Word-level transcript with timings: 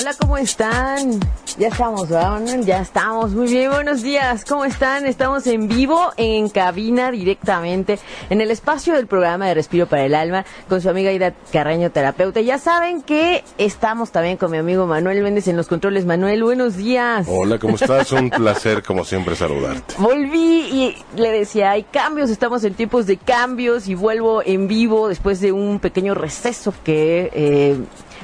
Hola, 0.00 0.14
¿cómo 0.18 0.38
están? 0.38 1.20
Ya 1.58 1.68
estamos, 1.68 2.08
¿verdad? 2.08 2.40
Ya 2.62 2.80
estamos. 2.80 3.32
Muy 3.32 3.48
bien, 3.48 3.70
buenos 3.70 4.00
días. 4.00 4.46
¿Cómo 4.46 4.64
están? 4.64 5.04
Estamos 5.04 5.46
en 5.46 5.68
vivo, 5.68 6.10
en 6.16 6.48
cabina 6.48 7.10
directamente, 7.10 7.98
en 8.30 8.40
el 8.40 8.50
espacio 8.50 8.94
del 8.94 9.06
programa 9.06 9.46
de 9.46 9.52
Respiro 9.52 9.86
para 9.86 10.06
el 10.06 10.14
Alma, 10.14 10.46
con 10.70 10.80
su 10.80 10.88
amiga 10.88 11.12
Ida 11.12 11.34
Carreño, 11.52 11.90
terapeuta. 11.90 12.40
Ya 12.40 12.56
saben 12.56 13.02
que 13.02 13.44
estamos 13.58 14.10
también 14.10 14.38
con 14.38 14.50
mi 14.50 14.56
amigo 14.56 14.86
Manuel 14.86 15.22
Méndez 15.22 15.48
en 15.48 15.58
los 15.58 15.66
controles. 15.66 16.06
Manuel, 16.06 16.44
buenos 16.44 16.78
días. 16.78 17.26
Hola, 17.28 17.58
¿cómo 17.58 17.74
estás? 17.74 18.10
Un 18.12 18.30
placer, 18.30 18.82
como 18.82 19.04
siempre, 19.04 19.36
saludarte. 19.36 19.96
Volví 19.98 20.60
y 20.72 20.96
le 21.20 21.30
decía, 21.30 21.72
hay 21.72 21.82
cambios, 21.82 22.30
estamos 22.30 22.64
en 22.64 22.72
tiempos 22.72 23.04
de 23.04 23.18
cambios 23.18 23.86
y 23.86 23.94
vuelvo 23.94 24.42
en 24.42 24.66
vivo 24.66 25.08
después 25.08 25.42
de 25.42 25.52
un 25.52 25.78
pequeño 25.78 26.14
receso 26.14 26.72
que... 26.84 27.30
Eh, 27.34 27.78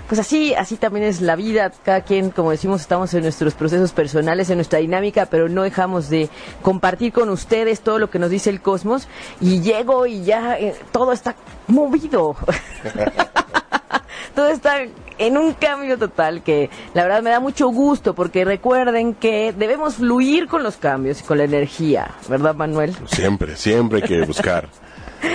pues 0.09 0.21
así, 0.21 0.55
así 0.55 0.77
también 0.77 1.07
es 1.07 1.21
la 1.21 1.37
vida. 1.37 1.73
Cada 1.85 2.03
quien, 2.03 2.31
como 2.31 2.51
decimos, 2.51 2.81
estamos 2.81 3.13
en 3.15 3.23
nuestros 3.23 3.55
procesos 3.55 3.93
personales, 3.93 4.51
en 4.51 4.57
nuestra 4.57 4.79
dinámica, 4.79 5.27
pero 5.27 5.49
no 5.49 5.63
dejamos 5.63 6.09
de 6.09 6.29
compartir 6.63 7.13
con 7.13 7.29
ustedes 7.29 7.81
todo 7.81 7.99
lo 7.99 8.11
que 8.11 8.19
nos 8.19 8.31
dice 8.31 8.51
el 8.51 8.61
cosmos. 8.61 9.09
Y 9.41 9.61
llego 9.61 10.07
y 10.07 10.25
ya 10.25 10.59
eh, 10.59 10.75
todo 10.93 11.13
está 11.13 11.35
movido. 11.67 12.37
todo 14.35 14.49
está 14.49 14.83
en 15.19 15.39
un 15.39 15.55
cambio 15.55 15.99
total 15.99 16.43
que 16.43 16.71
la 16.95 17.03
verdad 17.03 17.23
me 17.23 17.31
da 17.31 17.41
mucho 17.41 17.69
gusto 17.69 18.15
porque 18.15 18.45
recuerden 18.45 19.15
que 19.15 19.55
debemos 19.57 19.95
fluir 19.95 20.47
con 20.47 20.63
los 20.63 20.77
cambios 20.77 21.21
y 21.21 21.25
con 21.25 21.39
la 21.39 21.45
energía, 21.45 22.11
¿verdad 22.29 22.55
Manuel? 22.55 22.95
Siempre, 23.07 23.57
siempre 23.57 24.03
hay 24.03 24.09
que 24.09 24.23
buscar 24.27 24.69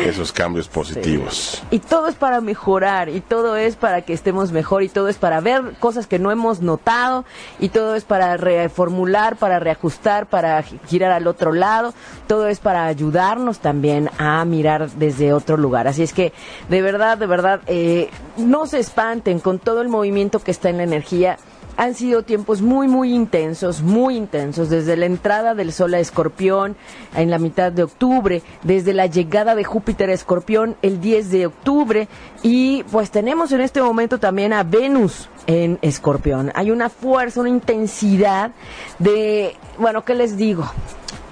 esos 0.06 0.32
cambios 0.32 0.68
positivos. 0.68 1.62
Y 1.72 1.80
todo 1.80 2.08
es 2.08 2.16
para 2.16 2.42
mejorar, 2.42 3.10
y 3.10 3.22
todo 3.22 3.56
es 3.56 3.76
para 3.76 4.02
que 4.02 4.14
estemos 4.14 4.52
mejor, 4.52 4.84
y 4.84 4.90
todo 4.90 5.08
es 5.08 5.18
para 5.18 5.40
ver 5.42 5.76
cosas 5.80 6.08
que 6.08 6.20
no 6.20 6.32
hemos 6.32 6.62
notado, 6.62 7.26
y 7.60 7.70
todo 7.70 7.96
es 7.96 8.04
para 8.04 8.38
reformular, 8.38 9.36
para 9.36 9.60
reajustar, 9.60 10.26
para 10.28 10.64
girar 10.64 11.12
al 11.12 11.28
otro 11.28 11.54
lado, 11.54 11.94
todo 12.28 12.48
es 12.48 12.60
para 12.60 12.86
ayudarnos 12.86 13.60
también 13.60 14.10
a 14.18 14.44
mirar 14.46 14.90
desde 14.92 15.34
otro 15.34 15.58
lugar. 15.58 15.88
Así 15.88 16.04
es 16.04 16.14
que, 16.14 16.34
de 16.70 16.82
verdad, 16.82 17.18
de 17.18 17.28
verdad, 17.28 17.62
eh, 17.68 18.10
no 18.38 18.66
se 18.66 18.80
espanten 18.80 19.40
con 19.40 19.60
todo 19.60 19.82
el 19.82 19.90
movimiento 19.90 20.40
que 20.40 20.52
está 20.52 20.70
en 20.70 20.78
la 20.78 20.84
energía 20.84 21.38
han 21.78 21.96
sido 21.96 22.24
tiempos 22.24 22.62
muy, 22.62 22.88
muy 22.88 23.14
intensos, 23.14 23.82
muy 23.82 24.16
intensos, 24.16 24.70
desde 24.70 24.98
la 24.98 25.06
entrada 25.06 25.56
del 25.56 25.72
Sol 25.72 25.94
a 25.94 26.00
Escorpión 26.00 26.76
en 27.16 27.30
la 27.30 27.40
mitad 27.40 27.72
de 27.72 27.84
octubre, 27.84 28.42
desde 28.64 28.94
la 28.94 29.08
llegada 29.08 29.56
de 29.56 29.64
Júpiter 29.64 30.10
a 30.10 30.14
Escorpión 30.14 30.76
el 30.82 31.02
10 31.02 31.32
de 31.32 31.46
octubre 31.48 32.08
y 32.44 32.84
pues 32.84 33.12
tenemos 33.12 33.52
en 33.52 33.62
este 33.62 33.82
momento 33.82 34.20
también 34.20 34.54
a 34.54 34.64
Venus 34.64 35.30
en 35.48 35.80
Escorpión. 35.82 36.52
Hay 36.56 36.72
una 36.72 36.90
fuerza, 36.90 37.42
una 37.42 37.50
intensidad 37.50 38.52
de, 39.00 39.56
bueno, 39.78 40.04
¿qué 40.06 40.16
les 40.16 40.38
digo? 40.38 40.70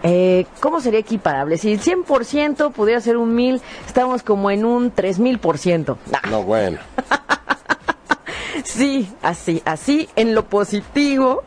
Eh, 0.04 0.46
¿Cómo 0.62 0.80
sería 0.80 1.00
equiparable? 1.00 1.58
Si 1.58 1.74
el 1.74 1.82
100% 1.82 2.72
pudiera 2.72 3.02
ser 3.02 3.18
un 3.18 3.36
1000, 3.36 3.62
estamos 3.86 4.24
como 4.24 4.50
en 4.50 4.66
un 4.66 4.94
3000%. 4.94 5.98
No, 6.30 6.44
bueno. 6.44 6.80
Sí, 8.64 9.10
así, 9.22 9.62
así 9.66 10.10
en 10.16 10.36
lo 10.36 10.46
positivo. 10.46 11.44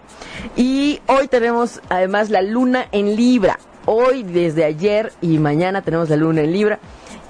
Y 0.57 1.01
hoy 1.07 1.29
tenemos 1.29 1.81
además 1.89 2.31
la 2.31 2.43
luna 2.43 2.87
en 2.93 3.17
Libra. 3.17 3.59
Hoy, 3.85 4.23
desde 4.23 4.65
ayer 4.65 5.13
y 5.21 5.39
mañana 5.39 5.83
tenemos 5.83 6.09
la 6.09 6.17
luna 6.17 6.43
en 6.43 6.53
Libra. 6.53 6.79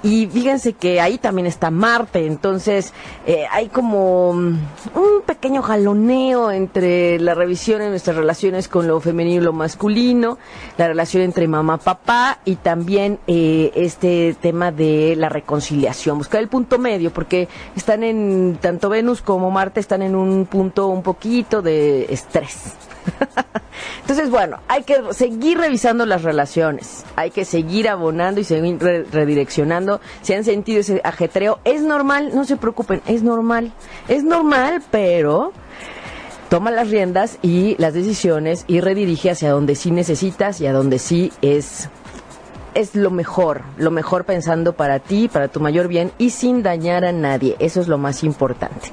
Y 0.03 0.27
fíjense 0.27 0.73
que 0.73 0.99
ahí 0.99 1.17
también 1.17 1.47
está 1.47 1.71
Marte, 1.71 2.27
entonces 2.27 2.93
eh, 3.25 3.45
hay 3.49 3.69
como 3.69 4.33
mm, 4.33 4.57
un 4.95 5.21
pequeño 5.25 5.61
jaloneo 5.61 6.51
entre 6.51 7.17
la 7.19 7.33
revisión 7.33 7.79
de 7.79 7.89
nuestras 7.89 8.17
relaciones 8.17 8.67
con 8.67 8.85
lo 8.85 8.99
femenino 8.99 9.41
y 9.41 9.45
lo 9.45 9.53
masculino, 9.53 10.37
la 10.77 10.89
relación 10.89 11.23
entre 11.23 11.47
mamá 11.47 11.77
papá 11.77 12.39
y 12.43 12.57
también 12.57 13.17
eh, 13.27 13.71
este 13.75 14.35
tema 14.41 14.73
de 14.73 15.15
la 15.15 15.29
reconciliación, 15.29 16.17
buscar 16.17 16.41
el 16.41 16.49
punto 16.49 16.77
medio, 16.79 17.11
porque 17.11 17.47
están 17.73 18.03
en, 18.03 18.57
tanto 18.59 18.89
Venus 18.89 19.21
como 19.21 19.51
Marte 19.51 19.79
están 19.79 20.01
en 20.01 20.15
un 20.15 20.45
punto 20.47 20.87
un 20.87 21.01
poquito 21.01 21.61
de 21.61 22.07
estrés. 22.09 22.73
Entonces, 24.01 24.29
bueno, 24.29 24.59
hay 24.67 24.83
que 24.83 25.01
seguir 25.11 25.57
revisando 25.57 26.05
las 26.05 26.23
relaciones, 26.23 27.05
hay 27.15 27.31
que 27.31 27.45
seguir 27.45 27.87
abonando 27.87 28.41
y 28.41 28.43
seguir 28.43 28.77
redireccionando. 28.79 30.01
Si 30.21 30.33
han 30.33 30.43
sentido 30.43 30.81
ese 30.81 31.01
ajetreo, 31.03 31.59
es 31.63 31.81
normal, 31.81 32.31
no 32.33 32.45
se 32.45 32.57
preocupen, 32.57 33.01
es 33.07 33.23
normal. 33.23 33.71
Es 34.07 34.23
normal, 34.23 34.83
pero 34.91 35.53
toma 36.49 36.69
las 36.69 36.89
riendas 36.89 37.39
y 37.41 37.75
las 37.79 37.93
decisiones 37.93 38.65
y 38.67 38.81
redirige 38.81 39.31
hacia 39.31 39.51
donde 39.51 39.75
sí 39.75 39.89
necesitas 39.91 40.61
y 40.61 40.67
a 40.67 40.73
donde 40.73 40.99
sí 40.99 41.31
es 41.41 41.89
es 42.73 42.95
lo 42.95 43.11
mejor, 43.11 43.61
lo 43.77 43.91
mejor 43.91 44.25
pensando 44.25 44.73
para 44.73 44.99
ti, 44.99 45.27
para 45.27 45.47
tu 45.47 45.59
mayor 45.59 45.87
bien 45.87 46.11
y 46.17 46.31
sin 46.31 46.63
dañar 46.63 47.05
a 47.05 47.11
nadie. 47.11 47.55
Eso 47.59 47.81
es 47.81 47.87
lo 47.87 47.97
más 47.97 48.23
importante. 48.23 48.89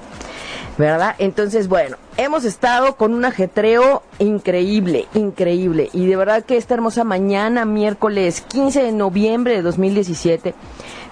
¿Verdad? 0.78 1.14
Entonces, 1.18 1.68
bueno, 1.68 1.96
hemos 2.16 2.44
estado 2.44 2.96
con 2.96 3.14
un 3.14 3.24
ajetreo 3.24 4.02
increíble, 4.18 5.06
increíble. 5.14 5.90
Y 5.92 6.06
de 6.06 6.16
verdad 6.16 6.44
que 6.44 6.56
esta 6.56 6.74
hermosa 6.74 7.04
mañana, 7.04 7.64
miércoles 7.64 8.42
15 8.42 8.82
de 8.82 8.92
noviembre 8.92 9.54
de 9.54 9.62
2017, 9.62 10.54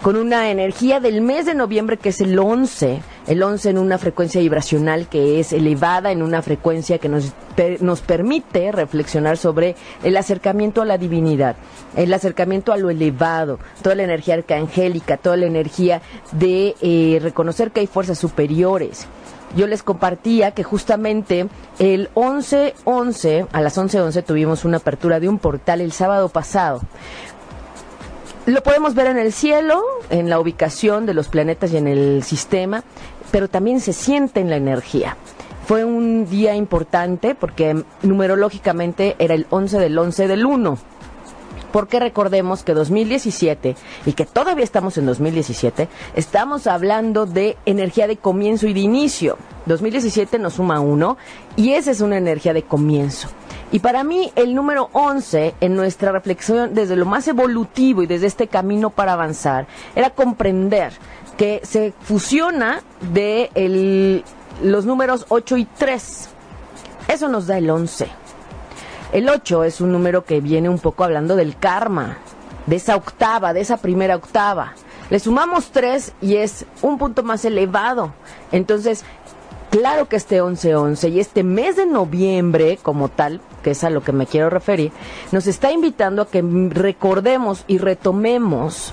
con 0.03 0.17
una 0.17 0.51
energía 0.51 1.01
del 1.01 1.21
mes 1.23 1.47
de 1.47 1.55
noviembre 1.55 1.97
que 1.97 2.11
es 2.11 2.21
el 2.21 2.39
11, 2.39 3.01
el 3.27 3.43
11 3.43 3.71
en 3.71 3.79
una 3.79 3.99
frecuencia 3.99 4.41
vibracional 4.41 5.09
que 5.09 5.41
es 5.41 5.53
elevada, 5.53 6.13
en 6.13 6.23
una 6.23 6.41
frecuencia 6.41 6.99
que 6.99 7.09
nos, 7.09 7.33
nos 7.81 8.01
permite 8.01 8.71
reflexionar 8.71 9.39
sobre 9.39 9.75
el 10.05 10.17
acercamiento 10.17 10.83
a 10.83 10.85
la 10.85 10.99
divinidad, 10.99 11.57
el 11.97 12.13
acercamiento 12.15 12.73
a 12.73 12.77
lo 12.77 12.91
elevado, 12.91 13.59
toda 13.83 13.97
la 13.97 14.05
energía 14.05 14.35
arcangélica, 14.35 15.17
toda 15.17 15.37
la 15.37 15.47
energía 15.47 16.01
de 16.33 16.77
eh, 16.81 17.19
reconocer 17.21 17.73
que 17.73 17.81
hay 17.81 17.87
fuerzas 17.89 18.19
superiores 18.19 19.09
yo 19.57 19.67
les 19.67 19.83
compartía 19.83 20.53
que 20.53 20.63
justamente 20.63 21.49
el 21.79 22.11
11-11, 22.15 23.49
a 23.53 23.61
las 23.61 23.79
11-11 23.79 24.25
tuvimos 24.25 24.65
una 24.65 24.79
apertura 24.79 25.21
de 25.21 25.29
un 25.29 25.39
portal 25.39 25.81
el 25.81 25.93
sábado 25.93 26.29
pasado. 26.29 26.81
Lo 28.47 28.63
podemos 28.63 28.95
ver 28.95 29.09
en 29.09 29.19
el 29.19 29.33
cielo, 29.33 29.83
en 30.11 30.31
la 30.31 30.41
ubicación 30.41 31.05
de 31.07 31.15
los 31.15 31.29
planetas 31.29 31.73
y 31.73 31.77
en 31.77 31.87
el 31.87 32.23
sistema, 32.23 32.83
pero 33.31 33.49
también 33.49 33.81
se 33.81 33.93
siente 33.93 34.41
en 34.41 34.49
la 34.49 34.57
energía. 34.57 35.17
Fue 35.67 35.85
un 35.85 36.27
día 36.31 36.55
importante 36.55 37.35
porque 37.35 37.85
numerológicamente 38.03 39.17
era 39.19 39.35
el 39.35 39.47
11 39.51 39.79
del 39.79 39.99
11 39.99 40.29
del 40.29 40.47
1 40.47 40.79
porque 41.73 42.01
recordemos 42.01 42.63
que 42.63 42.75
2017 42.75 43.77
y 44.07 44.13
que 44.13 44.27
todavía 44.27 44.65
estamos 44.65 44.99
en 44.99 45.07
2017, 45.07 45.89
estamos 46.15 46.67
hablando 46.67 47.27
de 47.27 47.57
energía 47.67 48.07
de 48.07 48.17
comienzo 48.17 48.67
y 48.67 48.73
de 48.73 48.81
inicio. 48.81 49.39
2017 49.67 50.39
nos 50.39 50.55
suma 50.55 50.81
uno 50.81 51.19
y 51.57 51.73
esa 51.73 51.91
es 51.91 52.01
una 52.01 52.17
energía 52.17 52.53
de 52.53 52.63
comienzo. 52.63 53.29
Y 53.71 53.81
para 53.81 54.03
mí 54.03 54.33
el 54.35 54.55
número 54.55 54.89
11 54.93 55.55
en 55.61 55.77
nuestra 55.77 56.11
reflexión 56.11 56.73
desde 56.75 56.97
lo 56.97 57.05
más 57.05 57.29
evolutivo 57.29 58.03
y 58.03 58.07
desde 58.07 58.27
este 58.27 58.47
camino 58.49 58.91
para 58.91 59.13
avanzar 59.13 59.67
era 59.95 60.11
comprender 60.11 60.93
que 61.37 61.61
se 61.65 61.93
fusiona 62.01 62.83
de 63.13 64.23
los 64.63 64.87
números 64.87 65.27
8 65.29 65.57
y 65.59 65.65
3. 65.67 66.29
Eso 67.09 67.29
nos 67.29 67.47
da 67.47 67.59
el 67.59 67.69
11. 67.69 68.09
El 69.13 69.29
8 69.29 69.65
es 69.65 69.81
un 69.81 69.91
número 69.91 70.25
que 70.25 70.41
viene 70.43 70.69
un 70.69 70.79
poco 70.79 71.03
hablando 71.03 71.35
del 71.35 71.57
karma, 71.57 72.19
de 72.67 72.77
esa 72.77 72.95
octava, 72.95 73.55
de 73.55 73.63
esa 73.63 73.79
primera 73.79 74.17
octava. 74.17 74.75
Le 75.09 75.19
sumamos 75.19 75.71
3 75.71 76.13
y 76.21 76.37
es 76.37 76.67
un 76.83 76.99
punto 76.99 77.23
más 77.23 77.43
elevado. 77.47 78.13
Entonces, 78.53 79.05
claro 79.71 80.09
que 80.09 80.17
este 80.17 80.43
11-11 80.43 81.11
y 81.11 81.21
este 81.21 81.43
mes 81.43 81.77
de 81.77 81.87
noviembre 81.87 82.79
como 82.83 83.09
tal, 83.09 83.41
que 83.63 83.71
es 83.71 83.83
a 83.83 83.89
lo 83.89 84.03
que 84.03 84.13
me 84.13 84.27
quiero 84.27 84.51
referir, 84.51 84.93
nos 85.33 85.47
está 85.47 85.73
invitando 85.73 86.21
a 86.21 86.29
que 86.29 86.43
recordemos 86.69 87.65
y 87.67 87.79
retomemos 87.79 88.93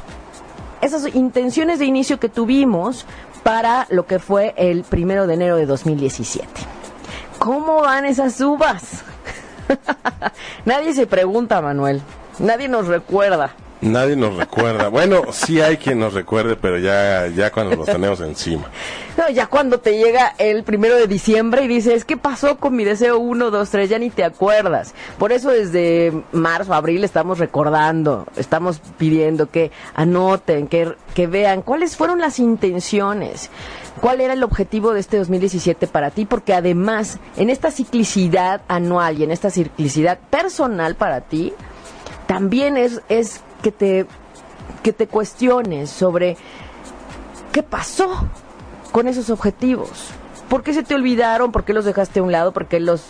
esas 0.82 1.14
intenciones 1.14 1.80
de 1.80 1.86
inicio 1.86 2.22
que 2.22 2.30
tuvimos 2.30 3.06
para 3.44 3.86
lo 3.90 4.06
que 4.06 4.20
fue 4.20 4.54
el 4.56 4.84
primero 4.84 5.28
de 5.28 5.34
enero 5.34 5.58
de 5.58 5.66
2017. 5.66 6.48
¿Cómo 7.38 7.82
van 7.82 8.06
esas 8.06 8.40
uvas? 8.40 9.04
Nadie 10.66 10.94
se 10.94 11.08
pregunta, 11.08 11.62
Manuel. 11.62 12.02
Nadie 12.40 12.68
nos 12.68 12.88
recuerda. 12.88 13.56
Nadie 13.82 14.16
nos 14.16 14.36
recuerda. 14.36 14.88
Bueno, 14.88 15.24
sí 15.32 15.62
hay 15.62 15.78
quien 15.78 16.00
nos 16.00 16.14
recuerde, 16.14 16.56
pero 16.56 16.80
ya, 16.80 17.28
ya 17.28 17.52
cuando 17.52 17.76
lo 17.76 17.86
tenemos 17.86 18.20
encima. 18.22 18.70
No, 19.18 19.30
ya 19.30 19.48
cuando 19.48 19.80
te 19.80 19.98
llega 19.98 20.36
el 20.38 20.66
primero 20.66 20.96
de 20.96 21.08
diciembre 21.08 21.64
y 21.64 21.70
dices, 21.70 22.04
¿qué 22.04 22.18
pasó 22.18 22.58
con 22.58 22.76
mi 22.76 22.84
deseo 22.84 23.18
1, 23.18 23.50
2, 23.50 23.70
3? 23.70 23.90
Ya 23.90 23.98
ni 23.98 24.10
te 24.10 24.26
acuerdas. 24.26 24.94
Por 25.18 25.32
eso 25.32 25.52
desde 25.52 26.12
marzo, 26.34 26.74
abril 26.74 27.02
estamos 27.06 27.40
recordando, 27.40 28.28
estamos 28.36 28.82
pidiendo 28.98 29.50
que 29.50 29.72
anoten, 29.94 30.68
que, 30.68 30.96
que 31.14 31.28
vean 31.28 31.62
cuáles 31.62 31.96
fueron 31.96 32.20
las 32.20 32.40
intenciones. 32.40 33.50
¿Cuál 34.06 34.22
era 34.22 34.34
el 34.34 34.44
objetivo 34.44 34.94
de 34.94 35.00
este 35.00 35.18
2017 35.18 35.88
para 35.88 36.12
ti? 36.12 36.26
Porque 36.26 36.54
además, 36.54 37.18
en 37.38 37.50
esta 37.50 37.72
ciclicidad 37.72 38.62
anual 38.68 39.18
y 39.18 39.24
en 39.24 39.32
esta 39.32 39.50
ciclicidad 39.50 40.20
personal 40.30 40.94
para 40.94 41.22
ti, 41.22 41.54
también 42.28 42.78
es, 42.78 43.02
es 43.10 43.42
que, 43.64 43.72
te, 43.72 44.06
que 44.84 44.94
te 44.94 45.08
cuestiones 45.08 45.90
sobre 45.90 46.38
qué 47.52 47.64
pasó 47.64 48.28
con 48.92 49.08
esos 49.08 49.32
objetivos. 49.32 50.12
¿Por 50.50 50.62
qué 50.62 50.76
se 50.76 50.84
te 50.84 50.94
olvidaron? 50.94 51.52
¿Por 51.52 51.64
qué 51.64 51.74
los 51.74 51.86
dejaste 51.86 52.20
a 52.20 52.24
un 52.24 52.32
lado? 52.32 52.52
¿Por 52.52 52.68
qué 52.68 52.80
los 52.80 53.02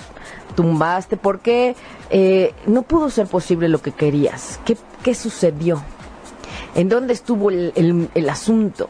tumbaste? 0.56 1.18
¿Por 1.18 1.42
qué 1.42 1.76
eh, 2.10 2.54
no 2.68 2.84
pudo 2.84 3.10
ser 3.10 3.28
posible 3.28 3.68
lo 3.68 3.82
que 3.82 3.92
querías? 3.92 4.62
¿Qué, 4.64 4.78
qué 5.04 5.14
sucedió? 5.14 5.84
¿En 6.74 6.88
dónde 6.88 7.12
estuvo 7.12 7.50
el, 7.50 7.74
el, 7.76 8.10
el 8.16 8.30
asunto? 8.30 8.88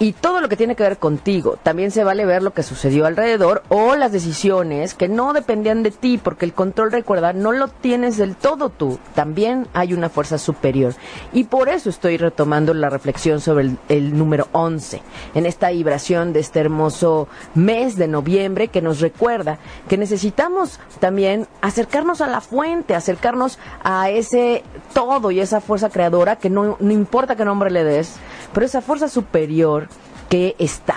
Y 0.00 0.14
todo 0.14 0.40
lo 0.40 0.48
que 0.48 0.56
tiene 0.56 0.74
que 0.74 0.82
ver 0.82 0.96
contigo. 0.96 1.58
También 1.62 1.90
se 1.90 2.04
vale 2.04 2.24
ver 2.24 2.42
lo 2.42 2.54
que 2.54 2.62
sucedió 2.62 3.04
alrededor 3.04 3.62
o 3.68 3.96
las 3.96 4.12
decisiones 4.12 4.94
que 4.94 5.08
no 5.08 5.34
dependían 5.34 5.82
de 5.82 5.90
ti, 5.90 6.16
porque 6.16 6.46
el 6.46 6.54
control, 6.54 6.90
recuerda, 6.90 7.34
no 7.34 7.52
lo 7.52 7.68
tienes 7.68 8.16
del 8.16 8.34
todo 8.34 8.70
tú. 8.70 8.98
También 9.14 9.68
hay 9.74 9.92
una 9.92 10.08
fuerza 10.08 10.38
superior. 10.38 10.94
Y 11.34 11.44
por 11.44 11.68
eso 11.68 11.90
estoy 11.90 12.16
retomando 12.16 12.72
la 12.72 12.88
reflexión 12.88 13.42
sobre 13.42 13.64
el, 13.64 13.78
el 13.90 14.16
número 14.16 14.48
11, 14.52 15.02
en 15.34 15.44
esta 15.44 15.68
vibración 15.68 16.32
de 16.32 16.40
este 16.40 16.60
hermoso 16.60 17.28
mes 17.54 17.96
de 17.96 18.08
noviembre 18.08 18.68
que 18.68 18.80
nos 18.80 19.00
recuerda 19.00 19.58
que 19.86 19.98
necesitamos 19.98 20.80
también 20.98 21.46
acercarnos 21.60 22.22
a 22.22 22.26
la 22.26 22.40
fuente, 22.40 22.94
acercarnos 22.94 23.58
a 23.84 24.08
ese 24.08 24.62
todo 24.94 25.30
y 25.30 25.40
esa 25.40 25.60
fuerza 25.60 25.90
creadora 25.90 26.36
que 26.36 26.48
no, 26.48 26.78
no 26.80 26.92
importa 26.92 27.36
qué 27.36 27.44
nombre 27.44 27.70
le 27.70 27.84
des, 27.84 28.16
pero 28.52 28.66
esa 28.66 28.80
fuerza 28.80 29.08
superior 29.08 29.88
que 30.28 30.54
está. 30.58 30.96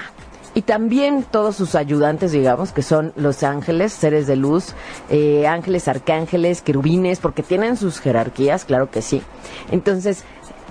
Y 0.56 0.62
también 0.62 1.26
todos 1.30 1.56
sus 1.56 1.74
ayudantes, 1.74 2.32
digamos, 2.32 2.72
que 2.72 2.84
son 2.84 3.12
los 3.16 3.42
ángeles, 3.42 3.92
seres 3.92 4.28
de 4.28 4.36
luz, 4.36 4.76
eh, 5.10 5.48
ángeles, 5.48 5.88
arcángeles, 5.88 6.62
querubines, 6.62 7.20
porque 7.20 7.42
tienen 7.42 7.76
sus 7.76 8.00
jerarquías, 8.00 8.64
claro 8.64 8.92
que 8.92 9.02
sí. 9.02 9.24
Entonces, 9.72 10.24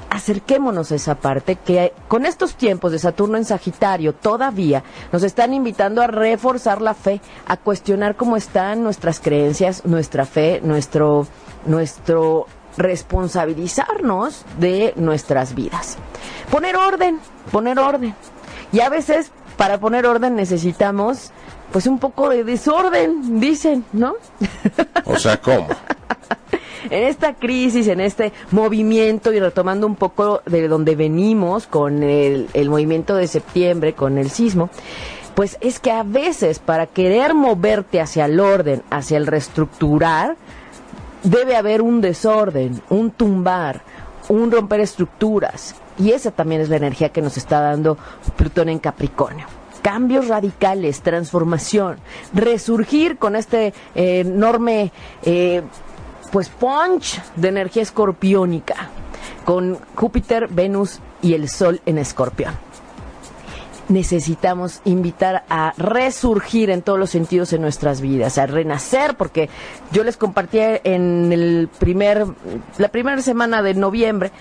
acerquémonos 0.08 0.92
a 0.92 0.96
esa 0.96 1.16
parte 1.16 1.56
que 1.56 1.92
con 2.06 2.26
estos 2.26 2.54
tiempos 2.54 2.92
de 2.92 2.98
Saturno 2.98 3.38
en 3.38 3.46
Sagitario 3.46 4.12
todavía 4.12 4.84
nos 5.10 5.22
están 5.22 5.54
invitando 5.54 6.02
a 6.02 6.06
reforzar 6.06 6.82
la 6.82 6.92
fe, 6.92 7.20
a 7.46 7.56
cuestionar 7.56 8.14
cómo 8.14 8.36
están 8.36 8.84
nuestras 8.84 9.20
creencias, 9.20 9.86
nuestra 9.86 10.26
fe, 10.26 10.60
nuestro, 10.62 11.26
nuestro 11.64 12.46
responsabilizarnos 12.76 14.44
de 14.58 14.92
nuestras 14.96 15.54
vidas. 15.54 15.98
Poner 16.50 16.76
orden, 16.76 17.18
poner 17.50 17.78
orden. 17.78 18.14
Y 18.72 18.80
a 18.80 18.88
veces 18.88 19.30
para 19.56 19.78
poner 19.78 20.06
orden 20.06 20.34
necesitamos 20.34 21.30
pues 21.72 21.86
un 21.86 21.98
poco 21.98 22.28
de 22.28 22.44
desorden, 22.44 23.40
dicen, 23.40 23.84
¿no? 23.92 24.14
O 25.06 25.16
sea, 25.16 25.40
¿cómo? 25.40 25.68
en 26.90 27.04
esta 27.04 27.34
crisis, 27.34 27.88
en 27.88 28.00
este 28.00 28.32
movimiento 28.50 29.32
y 29.32 29.40
retomando 29.40 29.86
un 29.86 29.96
poco 29.96 30.42
de 30.44 30.68
donde 30.68 30.94
venimos 30.94 31.66
con 31.66 32.02
el, 32.02 32.48
el 32.52 32.68
movimiento 32.68 33.16
de 33.16 33.26
septiembre, 33.26 33.94
con 33.94 34.18
el 34.18 34.30
sismo, 34.30 34.68
pues 35.34 35.56
es 35.60 35.80
que 35.80 35.90
a 35.90 36.02
veces 36.02 36.58
para 36.58 36.86
querer 36.86 37.34
moverte 37.34 38.00
hacia 38.00 38.26
el 38.26 38.38
orden, 38.38 38.82
hacia 38.90 39.16
el 39.16 39.26
reestructurar, 39.26 40.36
debe 41.22 41.56
haber 41.56 41.82
un 41.82 42.00
desorden, 42.00 42.80
un 42.90 43.10
tumbar, 43.10 43.82
un 44.28 44.50
romper 44.50 44.80
estructuras. 44.80 45.74
Y 45.98 46.12
esa 46.12 46.30
también 46.30 46.60
es 46.60 46.68
la 46.68 46.76
energía 46.76 47.10
que 47.10 47.22
nos 47.22 47.36
está 47.36 47.60
dando 47.60 47.98
Plutón 48.36 48.68
en 48.68 48.78
Capricornio. 48.78 49.46
Cambios 49.82 50.28
radicales, 50.28 51.02
transformación, 51.02 51.96
resurgir 52.32 53.18
con 53.18 53.34
este 53.34 53.74
eh, 53.94 54.20
enorme 54.20 54.92
eh, 55.22 55.62
pues 56.30 56.48
punch 56.48 57.20
de 57.36 57.48
energía 57.48 57.82
escorpiónica, 57.82 58.90
con 59.44 59.78
Júpiter, 59.96 60.48
Venus 60.48 61.00
y 61.20 61.34
el 61.34 61.48
Sol 61.48 61.80
en 61.84 61.98
escorpión 61.98 62.71
necesitamos 63.88 64.80
invitar 64.84 65.44
a 65.48 65.74
resurgir 65.76 66.70
en 66.70 66.82
todos 66.82 66.98
los 66.98 67.10
sentidos 67.10 67.52
en 67.52 67.62
nuestras 67.62 68.00
vidas, 68.00 68.38
a 68.38 68.46
renacer, 68.46 69.16
porque 69.16 69.48
yo 69.92 70.04
les 70.04 70.16
compartí 70.16 70.58
en 70.60 71.32
el 71.32 71.68
primer, 71.78 72.26
la 72.78 72.88
primera 72.88 73.20
semana 73.22 73.62
de 73.62 73.74
noviembre 73.74 74.32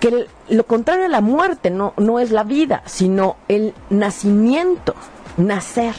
que 0.00 0.26
lo 0.48 0.64
contrario 0.64 1.04
a 1.04 1.08
la 1.08 1.20
muerte 1.20 1.70
no, 1.70 1.92
no 1.98 2.18
es 2.18 2.30
la 2.30 2.42
vida, 2.42 2.82
sino 2.86 3.36
el 3.48 3.74
nacimiento, 3.90 4.94
nacer. 5.36 5.94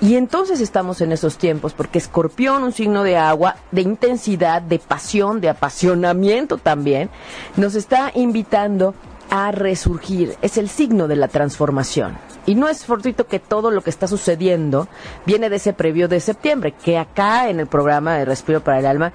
Y 0.00 0.14
entonces 0.14 0.60
estamos 0.60 1.00
en 1.00 1.12
esos 1.12 1.38
tiempos, 1.38 1.74
porque 1.74 1.98
Escorpión, 1.98 2.62
un 2.62 2.72
signo 2.72 3.02
de 3.02 3.16
agua, 3.16 3.56
de 3.72 3.82
intensidad, 3.82 4.62
de 4.62 4.78
pasión, 4.78 5.40
de 5.40 5.48
apasionamiento 5.48 6.56
también, 6.56 7.10
nos 7.56 7.74
está 7.74 8.12
invitando 8.14 8.94
a 9.30 9.52
resurgir. 9.52 10.36
Es 10.42 10.58
el 10.58 10.68
signo 10.68 11.08
de 11.08 11.16
la 11.16 11.28
transformación. 11.28 12.18
Y 12.46 12.54
no 12.54 12.68
es 12.68 12.84
fortuito 12.84 13.26
que 13.26 13.38
todo 13.38 13.70
lo 13.70 13.82
que 13.82 13.90
está 13.90 14.06
sucediendo 14.06 14.88
viene 15.26 15.50
de 15.50 15.56
ese 15.56 15.72
previo 15.72 16.08
de 16.08 16.20
septiembre, 16.20 16.72
que 16.72 16.98
acá 16.98 17.48
en 17.48 17.60
el 17.60 17.66
programa 17.66 18.16
de 18.16 18.24
Respiro 18.24 18.62
para 18.62 18.78
el 18.78 18.86
Alma 18.86 19.12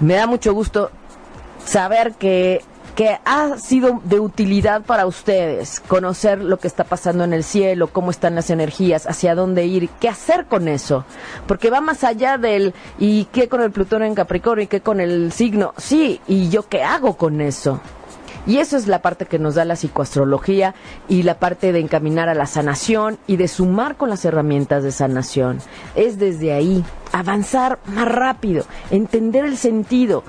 me 0.00 0.14
da 0.14 0.26
mucho 0.26 0.54
gusto 0.54 0.90
saber 1.64 2.14
que 2.14 2.62
que 2.98 3.16
ha 3.24 3.56
sido 3.58 4.00
de 4.02 4.18
utilidad 4.18 4.82
para 4.82 5.06
ustedes 5.06 5.78
conocer 5.78 6.42
lo 6.42 6.58
que 6.58 6.66
está 6.66 6.82
pasando 6.82 7.22
en 7.22 7.32
el 7.32 7.44
cielo, 7.44 7.86
cómo 7.92 8.10
están 8.10 8.34
las 8.34 8.50
energías, 8.50 9.06
hacia 9.06 9.36
dónde 9.36 9.66
ir, 9.66 9.88
qué 10.00 10.08
hacer 10.08 10.46
con 10.46 10.66
eso, 10.66 11.04
porque 11.46 11.70
va 11.70 11.80
más 11.80 12.02
allá 12.02 12.38
del 12.38 12.74
y 12.98 13.26
qué 13.26 13.48
con 13.48 13.62
el 13.62 13.70
Plutón 13.70 14.02
en 14.02 14.16
Capricornio 14.16 14.64
y 14.64 14.66
qué 14.66 14.80
con 14.80 14.98
el 14.98 15.30
signo, 15.30 15.74
sí, 15.76 16.20
y 16.26 16.48
yo 16.48 16.68
qué 16.68 16.82
hago 16.82 17.16
con 17.16 17.40
eso. 17.40 17.80
Y 18.46 18.58
eso 18.58 18.76
es 18.76 18.86
la 18.86 19.02
parte 19.02 19.26
que 19.26 19.38
nos 19.38 19.54
da 19.54 19.64
la 19.64 19.76
psicoastrología 19.76 20.74
y 21.08 21.22
la 21.22 21.38
parte 21.38 21.72
de 21.72 21.80
encaminar 21.80 22.28
a 22.28 22.34
la 22.34 22.46
sanación 22.46 23.18
y 23.26 23.36
de 23.36 23.48
sumar 23.48 23.96
con 23.96 24.08
las 24.08 24.24
herramientas 24.24 24.82
de 24.82 24.92
sanación. 24.92 25.58
Es 25.94 26.18
desde 26.18 26.52
ahí 26.52 26.84
avanzar 27.12 27.78
más 27.86 28.08
rápido, 28.08 28.64
entender 28.90 29.44
el 29.44 29.56
sentido, 29.56 30.24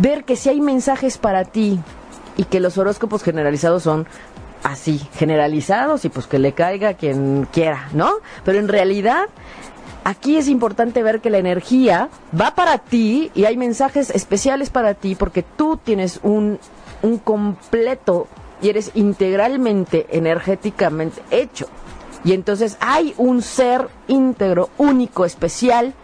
ver 0.00 0.24
que 0.24 0.36
si 0.36 0.48
hay 0.48 0.60
mensajes 0.60 1.18
para 1.18 1.44
ti 1.44 1.80
y 2.36 2.44
que 2.44 2.60
los 2.60 2.78
horóscopos 2.78 3.22
generalizados 3.22 3.82
son 3.82 4.06
así, 4.62 5.00
generalizados 5.14 6.04
y 6.04 6.08
pues 6.08 6.26
que 6.26 6.38
le 6.38 6.52
caiga 6.52 6.90
a 6.90 6.94
quien 6.94 7.48
quiera, 7.50 7.88
¿no? 7.92 8.12
Pero 8.44 8.58
en 8.58 8.68
realidad 8.68 9.24
aquí 10.04 10.36
es 10.36 10.48
importante 10.48 11.02
ver 11.02 11.20
que 11.20 11.30
la 11.30 11.38
energía 11.38 12.08
va 12.38 12.54
para 12.54 12.78
ti 12.78 13.30
y 13.34 13.44
hay 13.44 13.56
mensajes 13.56 14.10
especiales 14.10 14.70
para 14.70 14.94
ti 14.94 15.14
porque 15.14 15.42
tú 15.42 15.78
tienes 15.82 16.20
un, 16.22 16.58
un 17.02 17.18
completo 17.18 18.28
y 18.62 18.68
eres 18.68 18.90
integralmente 18.94 20.06
energéticamente 20.10 21.22
hecho. 21.30 21.66
Y 22.24 22.32
entonces 22.32 22.76
hay 22.80 23.14
un 23.16 23.42
ser 23.42 23.88
íntegro, 24.08 24.68
único, 24.76 25.24
especial, 25.24 25.94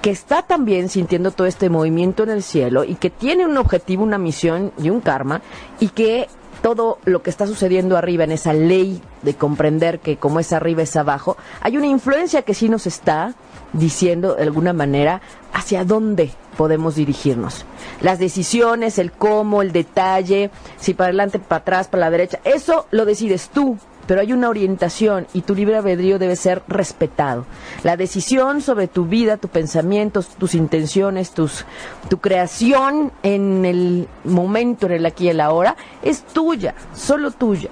que 0.00 0.10
está 0.10 0.42
también 0.42 0.88
sintiendo 0.88 1.32
todo 1.32 1.48
este 1.48 1.68
movimiento 1.68 2.22
en 2.22 2.30
el 2.30 2.44
cielo 2.44 2.84
y 2.84 2.94
que 2.94 3.10
tiene 3.10 3.44
un 3.44 3.56
objetivo, 3.56 4.04
una 4.04 4.18
misión 4.18 4.72
y 4.78 4.90
un 4.90 5.00
karma 5.00 5.42
y 5.80 5.88
que 5.88 6.28
todo 6.62 6.98
lo 7.04 7.22
que 7.22 7.30
está 7.30 7.46
sucediendo 7.46 7.96
arriba 7.96 8.24
en 8.24 8.32
esa 8.32 8.52
ley 8.52 9.00
de 9.22 9.34
comprender 9.34 10.00
que 10.00 10.16
como 10.16 10.40
es 10.40 10.52
arriba 10.52 10.82
es 10.82 10.96
abajo, 10.96 11.36
hay 11.60 11.76
una 11.76 11.86
influencia 11.86 12.42
que 12.42 12.54
sí 12.54 12.68
nos 12.68 12.86
está 12.86 13.34
diciendo 13.72 14.34
de 14.34 14.42
alguna 14.42 14.72
manera 14.72 15.20
hacia 15.52 15.84
dónde 15.84 16.30
podemos 16.56 16.96
dirigirnos. 16.96 17.64
Las 18.00 18.18
decisiones, 18.18 18.98
el 18.98 19.12
cómo, 19.12 19.62
el 19.62 19.72
detalle, 19.72 20.50
si 20.78 20.94
para 20.94 21.08
adelante, 21.08 21.38
para 21.38 21.60
atrás, 21.60 21.88
para 21.88 22.02
la 22.02 22.10
derecha, 22.10 22.40
eso 22.44 22.86
lo 22.90 23.04
decides 23.04 23.50
tú, 23.50 23.78
pero 24.06 24.20
hay 24.20 24.32
una 24.32 24.48
orientación 24.48 25.26
y 25.32 25.42
tu 25.42 25.54
libre 25.54 25.76
albedrío 25.76 26.18
debe 26.18 26.36
ser 26.36 26.62
respetado. 26.68 27.44
La 27.82 27.96
decisión 27.96 28.62
sobre 28.62 28.88
tu 28.88 29.06
vida, 29.06 29.36
tus 29.36 29.50
pensamientos, 29.50 30.28
tus 30.38 30.54
intenciones, 30.54 31.30
tus, 31.30 31.64
tu 32.08 32.18
creación 32.18 33.12
en 33.22 33.64
el 33.64 34.08
momento, 34.24 34.86
en 34.86 34.92
el 34.92 35.06
aquí 35.06 35.24
y 35.24 35.28
el 35.28 35.40
ahora, 35.40 35.76
es 36.02 36.22
tuya, 36.22 36.74
solo 36.94 37.30
tuya. 37.30 37.70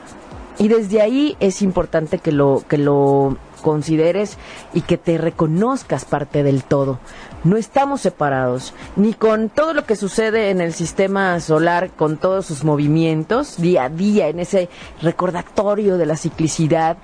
Y 0.58 0.68
desde 0.68 1.00
ahí 1.00 1.36
es 1.40 1.62
importante 1.62 2.18
que 2.18 2.30
lo, 2.30 2.62
que 2.68 2.78
lo 2.78 3.36
consideres 3.64 4.36
y 4.74 4.82
que 4.82 4.98
te 4.98 5.16
reconozcas 5.16 6.04
parte 6.04 6.42
del 6.42 6.62
todo. 6.62 6.98
No 7.44 7.56
estamos 7.56 8.02
separados, 8.02 8.74
ni 8.94 9.14
con 9.14 9.48
todo 9.48 9.72
lo 9.72 9.86
que 9.86 9.96
sucede 9.96 10.50
en 10.50 10.60
el 10.60 10.74
sistema 10.74 11.40
solar, 11.40 11.90
con 11.96 12.18
todos 12.18 12.44
sus 12.44 12.62
movimientos, 12.62 13.56
día 13.56 13.84
a 13.84 13.88
día, 13.88 14.28
en 14.28 14.38
ese 14.38 14.68
recordatorio 15.00 15.96
de 15.96 16.06
la 16.06 16.16
ciclicidad 16.16 16.98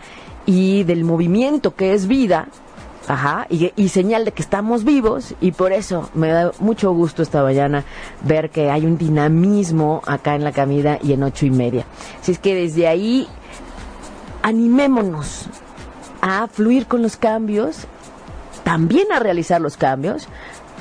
y 0.45 0.85
del 0.85 1.05
movimiento 1.05 1.75
que 1.75 1.95
es 1.95 2.07
vida, 2.07 2.49
Ajá, 3.09 3.49
y, 3.49 3.89
señal 3.89 4.25
de 4.25 4.31
que 4.31 4.43
estamos 4.43 4.85
vivos 4.85 5.35
y 5.41 5.51
por 5.51 5.73
eso 5.73 6.11
me 6.15 6.29
da 6.29 6.53
mucho 6.61 6.93
gusto 6.93 7.23
esta 7.23 7.43
mañana 7.43 7.83
ver 8.23 8.51
que 8.51 8.71
hay 8.71 8.87
un 8.87 8.99
dinamismo 8.99 10.01
acá 10.07 10.37
en 10.37 10.45
la 10.45 10.53
camida 10.53 10.99
y 11.03 11.15
en 11.15 11.25
ocho 11.25 11.45
y 11.45 11.51
media. 11.51 11.87
Así 12.21 12.31
es 12.31 12.39
que 12.39 12.55
desde 12.55 12.87
ahí 12.87 13.27
animémonos 14.43 15.47
a 16.21 16.47
fluir 16.49 16.87
con 16.87 17.03
los 17.03 17.17
cambios, 17.17 17.87
también 18.65 19.11
a 19.13 19.19
realizar 19.19 19.61
los 19.61 19.77
cambios, 19.77 20.29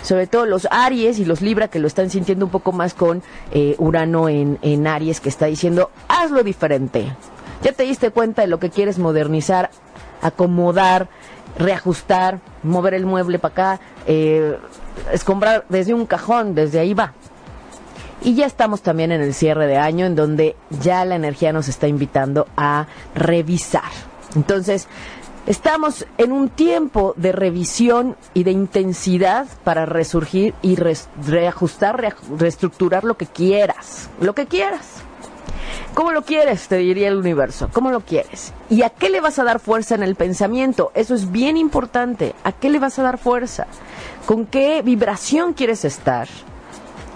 sobre 0.04 0.28
todo 0.28 0.46
los 0.46 0.68
Aries 0.72 1.20
y 1.20 1.26
los 1.26 1.42
Libra 1.42 1.68
que 1.68 1.80
lo 1.80 1.88
están 1.88 2.10
sintiendo 2.10 2.46
un 2.46 2.52
poco 2.52 2.72
más 2.72 2.94
con 2.94 3.22
eh, 3.52 3.76
Urano 3.80 4.30
en, 4.30 4.58
en 4.62 4.88
Aries 4.88 5.20
que 5.20 5.30
está 5.30 5.46
diciendo 5.48 5.92
hazlo 6.08 6.44
diferente. 6.44 7.14
Ya 7.64 7.74
te 7.74 7.84
diste 7.84 8.12
cuenta 8.12 8.42
de 8.42 8.48
lo 8.48 8.60
que 8.60 8.70
quieres 8.70 9.00
modernizar, 9.00 9.70
acomodar, 10.22 11.10
reajustar, 11.58 12.40
mover 12.64 12.94
el 12.94 13.06
mueble 13.06 13.40
para 13.40 13.52
acá, 13.52 13.80
eh, 14.08 14.58
escombrar 15.12 15.66
desde 15.70 15.94
un 15.94 16.06
cajón, 16.06 16.56
desde 16.56 16.80
ahí 16.80 16.94
va. 16.94 17.14
Y 18.22 18.36
ya 18.36 18.46
estamos 18.46 18.82
también 18.82 19.12
en 19.12 19.22
el 19.22 19.34
cierre 19.34 19.66
de 19.68 19.78
año 19.78 20.06
en 20.06 20.16
donde 20.16 20.56
ya 20.82 21.06
la 21.06 21.16
energía 21.16 21.54
nos 21.54 21.70
está 21.70 21.88
invitando 21.88 22.48
a 22.58 22.88
revisar. 23.16 23.92
Entonces, 24.36 24.88
estamos 25.50 26.06
en 26.20 26.32
un 26.32 26.48
tiempo 26.48 27.16
de 27.18 27.32
revisión 27.32 28.16
y 28.36 28.44
de 28.44 28.52
intensidad 28.52 29.48
para 29.64 29.88
resurgir 29.88 30.54
y 30.62 30.76
reajustar, 30.76 32.16
reestructurar 32.38 33.04
lo 33.04 33.18
que 33.18 33.26
quieras, 33.26 34.10
lo 34.22 34.36
que 34.36 34.46
quieras. 34.46 35.02
¿Cómo 35.96 36.12
lo 36.12 36.22
quieres? 36.22 36.68
Te 36.68 36.78
diría 36.78 37.08
el 37.08 37.18
universo. 37.18 37.68
¿Cómo 37.74 37.90
lo 37.90 38.02
quieres? 38.02 38.54
¿Y 38.70 38.84
a 38.84 38.92
qué 38.92 39.10
le 39.10 39.22
vas 39.22 39.40
a 39.40 39.44
dar 39.44 39.60
fuerza 39.60 39.96
en 39.96 40.04
el 40.04 40.14
pensamiento? 40.14 40.92
Eso 40.94 41.16
es 41.16 41.32
bien 41.32 41.58
importante. 41.58 42.36
¿A 42.44 42.52
qué 42.52 42.70
le 42.70 42.78
vas 42.78 43.00
a 43.00 43.04
dar 43.04 43.18
fuerza? 43.18 43.66
¿Con 44.28 44.46
qué 44.46 44.84
vibración 44.84 45.54
quieres 45.54 45.84
estar? 45.84 46.28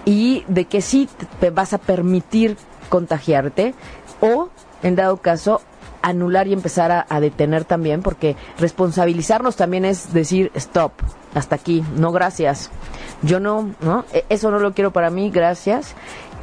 Y 0.04 0.44
de 0.48 0.64
qué 0.64 0.82
sí 0.82 1.08
te 1.38 1.50
vas 1.50 1.72
a 1.72 1.78
permitir 1.78 2.56
contagiarte 2.88 3.74
o, 4.20 4.48
en 4.82 4.96
dado 4.96 5.18
caso, 5.18 5.62
anular 6.04 6.46
y 6.46 6.52
empezar 6.52 7.06
a, 7.08 7.20
detener 7.20 7.64
también, 7.64 8.02
porque 8.02 8.36
responsabilizarnos 8.58 9.56
también 9.56 9.84
es 9.84 10.12
decir, 10.12 10.50
stop, 10.54 10.92
hasta 11.34 11.56
aquí, 11.56 11.82
no 11.96 12.12
gracias. 12.12 12.70
Yo 13.22 13.40
no, 13.40 13.74
¿no? 13.80 14.04
E, 14.12 14.24
eso 14.28 14.50
no 14.50 14.58
lo 14.58 14.74
quiero 14.74 14.92
para 14.92 15.10
mí, 15.10 15.30
gracias 15.30 15.94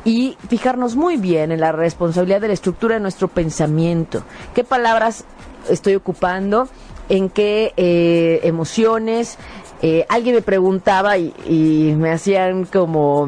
y 0.03 0.35
fijarnos 0.49 0.95
muy 0.95 1.17
bien 1.17 1.51
en 1.51 1.59
la 1.59 1.71
responsabilidad 1.71 2.41
de 2.41 2.47
la 2.47 2.53
estructura 2.55 2.95
de 2.95 3.01
nuestro 3.01 3.27
pensamiento. 3.27 4.23
¿Qué 4.55 4.63
palabras 4.63 5.25
estoy 5.69 5.95
ocupando? 5.95 6.67
¿En 7.09 7.29
qué 7.29 7.73
eh, 7.77 8.39
emociones? 8.43 9.37
Eh, 9.83 10.05
alguien 10.09 10.35
me 10.35 10.41
preguntaba 10.41 11.17
y, 11.17 11.95
me 11.97 12.11
hacían 12.11 12.65
como... 12.65 13.27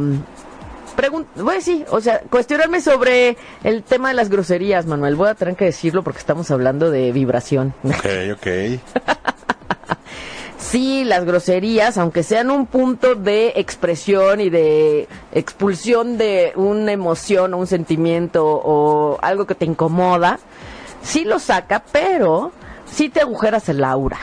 Pregun 0.96 1.26
bueno, 1.36 1.62
sí, 1.62 1.84
o 1.90 2.02
sea, 2.02 2.22
cuestionarme 2.30 2.82
sobre 2.82 3.38
el 3.64 3.84
tema 3.84 4.10
de 4.10 4.14
las 4.14 4.30
groserías, 4.30 4.86
Manuel. 4.86 5.16
Voy 5.16 5.30
a 5.30 5.36
tener 5.36 5.56
que 5.56 5.66
decirlo 5.66 6.04
porque 6.04 6.20
estamos 6.20 6.52
hablando 6.52 6.92
de 6.92 7.12
vibración. 7.12 7.74
Ok, 7.84 8.06
ok. 8.34 8.48
sí, 10.58 11.04
las 11.04 11.26
groserías, 11.26 11.98
aunque 11.98 12.24
sean 12.24 12.52
un 12.52 12.66
punto 12.66 13.16
de 13.16 13.54
expresión 13.56 14.42
y 14.42 14.50
de 14.50 15.08
expulsión 15.32 16.18
de 16.18 16.54
una 16.56 16.92
emoción 16.92 17.54
o 17.54 17.58
un 17.58 17.68
sentimiento 17.68 18.46
o 18.46 19.20
algo 19.22 19.46
que 19.46 19.56
te 19.56 19.66
incomoda, 19.66 20.40
sí 21.02 21.24
lo 21.24 21.40
saca, 21.40 21.84
pero 21.92 22.52
sí 22.92 23.10
te 23.10 23.22
agujeras 23.22 23.70
el 23.70 23.84
aura. 23.84 24.20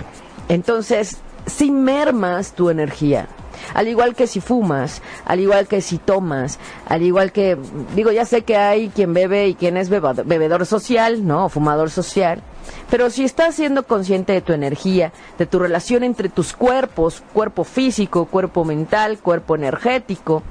Entonces, 0.49 1.19
sí 1.47 1.71
mermas 1.71 2.53
tu 2.53 2.71
energía. 2.71 3.29
Al 3.75 3.88
igual 3.88 4.14
que 4.14 4.26
si 4.26 4.40
fumas, 4.40 5.02
al 5.25 5.40
igual 5.40 5.67
que 5.67 5.81
si 5.81 5.99
tomas, 5.99 6.59
al 6.87 7.02
igual 7.02 7.33
que, 7.33 7.57
digo, 7.95 8.11
ya 8.12 8.25
sé 8.25 8.43
que 8.43 8.57
hay 8.57 8.88
quien 8.88 9.14
bebe 9.14 9.49
y 9.49 9.55
quien 9.55 9.76
es 9.76 9.88
bebedor 9.88 10.67
social, 10.67 11.26
¿no? 11.26 11.47
O 11.47 11.49
fumador 11.49 11.90
social. 11.90 12.43
Pero 12.90 13.11
si 13.11 13.25
estás 13.25 13.55
siendo 13.55 13.85
consciente 13.85 14.33
de 14.33 14.40
tu 14.40 14.52
energía, 14.52 15.12
de 15.38 15.47
tu 15.47 15.59
relación 15.59 16.05
entre 16.05 16.29
tus 16.29 16.52
cuerpos, 16.52 17.23
cuerpo 17.33 17.64
físico, 17.64 18.26
cuerpo 18.26 18.64
mental, 18.64 19.19
cuerpo 19.19 19.55
energético, 19.55 20.43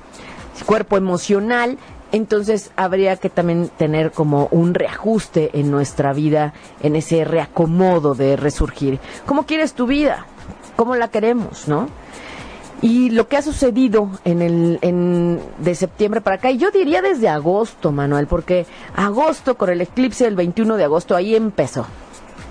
cuerpo 0.66 0.98
emocional, 0.98 1.78
entonces 2.12 2.72
habría 2.76 3.18
que 3.18 3.30
también 3.30 3.70
tener 3.78 4.12
como 4.12 4.48
un 4.52 4.74
reajuste 4.74 5.52
en 5.54 5.70
nuestra 5.70 6.14
vida, 6.14 6.54
en 6.82 6.96
ese 6.96 7.24
reacomodo 7.24 8.16
de 8.16 8.36
resurgir. 8.36 9.00
¿Cómo 9.26 9.46
quieres 9.46 9.74
tu 9.74 9.86
vida? 9.86 10.26
¿Cómo 10.76 10.96
la 10.96 11.10
queremos, 11.10 11.68
no? 11.68 11.88
Y 12.82 13.10
lo 13.10 13.28
que 13.28 13.38
ha 13.38 13.42
sucedido 13.42 14.10
en 14.24 14.42
el 14.42 14.80
en, 14.82 15.42
de 15.58 15.76
septiembre 15.76 16.22
para 16.22 16.38
acá, 16.38 16.52
y 16.52 16.58
yo 16.58 16.72
diría 16.72 17.02
desde 17.02 17.28
agosto, 17.28 17.92
Manuel, 17.92 18.28
porque 18.28 18.66
agosto 18.96 19.56
con 19.58 19.70
el 19.70 19.82
eclipse 19.82 20.24
del 20.24 20.36
21 20.36 20.78
de 20.78 20.84
agosto 20.86 21.16
ahí 21.16 21.36
empezó. 21.36 21.86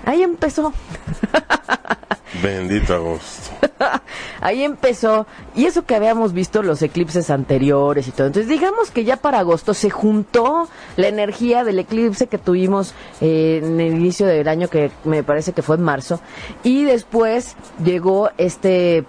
Ahí 0.05 0.21
empezó. 0.21 0.73
Bendito 2.43 2.93
agosto. 2.93 3.51
Ahí 4.41 4.63
empezó. 4.63 5.25
Y 5.55 5.65
eso 5.65 5.85
que 5.85 5.95
habíamos 5.95 6.33
visto 6.33 6.61
los 6.61 6.81
eclipses 6.81 7.29
anteriores 7.29 8.07
y 8.07 8.11
todo. 8.11 8.27
Entonces, 8.27 8.49
digamos 8.49 8.91
que 8.91 9.03
ya 9.03 9.17
para 9.17 9.39
agosto 9.39 9.73
se 9.73 9.89
juntó 9.89 10.69
la 10.95 11.07
energía 11.07 11.63
del 11.63 11.79
eclipse 11.79 12.27
que 12.27 12.37
tuvimos 12.37 12.93
eh, 13.21 13.61
en 13.63 13.79
el 13.79 13.95
inicio 13.95 14.27
del 14.27 14.47
año, 14.47 14.67
que 14.67 14.91
me 15.03 15.23
parece 15.23 15.53
que 15.53 15.61
fue 15.61 15.75
en 15.77 15.83
marzo. 15.83 16.19
Y 16.63 16.83
después 16.83 17.55
llegó 17.83 18.29
este 18.37 19.05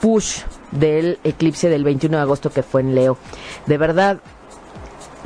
push 0.00 0.42
del 0.72 1.18
eclipse 1.24 1.68
del 1.68 1.84
21 1.84 2.16
de 2.16 2.22
agosto 2.22 2.50
que 2.50 2.62
fue 2.62 2.80
en 2.80 2.94
Leo. 2.94 3.18
De 3.66 3.78
verdad, 3.78 4.20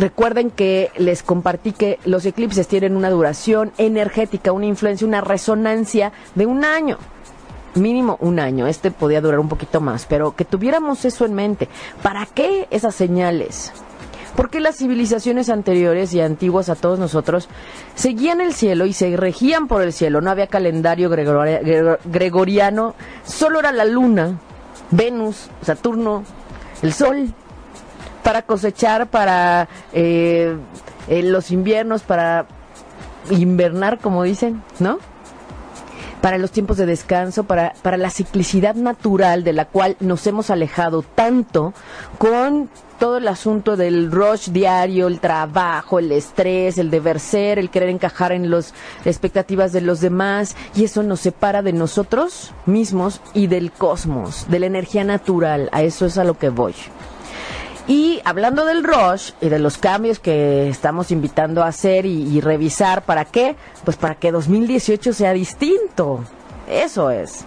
Recuerden 0.00 0.50
que 0.50 0.90
les 0.96 1.22
compartí 1.22 1.72
que 1.72 1.98
los 2.06 2.24
eclipses 2.24 2.66
tienen 2.66 2.96
una 2.96 3.10
duración 3.10 3.70
energética, 3.76 4.50
una 4.50 4.64
influencia, 4.64 5.06
una 5.06 5.20
resonancia 5.20 6.12
de 6.34 6.46
un 6.46 6.64
año. 6.64 6.96
Mínimo 7.74 8.16
un 8.20 8.40
año. 8.40 8.66
Este 8.66 8.90
podía 8.90 9.20
durar 9.20 9.40
un 9.40 9.50
poquito 9.50 9.82
más, 9.82 10.06
pero 10.06 10.34
que 10.34 10.46
tuviéramos 10.46 11.04
eso 11.04 11.26
en 11.26 11.34
mente. 11.34 11.68
¿Para 12.02 12.24
qué 12.24 12.66
esas 12.70 12.94
señales? 12.94 13.72
Porque 14.36 14.60
las 14.60 14.78
civilizaciones 14.78 15.50
anteriores 15.50 16.14
y 16.14 16.22
antiguas 16.22 16.70
a 16.70 16.76
todos 16.76 16.98
nosotros 16.98 17.50
seguían 17.94 18.40
el 18.40 18.54
cielo 18.54 18.86
y 18.86 18.94
se 18.94 19.14
regían 19.18 19.68
por 19.68 19.82
el 19.82 19.92
cielo. 19.92 20.22
No 20.22 20.30
había 20.30 20.46
calendario 20.46 21.10
gregoriano, 21.10 22.94
solo 23.22 23.58
era 23.58 23.70
la 23.70 23.84
luna, 23.84 24.38
Venus, 24.90 25.48
Saturno, 25.62 26.24
el 26.82 26.92
Sol 26.92 27.32
para 28.22 28.42
cosechar, 28.42 29.06
para 29.06 29.68
eh, 29.92 30.56
los 31.08 31.50
inviernos, 31.50 32.02
para 32.02 32.46
invernar, 33.30 33.98
como 33.98 34.22
dicen, 34.22 34.62
¿no? 34.78 34.98
Para 36.20 36.38
los 36.38 36.50
tiempos 36.50 36.76
de 36.76 36.86
descanso, 36.86 37.44
para, 37.44 37.72
para 37.82 37.96
la 37.96 38.10
ciclicidad 38.10 38.74
natural 38.74 39.42
de 39.42 39.52
la 39.52 39.64
cual 39.64 39.96
nos 40.00 40.26
hemos 40.26 40.50
alejado 40.50 41.02
tanto 41.02 41.72
con 42.18 42.68
todo 43.00 43.16
el 43.16 43.28
asunto 43.28 43.78
del 43.78 44.12
rush 44.12 44.50
diario, 44.50 45.06
el 45.06 45.20
trabajo, 45.20 45.98
el 45.98 46.12
estrés, 46.12 46.76
el 46.76 46.90
deber 46.90 47.18
ser, 47.18 47.58
el 47.58 47.70
querer 47.70 47.88
encajar 47.88 48.32
en 48.32 48.50
las 48.50 48.74
expectativas 49.06 49.72
de 49.72 49.80
los 49.80 50.02
demás, 50.02 50.54
y 50.76 50.84
eso 50.84 51.02
nos 51.02 51.20
separa 51.20 51.62
de 51.62 51.72
nosotros 51.72 52.52
mismos 52.66 53.22
y 53.32 53.46
del 53.46 53.72
cosmos, 53.72 54.46
de 54.50 54.58
la 54.58 54.66
energía 54.66 55.02
natural. 55.02 55.70
A 55.72 55.82
eso 55.82 56.04
es 56.04 56.18
a 56.18 56.24
lo 56.24 56.38
que 56.38 56.50
voy. 56.50 56.74
Y 57.86 58.20
hablando 58.24 58.64
del 58.64 58.84
rush 58.84 59.32
y 59.40 59.48
de 59.48 59.58
los 59.58 59.78
cambios 59.78 60.18
que 60.18 60.68
estamos 60.68 61.10
invitando 61.10 61.62
a 61.62 61.68
hacer 61.68 62.06
y, 62.06 62.40
revisar, 62.40 63.02
¿para 63.02 63.24
qué? 63.24 63.56
Pues 63.84 63.96
para 63.96 64.14
que 64.14 64.30
2018 64.30 65.12
sea 65.12 65.32
distinto. 65.32 66.20
Eso 66.68 67.10
es. 67.10 67.44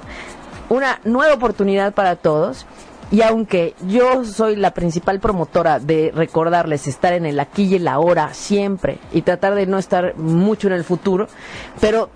Una 0.69 0.99
nueva 1.03 1.33
oportunidad 1.33 1.93
para 1.93 2.15
todos. 2.15 2.65
Y 3.11 3.21
aunque 3.21 3.75
yo 3.87 4.25
soy 4.25 4.55
la 4.55 4.73
principal 4.73 5.19
promotora 5.19 5.79
de 5.79 6.11
recordarles 6.15 6.87
estar 6.87 7.13
en 7.13 7.27
el 7.27 7.39
aquí 7.39 7.65
y 7.65 7.75
el 7.75 7.87
ahora 7.87 8.33
siempre 8.33 8.97
y 9.11 9.21
tratar 9.21 9.53
de 9.53 9.67
no 9.67 9.77
estar 9.77 10.15
mucho 10.17 10.67
en 10.67 10.73
el 10.73 10.83
futuro, 10.83 11.27
pero 11.79 12.09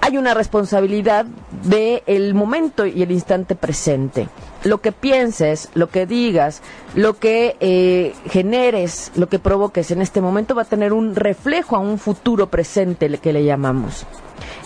hay 0.00 0.16
una 0.16 0.34
responsabilidad 0.34 1.26
de 1.64 2.02
el 2.06 2.34
momento 2.34 2.86
y 2.86 3.02
el 3.02 3.10
instante 3.10 3.54
presente. 3.54 4.28
Lo 4.64 4.80
que 4.80 4.92
pienses, 4.92 5.68
lo 5.74 5.88
que 5.88 6.06
digas, 6.06 6.62
lo 6.94 7.18
que 7.18 7.56
eh, 7.60 8.14
generes, 8.30 9.12
lo 9.14 9.28
que 9.28 9.38
provoques 9.38 9.90
en 9.90 10.02
este 10.02 10.20
momento 10.20 10.54
va 10.54 10.62
a 10.62 10.66
tener 10.66 10.92
un 10.92 11.14
reflejo 11.14 11.76
a 11.76 11.80
un 11.80 11.98
futuro 11.98 12.48
presente 12.48 13.08
que 13.18 13.32
le 13.32 13.44
llamamos. 13.44 14.06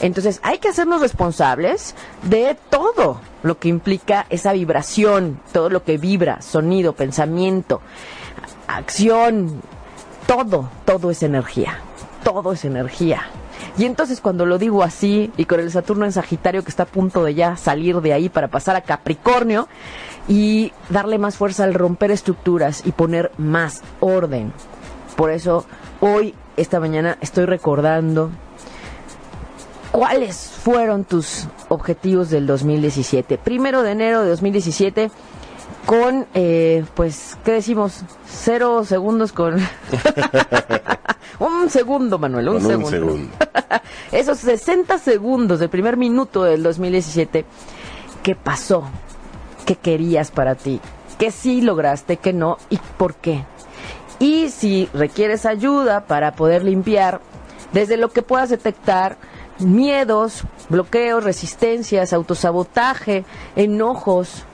Entonces 0.00 0.40
hay 0.42 0.58
que 0.58 0.68
hacernos 0.68 1.00
responsables 1.00 1.94
de 2.22 2.56
todo 2.70 3.20
lo 3.42 3.58
que 3.58 3.68
implica 3.68 4.26
esa 4.30 4.52
vibración, 4.52 5.40
todo 5.52 5.70
lo 5.70 5.84
que 5.84 5.98
vibra, 5.98 6.42
sonido, 6.42 6.94
pensamiento, 6.94 7.80
acción, 8.66 9.62
todo, 10.26 10.68
todo 10.84 11.10
es 11.10 11.22
energía, 11.22 11.78
todo 12.24 12.52
es 12.52 12.64
energía. 12.64 13.22
Y 13.78 13.86
entonces 13.86 14.20
cuando 14.20 14.44
lo 14.44 14.58
digo 14.58 14.82
así 14.82 15.32
y 15.36 15.46
con 15.46 15.60
el 15.60 15.70
Saturno 15.70 16.04
en 16.04 16.12
Sagitario 16.12 16.62
que 16.62 16.68
está 16.68 16.82
a 16.82 16.86
punto 16.86 17.24
de 17.24 17.34
ya 17.34 17.56
salir 17.56 18.00
de 18.00 18.12
ahí 18.12 18.28
para 18.28 18.48
pasar 18.48 18.76
a 18.76 18.82
Capricornio 18.82 19.66
y 20.28 20.72
darle 20.90 21.18
más 21.18 21.36
fuerza 21.36 21.64
al 21.64 21.74
romper 21.74 22.10
estructuras 22.10 22.82
y 22.84 22.92
poner 22.92 23.32
más 23.38 23.82
orden. 24.00 24.52
Por 25.16 25.30
eso 25.30 25.64
hoy, 26.00 26.34
esta 26.56 26.80
mañana, 26.80 27.16
estoy 27.20 27.46
recordando 27.46 28.30
cuáles 29.90 30.36
fueron 30.36 31.04
tus 31.04 31.46
objetivos 31.68 32.28
del 32.28 32.46
2017. 32.46 33.38
Primero 33.38 33.82
de 33.82 33.92
enero 33.92 34.22
de 34.22 34.30
2017 34.30 35.10
con, 35.86 36.26
eh, 36.34 36.84
pues, 36.94 37.36
¿qué 37.44 37.52
decimos? 37.52 38.02
Cero 38.26 38.84
segundos 38.84 39.32
con... 39.32 39.56
un 41.38 41.70
segundo, 41.70 42.18
Manuel, 42.18 42.48
un 42.48 42.60
segundo. 42.60 42.86
Un 42.86 42.90
segundo. 42.90 43.36
Esos 44.12 44.38
60 44.38 44.98
segundos 44.98 45.60
del 45.60 45.68
primer 45.68 45.96
minuto 45.96 46.44
del 46.44 46.62
2017, 46.62 47.44
¿qué 48.22 48.34
pasó? 48.34 48.84
¿Qué 49.66 49.76
querías 49.76 50.30
para 50.30 50.54
ti? 50.54 50.80
¿Qué 51.18 51.30
sí 51.30 51.60
lograste? 51.60 52.16
¿Qué 52.16 52.32
no? 52.32 52.58
¿Y 52.70 52.78
por 52.96 53.14
qué? 53.14 53.44
Y 54.18 54.50
si 54.50 54.88
requieres 54.94 55.46
ayuda 55.46 56.06
para 56.06 56.36
poder 56.36 56.62
limpiar, 56.64 57.20
desde 57.72 57.96
lo 57.96 58.10
que 58.10 58.22
puedas 58.22 58.50
detectar, 58.50 59.16
miedos, 59.58 60.44
bloqueos, 60.68 61.24
resistencias, 61.24 62.12
autosabotaje, 62.12 63.24
enojos, 63.56 64.44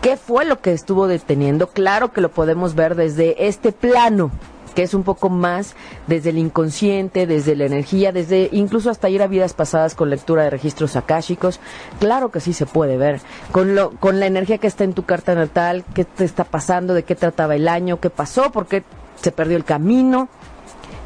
¿Qué 0.00 0.16
fue 0.16 0.46
lo 0.46 0.60
que 0.60 0.72
estuvo 0.72 1.06
deteniendo? 1.06 1.66
Claro 1.68 2.12
que 2.12 2.22
lo 2.22 2.30
podemos 2.30 2.74
ver 2.74 2.94
desde 2.94 3.46
este 3.48 3.72
plano 3.72 4.30
que 4.74 4.82
es 4.84 4.94
un 4.94 5.02
poco 5.02 5.28
más 5.28 5.74
desde 6.06 6.30
el 6.30 6.38
inconsciente, 6.38 7.26
desde 7.26 7.56
la 7.56 7.64
energía, 7.64 8.12
desde 8.12 8.48
incluso 8.52 8.88
hasta 8.88 9.10
ir 9.10 9.20
a 9.20 9.26
vidas 9.26 9.52
pasadas 9.52 9.96
con 9.96 10.10
lectura 10.10 10.44
de 10.44 10.50
registros 10.50 10.94
akáshicos. 10.94 11.60
Claro 11.98 12.30
que 12.30 12.38
sí 12.38 12.52
se 12.52 12.66
puede 12.66 12.96
ver. 12.96 13.20
Con, 13.52 13.74
lo, 13.74 13.90
con 13.90 14.20
la 14.20 14.26
energía 14.26 14.58
que 14.58 14.68
está 14.68 14.84
en 14.84 14.94
tu 14.94 15.04
carta 15.04 15.34
natal, 15.34 15.84
qué 15.92 16.04
te 16.04 16.24
está 16.24 16.44
pasando, 16.44 16.94
de 16.94 17.02
qué 17.02 17.14
trataba 17.16 17.56
el 17.56 17.68
año, 17.68 18.00
qué 18.00 18.10
pasó, 18.10 18.52
por 18.52 18.66
qué 18.66 18.84
se 19.16 19.32
perdió 19.32 19.56
el 19.56 19.64
camino, 19.64 20.28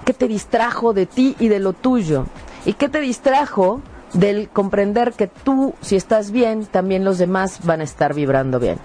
qué 0.05 0.13
te 0.13 0.29
distrajo 0.29 0.93
de 0.93 1.07
ti 1.07 1.35
y 1.39 1.49
de 1.49 1.59
lo 1.59 1.73
tuyo. 1.73 2.27
¿Y 2.67 2.75
qué 2.75 2.89
te 2.89 3.01
distrajo 3.01 3.81
del 4.15 4.49
comprender 4.49 5.13
que 5.13 5.27
tú, 5.27 5.75
si 5.81 5.97
estás 5.97 6.31
bien, 6.31 6.67
también 6.67 7.05
los 7.05 7.19
demás 7.19 7.61
van 7.65 7.81
a 7.81 7.85
estar 7.85 8.15
vibrando 8.15 8.59
bien. 8.59 8.79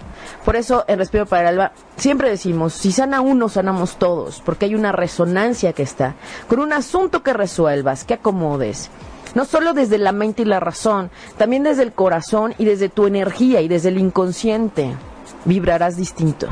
Por 0.43 0.55
eso, 0.55 0.83
en 0.87 0.99
Respiro 0.99 1.25
para 1.25 1.43
el 1.43 1.59
Alba, 1.59 1.71
siempre 1.95 2.29
decimos, 2.29 2.73
si 2.73 2.91
sana 2.91 3.21
uno, 3.21 3.47
sanamos 3.47 3.97
todos, 3.97 4.41
porque 4.43 4.65
hay 4.65 4.75
una 4.75 4.91
resonancia 4.91 5.73
que 5.73 5.83
está, 5.83 6.15
con 6.47 6.59
un 6.59 6.73
asunto 6.73 7.23
que 7.23 7.33
resuelvas, 7.33 8.03
que 8.03 8.15
acomodes. 8.15 8.89
No 9.35 9.45
solo 9.45 9.73
desde 9.73 9.99
la 9.99 10.11
mente 10.11 10.41
y 10.41 10.45
la 10.45 10.59
razón, 10.59 11.11
también 11.37 11.63
desde 11.63 11.83
el 11.83 11.93
corazón 11.93 12.55
y 12.57 12.65
desde 12.65 12.89
tu 12.89 13.05
energía 13.05 13.61
y 13.61 13.67
desde 13.67 13.89
el 13.89 13.99
inconsciente. 13.99 14.95
Vibrarás 15.45 15.95
distinto 15.95 16.47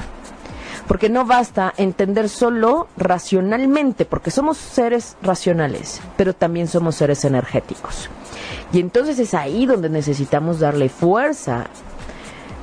porque 0.88 1.10
no 1.10 1.26
basta 1.26 1.74
entender 1.76 2.30
solo 2.30 2.88
racionalmente, 2.96 4.06
porque 4.06 4.32
somos 4.32 4.58
seres 4.58 5.18
racionales, 5.22 6.00
pero 6.16 6.34
también 6.34 6.68
somos 6.68 6.96
seres 6.96 7.26
energéticos. 7.26 8.10
Y 8.74 8.80
entonces 8.80 9.18
es 9.20 9.34
ahí 9.34 9.66
donde 9.66 9.90
necesitamos 9.90 10.60
darle 10.60 10.90
fuerza 10.90 11.68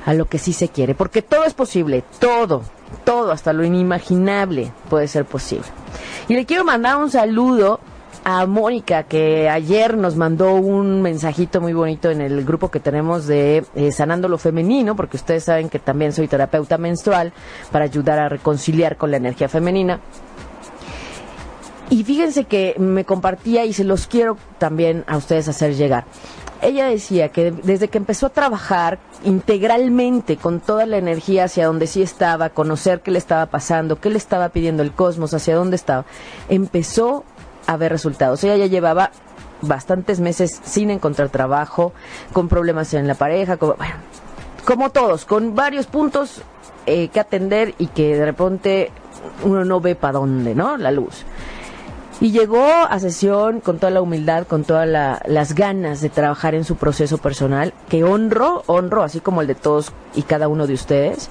a 0.05 0.13
lo 0.13 0.25
que 0.25 0.37
sí 0.37 0.53
se 0.53 0.69
quiere, 0.69 0.93
porque 0.93 1.21
todo 1.21 1.45
es 1.45 1.53
posible, 1.53 2.03
todo, 2.19 2.61
todo, 3.03 3.31
hasta 3.31 3.53
lo 3.53 3.63
inimaginable 3.63 4.71
puede 4.89 5.07
ser 5.07 5.25
posible. 5.25 5.65
Y 6.27 6.35
le 6.35 6.45
quiero 6.45 6.63
mandar 6.63 6.97
un 6.97 7.09
saludo 7.09 7.79
a 8.23 8.45
Mónica, 8.47 9.03
que 9.03 9.49
ayer 9.49 9.95
nos 9.97 10.15
mandó 10.15 10.55
un 10.55 11.03
mensajito 11.03 11.61
muy 11.61 11.73
bonito 11.73 12.09
en 12.09 12.21
el 12.21 12.43
grupo 12.43 12.71
que 12.71 12.79
tenemos 12.79 13.27
de 13.27 13.63
eh, 13.75 13.91
Sanando 13.91 14.27
lo 14.27 14.39
Femenino, 14.39 14.95
porque 14.95 15.17
ustedes 15.17 15.43
saben 15.43 15.69
que 15.69 15.77
también 15.77 16.11
soy 16.11 16.27
terapeuta 16.27 16.79
menstrual 16.79 17.33
para 17.71 17.85
ayudar 17.85 18.17
a 18.17 18.27
reconciliar 18.27 18.97
con 18.97 19.11
la 19.11 19.17
energía 19.17 19.47
femenina. 19.47 19.99
Y 21.89 22.03
fíjense 22.03 22.45
que 22.45 22.75
me 22.79 23.05
compartía 23.05 23.65
y 23.65 23.73
se 23.73 23.83
los 23.83 24.07
quiero 24.07 24.37
también 24.57 25.03
a 25.07 25.17
ustedes 25.17 25.47
hacer 25.47 25.75
llegar. 25.75 26.05
Ella 26.61 26.87
decía 26.87 27.29
que 27.29 27.51
desde 27.51 27.89
que 27.89 27.97
empezó 27.97 28.27
a 28.27 28.29
trabajar 28.29 28.97
integralmente 29.23 30.37
con 30.37 30.61
toda 30.61 30.85
la 30.85 30.97
energía 30.97 31.43
hacia 31.43 31.67
donde 31.67 31.85
sí 31.85 32.01
estaba, 32.01 32.49
conocer 32.49 33.01
qué 33.01 33.11
le 33.11 33.19
estaba 33.19 33.45
pasando, 33.47 33.99
qué 33.99 34.09
le 34.09 34.17
estaba 34.17 34.49
pidiendo 34.49 34.81
el 34.81 34.91
cosmos, 34.91 35.33
hacia 35.33 35.55
dónde 35.55 35.75
estaba, 35.75 36.05
empezó 36.49 37.23
a 37.67 37.77
ver 37.77 37.91
resultados. 37.91 38.43
Ella 38.43 38.57
ya 38.57 38.65
llevaba 38.65 39.11
bastantes 39.61 40.19
meses 40.19 40.59
sin 40.63 40.89
encontrar 40.89 41.29
trabajo, 41.29 41.93
con 42.33 42.47
problemas 42.47 42.93
en 42.93 43.07
la 43.07 43.15
pareja, 43.15 43.57
como, 43.57 43.75
bueno, 43.75 43.95
como 44.65 44.89
todos, 44.89 45.25
con 45.25 45.55
varios 45.55 45.85
puntos 45.85 46.41
eh, 46.85 47.09
que 47.09 47.19
atender 47.19 47.75
y 47.77 47.87
que 47.87 48.15
de 48.15 48.25
repente 48.25 48.91
uno 49.43 49.65
no 49.65 49.79
ve 49.81 49.95
para 49.95 50.19
dónde, 50.19 50.55
¿no? 50.55 50.77
La 50.77 50.91
luz. 50.91 51.25
Y 52.21 52.31
llegó 52.31 52.65
a 52.65 52.97
sesión 52.99 53.59
con 53.59 53.77
toda 53.77 53.91
la 53.91 54.01
humildad, 54.01 54.47
con 54.47 54.63
todas 54.63 54.87
las 54.87 55.53
ganas 55.53 56.01
de 56.01 56.09
trabajar 56.09 56.55
en 56.55 56.63
su 56.63 56.77
proceso 56.77 57.17
personal, 57.17 57.73
que 57.89 58.03
honro, 58.03 58.63
honro, 58.67 59.03
así 59.03 59.19
como 59.19 59.41
el 59.41 59.47
de 59.47 59.55
todos 59.55 59.91
y 60.15 60.21
cada 60.21 60.47
uno 60.47 60.65
de 60.65 60.73
ustedes, 60.73 61.29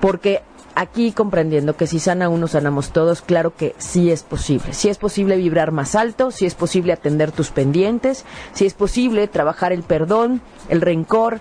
porque 0.00 0.42
aquí 0.74 1.12
comprendiendo 1.12 1.76
que 1.76 1.86
si 1.86 1.98
sana 1.98 2.28
uno, 2.28 2.48
sanamos 2.48 2.90
todos, 2.90 3.22
claro 3.22 3.54
que 3.54 3.74
sí 3.78 4.10
es 4.10 4.22
posible. 4.22 4.72
Sí 4.72 4.88
es 4.88 4.98
posible 4.98 5.36
vibrar 5.36 5.72
más 5.72 5.94
alto, 5.94 6.30
sí 6.30 6.46
es 6.46 6.54
posible 6.54 6.92
atender 6.92 7.32
tus 7.32 7.50
pendientes, 7.50 8.24
sí 8.52 8.66
es 8.66 8.74
posible 8.74 9.28
trabajar 9.28 9.72
el 9.72 9.82
perdón, 9.82 10.40
el 10.68 10.80
rencor, 10.80 11.40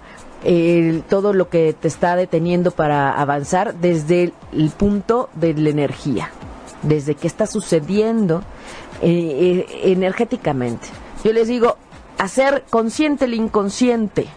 todo 1.09 1.33
lo 1.33 1.49
que 1.49 1.73
te 1.73 1.87
está 1.87 2.15
deteniendo 2.15 2.71
para 2.71 3.11
avanzar 3.11 3.75
desde 3.75 4.33
el, 4.53 4.69
punto 4.69 5.29
de 5.35 5.53
la 5.53 5.69
energía, 5.69 6.31
desde 6.83 7.15
qué 7.15 7.27
está 7.27 7.45
sucediendo 7.45 8.41
eh, 9.01 9.65
eh, 9.69 9.91
energéticamente. 9.91 10.87
Yo 11.23 11.33
les 11.33 11.47
digo, 11.47 11.77
hacer 12.17 12.65
consciente 12.69 13.25
el 13.25 13.33
inconsciente 13.33 14.27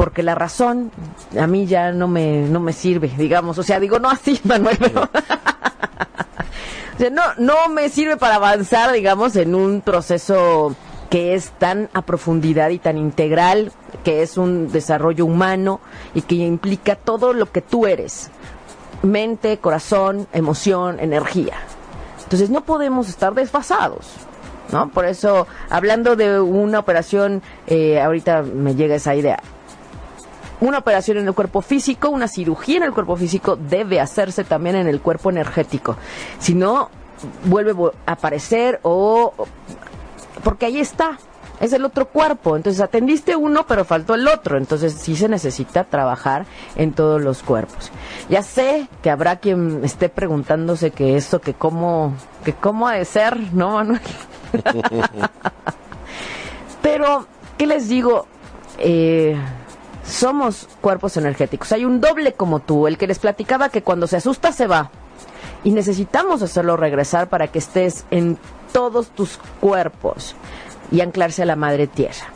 porque 0.00 0.22
la 0.22 0.34
razón 0.34 0.90
a 1.38 1.46
mí 1.46 1.66
ya 1.66 1.92
no 1.92 2.08
me, 2.08 2.48
no 2.48 2.58
me 2.58 2.72
sirve, 2.72 3.12
digamos. 3.18 3.58
O 3.58 3.62
sea, 3.62 3.78
digo, 3.78 3.98
no 3.98 4.08
así, 4.08 4.40
Manuel, 4.44 4.78
pero... 4.78 5.02
o 6.94 6.98
sea, 6.98 7.10
no, 7.10 7.22
no 7.36 7.68
me 7.68 7.90
sirve 7.90 8.16
para 8.16 8.36
avanzar, 8.36 8.92
digamos, 8.92 9.36
en 9.36 9.54
un 9.54 9.82
proceso 9.82 10.74
que 11.10 11.34
es 11.34 11.50
tan 11.50 11.90
a 11.92 12.00
profundidad 12.00 12.70
y 12.70 12.78
tan 12.78 12.96
integral, 12.96 13.72
que 14.02 14.22
es 14.22 14.38
un 14.38 14.72
desarrollo 14.72 15.26
humano 15.26 15.80
y 16.14 16.22
que 16.22 16.36
implica 16.36 16.94
todo 16.96 17.34
lo 17.34 17.52
que 17.52 17.60
tú 17.60 17.86
eres. 17.86 18.30
Mente, 19.02 19.58
corazón, 19.58 20.26
emoción, 20.32 21.00
energía. 21.00 21.54
Entonces 22.22 22.50
no 22.50 22.62
podemos 22.62 23.08
estar 23.08 23.34
desfasados. 23.34 24.06
¿No? 24.72 24.88
Por 24.90 25.04
eso, 25.04 25.48
hablando 25.68 26.14
de 26.14 26.40
una 26.40 26.78
operación, 26.78 27.42
eh, 27.66 28.00
ahorita 28.00 28.42
me 28.42 28.76
llega 28.76 28.94
esa 28.94 29.16
idea 29.16 29.40
una 30.60 30.78
operación 30.78 31.18
en 31.18 31.26
el 31.26 31.34
cuerpo 31.34 31.62
físico, 31.62 32.10
una 32.10 32.28
cirugía 32.28 32.76
en 32.78 32.82
el 32.84 32.92
cuerpo 32.92 33.16
físico 33.16 33.56
debe 33.56 34.00
hacerse 34.00 34.44
también 34.44 34.76
en 34.76 34.86
el 34.86 35.00
cuerpo 35.00 35.30
energético. 35.30 35.96
Si 36.38 36.54
no, 36.54 36.90
vuelve 37.44 37.74
a 38.06 38.12
aparecer 38.12 38.78
o... 38.82 39.32
porque 40.44 40.66
ahí 40.66 40.80
está, 40.80 41.18
es 41.60 41.72
el 41.72 41.84
otro 41.84 42.08
cuerpo. 42.08 42.56
Entonces 42.56 42.80
atendiste 42.80 43.36
uno, 43.36 43.66
pero 43.66 43.84
faltó 43.84 44.14
el 44.14 44.26
otro. 44.26 44.56
Entonces 44.56 44.94
sí 44.94 45.14
se 45.14 45.28
necesita 45.28 45.84
trabajar 45.84 46.46
en 46.74 46.92
todos 46.92 47.22
los 47.22 47.42
cuerpos. 47.42 47.92
Ya 48.28 48.42
sé 48.42 48.88
que 49.02 49.10
habrá 49.10 49.36
quien 49.36 49.84
esté 49.84 50.08
preguntándose 50.08 50.90
que 50.90 51.16
esto, 51.16 51.40
que 51.40 51.54
cómo, 51.54 52.14
que 52.44 52.54
cómo 52.54 52.88
ha 52.88 52.94
de 52.94 53.04
ser, 53.04 53.38
¿no, 53.52 53.72
Manuel? 53.72 54.00
pero, 56.82 57.26
¿qué 57.58 57.66
les 57.66 57.88
digo? 57.88 58.26
Eh, 58.78 59.36
somos 60.04 60.68
cuerpos 60.80 61.16
energéticos. 61.16 61.70
Hay 61.72 61.84
un 61.84 62.00
doble 62.00 62.32
como 62.32 62.60
tú, 62.60 62.86
el 62.86 62.98
que 62.98 63.06
les 63.06 63.18
platicaba 63.18 63.68
que 63.68 63.82
cuando 63.82 64.06
se 64.06 64.16
asusta 64.16 64.52
se 64.52 64.66
va. 64.66 64.90
Y 65.62 65.72
necesitamos 65.72 66.42
hacerlo 66.42 66.78
regresar 66.78 67.28
para 67.28 67.48
que 67.48 67.58
estés 67.58 68.06
en 68.10 68.38
todos 68.72 69.10
tus 69.10 69.38
cuerpos. 69.60 70.34
Y 70.90 71.00
anclarse 71.00 71.42
a 71.42 71.46
la 71.46 71.56
madre 71.56 71.86
tierra. 71.86 72.26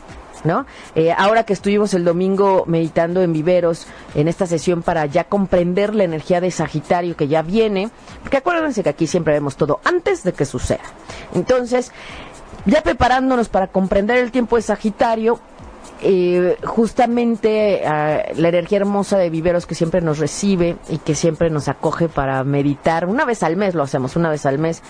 ¿No? 0.43 0.67
Eh, 0.93 1.11
ahora 1.11 1.41
que 1.41 1.53
estuvimos 1.53 1.95
el 1.95 2.05
domingo 2.05 2.65
meditando 2.67 3.23
en 3.23 3.33
viveros 3.33 3.87
en 4.13 4.27
esta 4.27 4.45
sesión 4.45 4.83
para 4.83 5.07
ya 5.07 5.23
comprender 5.23 5.95
la 5.95 6.03
energía 6.03 6.39
de 6.39 6.51
Sagitario 6.51 7.17
que 7.17 7.27
ya 7.27 7.41
viene, 7.41 7.89
porque 8.21 8.37
acuérdense 8.37 8.83
que 8.83 8.89
aquí 8.89 9.07
siempre 9.07 9.33
vemos 9.33 9.55
todo 9.55 9.79
antes 9.83 10.23
de 10.23 10.33
que 10.33 10.45
suceda. 10.45 10.83
Entonces, 11.33 11.91
ya 12.67 12.83
preparándonos 12.83 13.49
para 13.49 13.69
comprender 13.69 14.19
el 14.19 14.31
tiempo 14.31 14.55
de 14.55 14.61
Sagitario, 14.61 15.39
eh, 16.01 16.57
justamente 16.63 17.81
ah, 17.87 18.23
la 18.35 18.49
energía 18.49 18.79
hermosa 18.79 19.17
de 19.17 19.29
viveros 19.29 19.65
que 19.65 19.75
siempre 19.75 20.01
nos 20.01 20.19
recibe 20.19 20.75
y 20.89 20.97
que 20.97 21.15
siempre 21.15 21.49
nos 21.49 21.67
acoge 21.67 22.09
para 22.09 22.43
meditar. 22.43 23.05
Una 23.05 23.23
vez 23.23 23.43
al 23.43 23.55
mes 23.55 23.75
lo 23.75 23.83
hacemos, 23.83 24.15
una 24.15 24.29
vez 24.29 24.45
al 24.45 24.59
mes, 24.59 24.83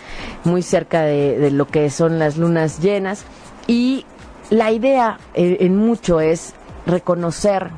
muy 0.43 0.61
cerca 0.61 1.03
de, 1.03 1.51
lo 1.51 1.67
que 1.67 1.89
son 1.89 2.17
las 2.17 2.37
lunas 2.37 2.79
llenas. 2.79 3.25
Y 3.67 4.05
la 4.49 4.71
idea 4.71 5.19
eh, 5.33 5.57
en 5.61 5.77
mucho 5.77 6.19
es 6.19 6.53
reconocer 6.85 7.69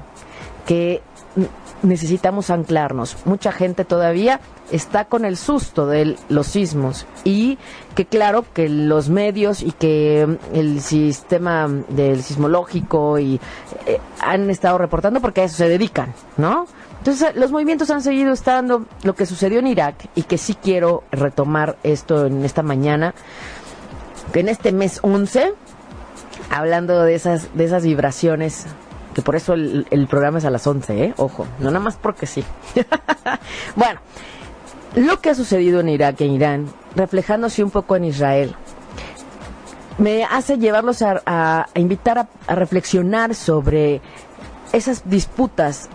que 0.65 1.01
necesitamos 1.81 2.49
anclarnos. 2.49 3.17
Mucha 3.25 3.51
gente 3.51 3.85
todavía 3.85 4.39
está 4.71 5.05
con 5.05 5.23
el 5.23 5.37
susto 5.37 5.87
de 5.87 6.17
los 6.27 6.47
sismos 6.47 7.05
y 7.23 7.57
que 7.95 8.05
claro 8.05 8.45
que 8.53 8.67
los 8.67 9.09
medios 9.09 9.61
y 9.61 9.71
que 9.71 10.37
el 10.53 10.81
sistema 10.81 11.69
del 11.89 12.21
sismológico 12.21 13.17
y 13.19 13.39
eh, 13.85 13.99
han 14.19 14.49
estado 14.49 14.77
reportando 14.77 15.21
porque 15.21 15.41
a 15.41 15.43
eso 15.45 15.55
se 15.55 15.69
dedican, 15.69 16.13
¿no? 16.35 16.67
Entonces 16.97 17.35
los 17.35 17.51
movimientos 17.51 17.89
han 17.91 18.01
seguido 18.01 18.33
estando 18.33 18.85
lo 19.03 19.15
que 19.15 19.25
sucedió 19.25 19.59
en 19.59 19.67
Irak 19.67 20.09
y 20.15 20.23
que 20.23 20.37
sí 20.37 20.55
quiero 20.55 21.03
retomar 21.11 21.77
esto 21.83 22.25
en 22.25 22.43
esta 22.43 22.63
mañana, 22.63 23.13
en 24.33 24.49
este 24.49 24.73
mes 24.73 24.99
11 25.03 25.53
hablando 26.49 27.03
de 27.03 27.15
esas 27.15 27.55
de 27.55 27.65
esas 27.65 27.83
vibraciones 27.83 28.65
que 29.17 29.23
por 29.23 29.35
eso 29.35 29.55
el, 29.55 30.07
programa 30.07 30.37
es 30.37 30.45
a 30.45 30.51
las 30.51 30.67
11, 30.67 31.03
¿eh? 31.03 31.13
Ojo, 31.17 31.47
no 31.57 31.71
nada 31.71 31.79
más 31.79 31.95
porque 31.95 32.27
sí. 32.27 32.43
bueno, 33.75 33.99
lo 34.95 35.19
que 35.21 35.31
ha 35.31 35.33
sucedido 35.33 35.79
en 35.79 35.89
Irak 35.89 36.21
en 36.21 36.33
Irán, 36.33 36.67
reflejándose 36.95 37.63
un 37.63 37.71
poco 37.71 37.95
en 37.95 38.05
Israel, 38.05 38.55
me 39.97 40.23
hace 40.23 40.59
llevarlos 40.59 41.01
a, 41.01 41.65
invitar 41.73 42.27
a, 42.47 42.55
reflexionar 42.55 43.33
sobre 43.33 44.01
esas 44.71 45.09
disputas 45.09 45.89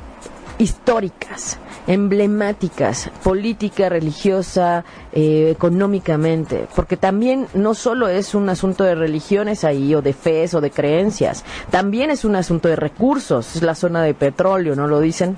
históricas, 0.58 1.58
emblemáticas, 1.86 3.10
política, 3.22 3.88
religiosa, 3.88 4.84
eh, 5.12 5.50
económicamente, 5.50 6.68
porque 6.74 6.96
también 6.96 7.46
no 7.54 7.74
solo 7.74 8.08
es 8.08 8.34
un 8.34 8.48
asunto 8.48 8.84
de 8.84 8.94
religiones 8.94 9.64
ahí, 9.64 9.94
o 9.94 10.02
de 10.02 10.12
fe 10.12 10.48
o 10.52 10.60
de 10.60 10.70
creencias, 10.70 11.44
también 11.70 12.10
es 12.10 12.24
un 12.24 12.36
asunto 12.36 12.68
de 12.68 12.76
recursos, 12.76 13.56
es 13.56 13.62
la 13.62 13.74
zona 13.74 14.02
de 14.02 14.14
petróleo, 14.14 14.74
¿no 14.74 14.86
lo 14.86 15.00
dicen? 15.00 15.36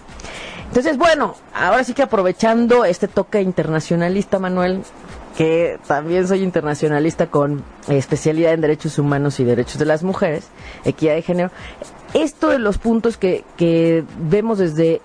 Entonces, 0.68 0.98
bueno, 0.98 1.36
ahora 1.54 1.84
sí 1.84 1.94
que 1.94 2.02
aprovechando 2.02 2.84
este 2.84 3.06
toque 3.06 3.40
internacionalista, 3.40 4.38
Manuel, 4.38 4.82
que 5.36 5.78
también 5.86 6.26
soy 6.26 6.42
internacionalista 6.42 7.26
con 7.26 7.64
especialidad 7.88 8.54
en 8.54 8.60
derechos 8.60 8.98
humanos 8.98 9.40
y 9.40 9.44
derechos 9.44 9.78
de 9.78 9.84
las 9.84 10.02
mujeres, 10.02 10.48
equidad 10.84 11.14
de 11.14 11.22
género, 11.22 11.50
esto 12.14 12.48
de 12.48 12.58
los 12.58 12.78
puntos 12.78 13.16
que, 13.16 13.44
que 13.56 14.04
vemos 14.18 14.58
desde 14.58 15.00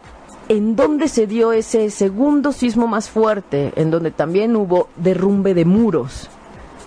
en 0.49 0.75
dónde 0.75 1.07
se 1.07 1.27
dio 1.27 1.53
ese 1.53 1.89
segundo 1.91 2.51
sismo 2.51 2.87
más 2.87 3.09
fuerte, 3.09 3.71
en 3.75 3.91
donde 3.91 4.11
también 4.11 4.55
hubo 4.55 4.89
derrumbe 4.97 5.53
de 5.53 5.65
muros 5.65 6.29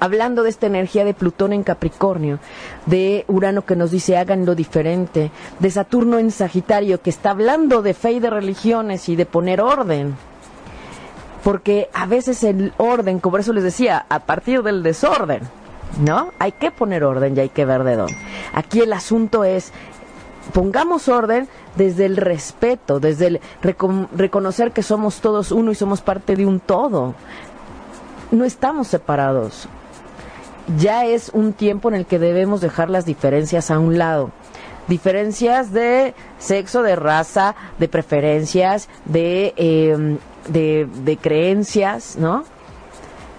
hablando 0.02 0.42
de 0.42 0.50
esta 0.50 0.66
energía 0.66 1.04
de 1.04 1.14
Plutón 1.14 1.52
en 1.52 1.62
Capricornio, 1.62 2.40
de 2.86 3.24
Urano 3.28 3.64
que 3.64 3.76
nos 3.76 3.92
dice 3.92 4.16
háganlo 4.16 4.56
diferente, 4.56 5.30
de 5.60 5.70
Saturno 5.70 6.18
en 6.18 6.32
Sagitario 6.32 7.00
que 7.00 7.10
está 7.10 7.30
hablando 7.30 7.82
de 7.82 7.94
fe 7.94 8.10
y 8.10 8.18
de 8.18 8.28
religiones 8.28 9.08
y 9.08 9.14
de 9.14 9.26
poner 9.26 9.60
orden. 9.60 10.16
Porque 11.44 11.88
a 11.94 12.06
veces 12.06 12.42
el 12.42 12.72
orden, 12.78 13.20
como 13.20 13.38
eso 13.38 13.52
les 13.52 13.62
decía, 13.62 14.04
a 14.08 14.18
partir 14.18 14.64
del 14.64 14.82
desorden, 14.82 15.42
¿no? 16.00 16.32
Hay 16.40 16.50
que 16.50 16.72
poner 16.72 17.04
orden 17.04 17.36
y 17.36 17.40
hay 17.40 17.48
que 17.50 17.64
ver 17.64 17.84
de 17.84 17.94
dónde. 17.94 18.16
Aquí 18.54 18.80
el 18.80 18.92
asunto 18.92 19.44
es 19.44 19.72
pongamos 20.52 21.08
orden 21.08 21.48
desde 21.76 22.06
el 22.06 22.16
respeto, 22.16 23.00
desde 23.00 23.26
el 23.26 23.40
reconocer 23.62 24.72
que 24.72 24.82
somos 24.82 25.20
todos 25.20 25.52
uno 25.52 25.70
y 25.70 25.74
somos 25.74 26.00
parte 26.00 26.36
de 26.36 26.46
un 26.46 26.60
todo. 26.60 27.14
No 28.30 28.44
estamos 28.44 28.88
separados 28.88 29.68
ya 30.78 31.04
es 31.04 31.30
un 31.32 31.52
tiempo 31.52 31.88
en 31.88 31.94
el 31.94 32.06
que 32.06 32.18
debemos 32.18 32.60
dejar 32.60 32.90
las 32.90 33.04
diferencias 33.04 33.70
a 33.70 33.78
un 33.78 33.98
lado. 33.98 34.30
Diferencias 34.88 35.72
de 35.72 36.14
sexo, 36.38 36.82
de 36.82 36.96
raza, 36.96 37.54
de 37.78 37.88
preferencias, 37.88 38.88
de, 39.04 39.54
em, 39.56 40.18
de, 40.48 41.18
creencias, 41.20 42.16
¿no? 42.16 42.44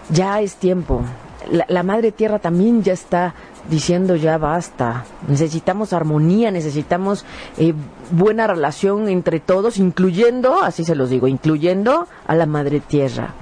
Ya 0.09 0.41
es 0.41 0.55
tiempo. 0.55 1.01
La, 1.49 1.83
Madre 1.83 2.13
Tierra 2.13 2.39
también 2.39 2.83
ya 2.83 2.93
está 2.93 3.33
diciendo 3.69 4.15
ya 4.15 4.38
basta. 4.38 5.06
Necesitamos 5.28 5.93
armonía, 5.93 6.52
necesitamos 6.52 7.26
eh, 7.58 7.73
buena 8.12 8.47
relación 8.47 9.08
entre 9.10 9.39
todos, 9.39 9.78
incluyendo, 9.78 10.62
así 10.62 10.84
se 10.84 10.95
los 10.95 11.10
digo, 11.10 11.28
incluyendo 11.28 12.08
a 12.28 12.36
la 12.36 12.45
Madre 12.45 12.80
Tierra 12.80 13.34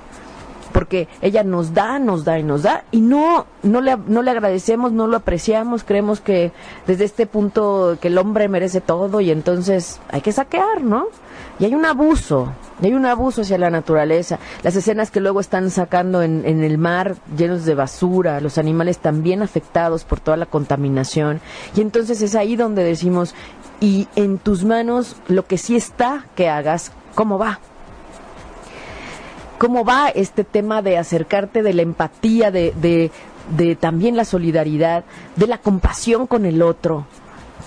porque 0.72 1.08
ella 1.22 1.44
nos 1.44 1.74
da, 1.74 2.00
nos 2.00 2.24
da 2.24 2.40
y 2.40 2.44
nos 2.44 2.64
da 2.64 2.86
y 2.92 3.02
no 3.02 3.46
no 3.62 3.82
le 3.82 3.98
no 4.08 4.22
le 4.22 4.32
agradecemos, 4.32 4.92
no 4.92 5.08
lo 5.08 5.18
apreciamos, 5.18 5.84
creemos 5.84 6.22
que 6.22 6.52
desde 6.88 7.04
este 7.04 7.26
punto 7.26 7.98
que 8.00 8.08
el 8.08 8.18
hombre 8.18 8.48
merece 8.48 8.82
todo 8.82 9.22
y 9.22 9.32
entonces 9.32 10.00
hay 10.10 10.22
que 10.22 10.32
saquear, 10.32 10.82
¿no? 10.82 11.08
Y 11.62 11.66
hay 11.66 11.76
un 11.76 11.86
abuso, 11.86 12.52
hay 12.82 12.94
un 12.96 13.06
abuso 13.06 13.44
hacia 13.44 13.60
la 13.60 13.70
naturaleza. 13.70 14.40
Las 14.64 14.76
escenas 14.76 15.12
que 15.12 15.20
luego 15.20 15.40
están 15.40 15.70
sacando 15.70 16.24
en, 16.24 16.44
en 16.46 16.64
el 16.64 16.80
mar 16.80 17.18
llenos 17.38 17.66
de 17.66 17.76
basura, 17.76 18.42
los 18.42 18.58
animales 18.58 18.98
también 18.98 19.44
afectados 19.44 20.04
por 20.04 20.20
toda 20.20 20.38
la 20.38 20.48
contaminación. 20.48 21.40
Y 21.76 21.82
entonces 21.82 22.24
es 22.24 22.34
ahí 22.34 22.56
donde 22.56 22.84
decimos, 22.84 23.36
y 23.80 24.08
en 24.16 24.40
tus 24.40 24.64
manos 24.64 25.18
lo 25.28 25.46
que 25.46 25.60
sí 25.60 25.76
está 25.76 26.26
que 26.36 26.50
hagas, 26.50 26.92
¿cómo 27.14 27.38
va? 27.38 27.60
¿Cómo 29.60 29.86
va 29.86 30.10
este 30.10 30.44
tema 30.44 30.82
de 30.82 30.98
acercarte 30.98 31.62
de 31.62 31.74
la 31.74 31.84
empatía, 31.84 32.50
de, 32.50 32.74
de, 33.56 33.76
también 33.76 34.18
la 34.18 34.26
solidaridad, 34.26 35.04
de 35.36 35.46
la 35.46 35.60
compasión 35.60 36.26
con 36.26 36.48
el 36.48 36.64
otro? 36.64 37.06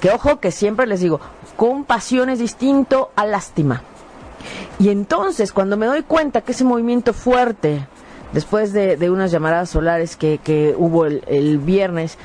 Que 0.01 0.11
ojo, 0.11 0.41
que 0.41 0.51
siempre 0.51 0.87
les 0.87 1.01
digo, 1.01 1.21
compasión 1.57 2.29
es 2.29 2.39
distinto 2.39 3.11
a 3.17 3.27
lástima. 3.27 3.83
Y 4.79 4.91
entonces, 4.91 5.53
cuando 5.53 5.77
me 5.77 5.87
doy 5.87 6.03
cuenta 6.03 6.41
que 6.41 6.53
ese 6.53 6.65
movimiento 6.65 7.13
fuerte, 7.13 7.87
después 8.33 8.73
de, 8.73 9.11
unas 9.11 9.31
llamadas 9.31 9.71
solares 9.71 10.17
que, 10.17 10.39
que 10.39 10.75
hubo 10.77 11.07
el, 11.07 11.59
viernes, 11.59 12.19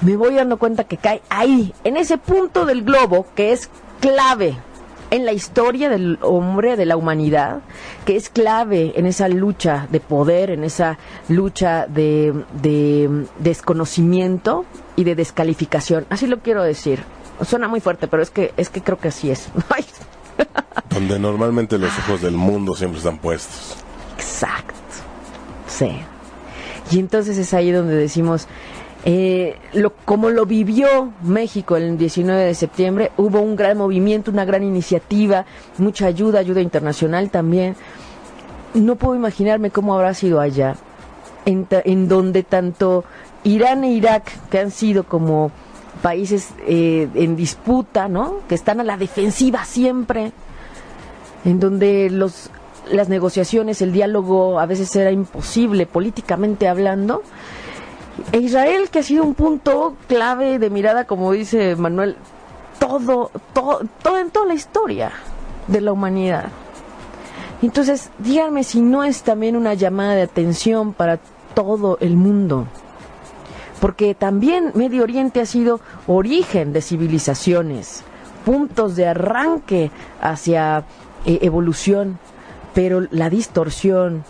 me 0.00 0.16
voy 0.16 0.34
dando 0.34 0.58
cuenta 0.58 0.84
que 0.84 0.96
cae 0.96 1.22
ahí, 1.28 1.72
en 1.84 1.96
ese 1.96 2.18
punto 2.18 2.66
del 2.66 2.82
globo 2.82 3.26
que 3.34 3.52
es 3.52 3.70
clave 4.00 4.58
en 5.12 5.26
la 5.26 5.32
historia 5.32 5.90
del 5.90 6.18
hombre, 6.22 6.74
de 6.74 6.86
la 6.86 6.96
humanidad, 6.96 7.60
que 8.06 8.16
es 8.16 8.30
clave 8.30 8.94
en 8.96 9.04
esa 9.04 9.28
lucha 9.28 9.86
de 9.90 10.00
poder, 10.00 10.50
en 10.50 10.64
esa 10.64 10.98
lucha 11.28 11.86
de, 11.86 12.32
desconocimiento 13.38 14.64
y 14.96 15.04
de 15.04 15.14
descalificación. 15.14 16.06
Así 16.08 16.26
lo 16.26 16.38
quiero 16.38 16.62
decir. 16.62 17.04
Suena 17.44 17.68
muy 17.68 17.80
fuerte, 17.80 18.08
pero 18.08 18.22
es 18.22 18.30
que, 18.30 18.54
es 18.56 18.70
que 18.70 18.80
creo 18.80 18.98
que 18.98 19.08
así 19.08 19.30
es. 19.30 19.50
Donde 20.88 21.18
normalmente 21.18 21.76
los 21.76 21.90
ojos 21.98 22.22
del 22.22 22.34
mundo 22.34 22.74
siempre 22.74 22.96
están 22.96 23.18
puestos. 23.18 23.76
Exacto. 24.16 24.72
Sí. 25.68 25.90
Y 26.90 26.98
entonces 26.98 27.36
es 27.36 27.52
ahí 27.52 27.70
donde 27.70 27.94
decimos, 27.94 28.48
eh, 29.04 29.56
lo, 29.72 29.94
como 30.04 30.30
lo 30.30 30.46
vivió 30.46 31.12
México 31.22 31.76
el 31.76 31.98
19 31.98 32.44
de 32.44 32.54
septiembre, 32.54 33.10
hubo 33.16 33.40
un 33.40 33.56
gran 33.56 33.78
movimiento, 33.78 34.30
una 34.30 34.44
gran 34.44 34.62
iniciativa, 34.62 35.44
mucha 35.78 36.06
ayuda, 36.06 36.38
ayuda 36.38 36.60
internacional 36.60 37.30
también. 37.30 37.74
No 38.74 38.96
puedo 38.96 39.16
imaginarme 39.16 39.70
cómo 39.70 39.94
habrá 39.94 40.14
sido 40.14 40.40
allá, 40.40 40.76
en, 41.44 41.66
en 41.70 42.08
donde 42.08 42.44
tanto 42.44 43.04
Irán 43.42 43.82
e 43.84 43.92
Irak, 43.92 44.48
que 44.50 44.60
han 44.60 44.70
sido 44.70 45.04
como 45.04 45.50
países 46.00 46.50
eh, 46.66 47.08
en 47.14 47.34
disputa, 47.36 48.08
¿no? 48.08 48.36
Que 48.48 48.54
están 48.54 48.80
a 48.80 48.84
la 48.84 48.96
defensiva 48.96 49.64
siempre, 49.64 50.32
en 51.44 51.60
donde 51.60 52.08
los 52.08 52.50
las 52.90 53.08
negociaciones, 53.08 53.80
el 53.80 53.92
diálogo 53.92 54.58
a 54.58 54.66
veces 54.66 54.94
era 54.96 55.12
imposible 55.12 55.86
políticamente 55.86 56.66
hablando 56.66 57.22
Israel, 58.32 58.90
que 58.90 59.00
ha 59.00 59.02
sido 59.02 59.24
un 59.24 59.34
punto 59.34 59.96
clave 60.08 60.58
de 60.58 60.70
mirada, 60.70 61.06
como 61.06 61.32
dice 61.32 61.76
Manuel, 61.76 62.16
todo, 62.78 63.30
todo, 63.52 63.82
todo 64.02 64.18
en 64.18 64.30
toda 64.30 64.46
la 64.46 64.54
historia 64.54 65.12
de 65.66 65.80
la 65.80 65.92
humanidad. 65.92 66.46
Entonces, 67.62 68.10
díganme 68.18 68.64
si 68.64 68.80
no 68.80 69.04
es 69.04 69.22
también 69.22 69.56
una 69.56 69.74
llamada 69.74 70.14
de 70.14 70.22
atención 70.22 70.92
para 70.92 71.20
todo 71.54 71.96
el 72.00 72.16
mundo. 72.16 72.66
porque 73.80 74.14
también 74.14 74.70
Medio 74.74 75.02
Oriente 75.02 75.40
ha 75.40 75.46
sido 75.46 75.80
origen 76.06 76.72
de 76.72 76.80
civilizaciones, 76.80 78.04
puntos 78.44 78.94
de 78.94 79.08
arranque 79.08 79.90
hacia 80.20 80.84
eh, 81.24 81.40
evolución, 81.42 82.20
pero 82.74 83.08
la 83.10 83.28
distorsión, 83.28 84.22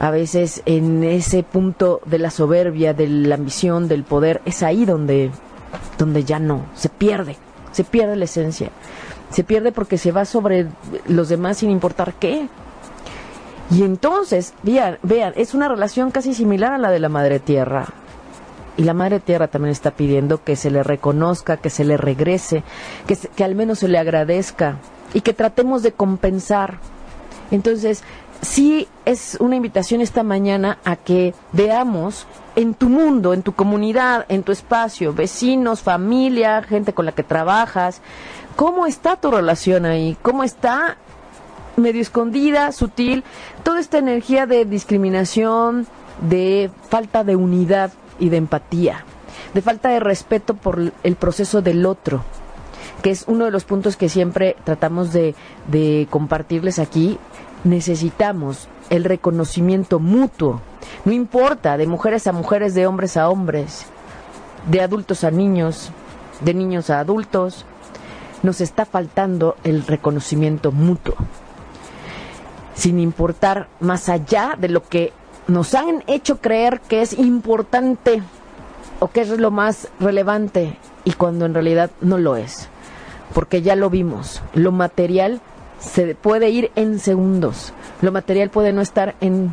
a 0.00 0.10
veces 0.10 0.62
en 0.64 1.04
ese 1.04 1.42
punto 1.42 2.00
de 2.06 2.18
la 2.18 2.30
soberbia, 2.30 2.94
de 2.94 3.06
la 3.06 3.34
ambición, 3.34 3.86
del 3.86 4.02
poder, 4.02 4.40
es 4.46 4.62
ahí 4.62 4.86
donde, 4.86 5.30
donde 5.98 6.24
ya 6.24 6.38
no, 6.38 6.64
se 6.74 6.88
pierde, 6.88 7.36
se 7.70 7.84
pierde 7.84 8.16
la 8.16 8.24
esencia. 8.24 8.70
Se 9.28 9.44
pierde 9.44 9.72
porque 9.72 9.98
se 9.98 10.10
va 10.10 10.24
sobre 10.24 10.68
los 11.06 11.28
demás 11.28 11.58
sin 11.58 11.70
importar 11.70 12.14
qué. 12.14 12.48
Y 13.70 13.82
entonces, 13.82 14.54
vean, 14.62 14.98
vean, 15.02 15.34
es 15.36 15.52
una 15.52 15.68
relación 15.68 16.10
casi 16.10 16.32
similar 16.32 16.72
a 16.72 16.78
la 16.78 16.90
de 16.90 16.98
la 16.98 17.10
Madre 17.10 17.38
Tierra. 17.38 17.86
Y 18.78 18.84
la 18.84 18.94
Madre 18.94 19.20
Tierra 19.20 19.48
también 19.48 19.70
está 19.70 19.90
pidiendo 19.90 20.42
que 20.42 20.56
se 20.56 20.70
le 20.70 20.82
reconozca, 20.82 21.58
que 21.58 21.68
se 21.68 21.84
le 21.84 21.98
regrese, 21.98 22.64
que, 23.06 23.16
que 23.16 23.44
al 23.44 23.54
menos 23.54 23.80
se 23.80 23.88
le 23.88 23.98
agradezca 23.98 24.78
y 25.12 25.20
que 25.20 25.34
tratemos 25.34 25.82
de 25.82 25.92
compensar. 25.92 26.78
Entonces, 27.50 28.02
sí 28.42 28.88
es 29.04 29.36
una 29.40 29.56
invitación 29.56 30.00
esta 30.00 30.22
mañana 30.22 30.78
a 30.84 30.96
que 30.96 31.34
veamos 31.52 32.26
en 32.56 32.74
tu 32.74 32.88
mundo, 32.88 33.32
en 33.34 33.42
tu 33.42 33.52
comunidad, 33.52 34.26
en 34.28 34.42
tu 34.42 34.52
espacio, 34.52 35.12
vecinos, 35.12 35.82
familia, 35.82 36.62
gente 36.62 36.92
con 36.92 37.06
la 37.06 37.12
que 37.12 37.22
trabajas, 37.22 38.00
cómo 38.56 38.86
está 38.86 39.16
tu 39.16 39.30
relación 39.30 39.86
ahí, 39.86 40.16
cómo 40.22 40.44
está 40.44 40.96
medio 41.76 42.02
escondida, 42.02 42.72
sutil, 42.72 43.24
toda 43.62 43.80
esta 43.80 43.98
energía 43.98 44.46
de 44.46 44.64
discriminación, 44.64 45.86
de 46.20 46.70
falta 46.88 47.24
de 47.24 47.36
unidad 47.36 47.92
y 48.18 48.28
de 48.28 48.36
empatía, 48.36 49.04
de 49.54 49.62
falta 49.62 49.88
de 49.88 50.00
respeto 50.00 50.54
por 50.54 50.92
el 51.02 51.16
proceso 51.16 51.62
del 51.62 51.86
otro, 51.86 52.22
que 53.02 53.10
es 53.10 53.24
uno 53.26 53.46
de 53.46 53.50
los 53.50 53.64
puntos 53.64 53.96
que 53.96 54.08
siempre 54.08 54.56
tratamos 54.64 55.12
de, 55.12 55.34
de 55.68 56.06
compartirles 56.10 56.78
aquí. 56.78 57.18
Necesitamos 57.64 58.68
el 58.88 59.04
reconocimiento 59.04 59.98
mutuo, 59.98 60.60
no 61.04 61.12
importa, 61.12 61.76
de 61.76 61.86
mujeres 61.86 62.26
a 62.26 62.32
mujeres, 62.32 62.74
de 62.74 62.86
hombres 62.86 63.16
a 63.16 63.28
hombres, 63.28 63.86
de 64.70 64.80
adultos 64.80 65.24
a 65.24 65.30
niños, 65.30 65.90
de 66.40 66.54
niños 66.54 66.90
a 66.90 67.00
adultos, 67.00 67.64
nos 68.42 68.60
está 68.60 68.86
faltando 68.86 69.56
el 69.64 69.86
reconocimiento 69.86 70.72
mutuo 70.72 71.14
sin 72.80 72.98
importar 72.98 73.68
más 73.80 74.08
allá 74.08 74.56
de 74.58 74.70
lo 74.70 74.88
que 74.88 75.12
nos 75.48 75.74
han 75.74 76.02
hecho 76.06 76.40
creer 76.40 76.80
que 76.80 77.02
es 77.02 77.12
importante 77.12 78.22
o 79.00 79.08
que 79.08 79.20
es 79.20 79.28
lo 79.28 79.50
más 79.50 79.88
relevante 80.00 80.78
y 81.04 81.12
cuando 81.12 81.44
en 81.44 81.52
realidad 81.52 81.90
no 82.00 82.16
lo 82.16 82.36
es. 82.36 82.68
Porque 83.34 83.60
ya 83.60 83.76
lo 83.76 83.90
vimos, 83.90 84.42
lo 84.54 84.72
material 84.72 85.42
se 85.80 86.14
puede 86.14 86.50
ir 86.50 86.70
en 86.76 86.98
segundos, 86.98 87.72
lo 88.02 88.12
material 88.12 88.50
puede 88.50 88.72
no 88.72 88.80
estar 88.80 89.14
en 89.20 89.52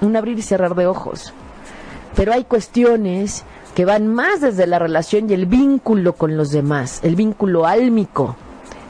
un 0.00 0.16
abrir 0.16 0.38
y 0.38 0.42
cerrar 0.42 0.74
de 0.74 0.86
ojos. 0.86 1.32
Pero 2.14 2.32
hay 2.32 2.44
cuestiones 2.44 3.44
que 3.74 3.84
van 3.84 4.06
más 4.06 4.40
desde 4.40 4.66
la 4.66 4.78
relación 4.78 5.30
y 5.30 5.32
el 5.32 5.46
vínculo 5.46 6.14
con 6.14 6.36
los 6.36 6.50
demás, 6.50 7.00
el 7.02 7.16
vínculo 7.16 7.66
álmico, 7.66 8.36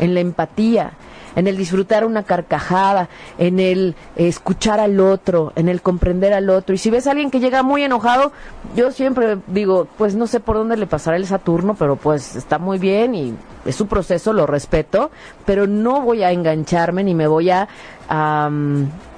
en 0.01 0.15
la 0.15 0.21
empatía, 0.21 0.95
en 1.37 1.47
el 1.47 1.57
disfrutar 1.57 2.05
una 2.05 2.23
carcajada, 2.23 3.09
en 3.39 3.61
el 3.61 3.95
escuchar 4.17 4.81
al 4.81 5.01
otro, 5.01 5.53
en 5.57 5.69
el 5.69 5.83
comprender 5.83 6.33
al 6.33 6.51
otro. 6.51 6.75
Y 6.75 6.79
si 6.79 6.91
ves 6.91 7.07
a 7.07 7.13
alguien 7.13 7.31
que 7.31 7.41
llega 7.41 7.63
muy 7.63 7.83
enojado, 7.83 8.33
yo 8.77 8.91
siempre 8.93 9.39
digo, 9.47 9.87
pues 9.99 10.15
no 10.15 10.27
sé 10.27 10.41
por 10.41 10.57
dónde 10.57 10.77
le 10.77 10.87
pasará 10.87 11.17
el 11.17 11.27
Saturno, 11.27 11.75
pero 11.75 11.97
pues 11.97 12.37
está 12.37 12.59
muy 12.59 12.79
bien 12.79 13.15
y 13.15 13.35
es 13.65 13.77
su 13.77 13.87
proceso, 13.87 14.33
lo 14.33 14.47
respeto, 14.47 15.11
pero 15.47 15.67
no 15.67 16.01
voy 16.01 16.23
a 16.23 16.33
engancharme 16.33 17.05
ni 17.05 17.15
me 17.15 17.27
voy 17.27 17.51
a, 17.51 17.69
a, 18.09 18.51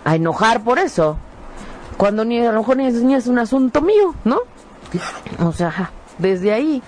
enojar 0.06 0.62
por 0.62 0.78
eso. 0.78 1.16
Cuando 1.96 2.24
ni 2.24 2.40
a 2.40 2.52
lo 2.52 2.58
mejor 2.58 2.76
ni 2.76 3.14
es 3.14 3.26
un 3.26 3.38
asunto 3.38 3.80
mío, 3.80 4.14
¿no? 4.24 4.40
O 5.44 5.52
sea, 5.52 5.90
desde 6.18 6.52
ahí 6.52 6.82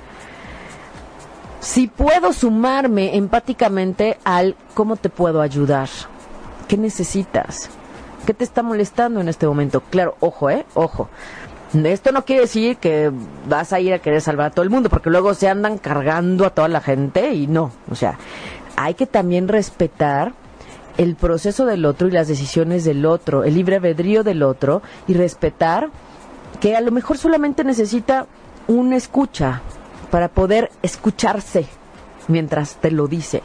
si 1.60 1.86
puedo 1.86 2.32
sumarme 2.32 3.16
empáticamente 3.16 4.18
al 4.24 4.56
cómo 4.74 4.96
te 4.96 5.08
puedo 5.08 5.40
ayudar, 5.40 5.88
qué 6.68 6.76
necesitas, 6.76 7.70
qué 8.26 8.34
te 8.34 8.44
está 8.44 8.62
molestando 8.62 9.20
en 9.20 9.28
este 9.28 9.46
momento. 9.46 9.82
Claro, 9.90 10.16
ojo, 10.20 10.50
eh, 10.50 10.66
ojo. 10.74 11.08
Esto 11.72 12.12
no 12.12 12.24
quiere 12.24 12.42
decir 12.42 12.76
que 12.76 13.10
vas 13.48 13.72
a 13.72 13.80
ir 13.80 13.92
a 13.92 13.98
querer 13.98 14.20
salvar 14.20 14.46
a 14.46 14.50
todo 14.50 14.62
el 14.62 14.70
mundo, 14.70 14.88
porque 14.88 15.10
luego 15.10 15.34
se 15.34 15.48
andan 15.48 15.78
cargando 15.78 16.46
a 16.46 16.50
toda 16.50 16.68
la 16.68 16.80
gente 16.80 17.34
y 17.34 17.46
no. 17.46 17.72
O 17.90 17.94
sea, 17.94 18.18
hay 18.76 18.94
que 18.94 19.06
también 19.06 19.48
respetar 19.48 20.32
el 20.96 21.16
proceso 21.16 21.66
del 21.66 21.84
otro 21.84 22.08
y 22.08 22.12
las 22.12 22.28
decisiones 22.28 22.84
del 22.84 23.04
otro, 23.04 23.44
el 23.44 23.54
libre 23.54 23.76
albedrío 23.76 24.22
del 24.22 24.42
otro 24.42 24.82
y 25.06 25.14
respetar 25.14 25.90
que 26.60 26.76
a 26.76 26.80
lo 26.80 26.90
mejor 26.90 27.18
solamente 27.18 27.64
necesita 27.64 28.26
una 28.66 28.96
escucha, 28.96 29.60
para 30.10 30.28
poder 30.28 30.70
escucharse 30.82 31.66
mientras 32.28 32.76
te 32.76 32.90
lo 32.90 33.08
dice. 33.08 33.42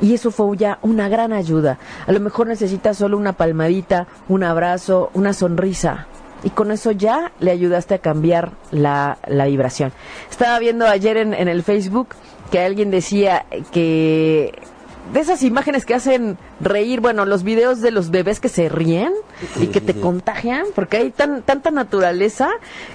Y 0.00 0.14
eso 0.14 0.30
fue 0.30 0.56
ya 0.56 0.78
una 0.82 1.08
gran 1.08 1.32
ayuda. 1.32 1.78
A 2.06 2.12
lo 2.12 2.20
mejor 2.20 2.46
necesitas 2.46 2.96
solo 2.96 3.18
una 3.18 3.34
palmadita, 3.34 4.06
un 4.28 4.44
abrazo, 4.44 5.10
una 5.14 5.32
sonrisa. 5.32 6.06
Y 6.42 6.50
con 6.50 6.70
eso 6.70 6.90
ya 6.90 7.32
le 7.38 7.50
ayudaste 7.50 7.94
a 7.94 7.98
cambiar 7.98 8.52
la, 8.70 9.18
la 9.26 9.44
vibración. 9.44 9.92
Estaba 10.30 10.58
viendo 10.58 10.86
ayer 10.86 11.18
en, 11.18 11.34
en 11.34 11.48
el 11.48 11.62
Facebook 11.62 12.08
que 12.50 12.60
alguien 12.60 12.90
decía 12.90 13.44
que 13.72 14.52
de 15.12 15.20
esas 15.20 15.42
imágenes 15.42 15.84
que 15.84 15.94
hacen 15.94 16.38
reír, 16.60 17.00
bueno, 17.00 17.26
los 17.26 17.42
videos 17.42 17.80
de 17.80 17.90
los 17.90 18.10
bebés 18.10 18.40
que 18.40 18.48
se 18.48 18.68
ríen 18.68 19.12
y 19.60 19.66
que 19.66 19.80
te 19.80 19.94
contagian, 19.94 20.66
porque 20.74 20.98
hay 20.98 21.10
tan, 21.10 21.42
tanta 21.42 21.70
naturaleza 21.70 22.48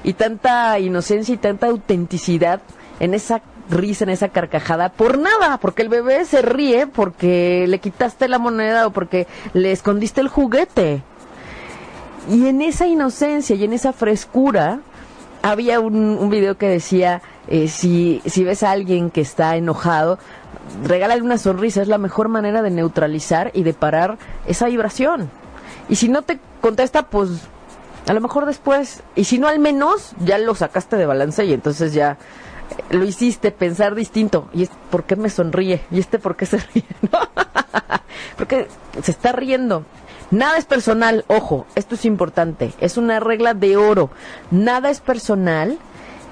y 0.04 0.13
tanta 0.13 0.80
inocencia 0.80 1.36
y 1.36 1.38
tanta 1.38 1.68
autenticidad 1.68 2.62
en 2.99 3.13
esa 3.13 3.41
risa, 3.69 4.03
en 4.03 4.12
esa 4.12 4.29
carcajada, 4.29 4.89
por 4.89 5.17
nada, 5.17 5.58
porque 5.58 5.81
el 5.81 5.89
bebé 5.89 6.25
se 6.25 6.41
ríe 6.41 6.88
porque 6.88 7.65
le 7.67 7.79
quitaste 7.79 8.27
la 8.27 8.39
moneda 8.39 8.88
o 8.88 8.91
porque 8.91 9.27
le 9.53 9.71
escondiste 9.71 10.21
el 10.21 10.27
juguete. 10.27 11.01
Y 12.29 12.47
en 12.47 12.62
esa 12.62 12.88
inocencia 12.88 13.55
y 13.55 13.63
en 13.63 13.73
esa 13.73 13.93
frescura, 13.93 14.79
había 15.41 15.79
un, 15.79 16.29
video 16.29 16.58
que 16.58 16.67
decía, 16.67 17.21
eh, 17.47 17.67
si, 17.67 18.21
si 18.25 18.43
ves 18.43 18.63
a 18.63 18.71
alguien 18.71 19.12
que 19.12 19.21
está 19.21 19.55
enojado, 19.55 20.17
regálale 20.84 21.21
una 21.21 21.38
sonrisa, 21.38 21.81
es 21.81 21.88
la 21.88 21.99
mejor 21.99 22.29
manera 22.29 22.62
de 22.62 22.71
neutralizar 22.71 23.51
y 23.53 23.63
de 23.63 23.73
parar 23.73 24.17
esa 24.47 24.67
vibración. 24.67 25.29
Y 25.88 25.97
si 25.97 26.10
no 26.10 26.23
te 26.23 26.39
contesta, 26.62 27.03
pues 27.03 27.29
a 28.08 28.13
lo 28.13 28.21
mejor 28.21 28.45
después, 28.45 29.03
y 29.15 29.25
si 29.25 29.38
no 29.38 29.47
al 29.47 29.60
menos, 29.60 30.13
ya 30.19 30.38
lo 30.38 30.55
sacaste 30.55 30.95
de 30.95 31.05
balance 31.05 31.45
y 31.45 31.53
entonces 31.53 31.93
ya 31.93 32.17
lo 32.89 33.06
hiciste 33.06 33.51
pensar 33.51 33.95
distinto. 33.95 34.49
¿Y 34.54 34.63
este 34.63 34.75
por 34.89 35.04
qué 35.04 35.15
me 35.15 35.30
sonríe? 35.30 35.82
¿Y 35.91 35.99
este 35.99 36.19
por 36.19 36.36
qué 36.36 36.45
se 36.45 36.58
ríe? 36.58 36.86
Porque 38.38 38.67
se 39.01 39.12
está 39.12 39.32
riendo. 39.32 39.86
Nada 40.32 40.58
es 40.58 40.65
personal, 40.65 41.23
ojo, 41.28 41.67
esto 41.75 41.95
es 41.95 42.04
importante, 42.04 42.73
es 42.80 42.97
una 42.97 43.19
regla 43.19 43.54
de 43.54 43.78
oro. 43.78 44.10
Nada 44.49 44.89
es 44.89 44.99
personal 44.99 45.78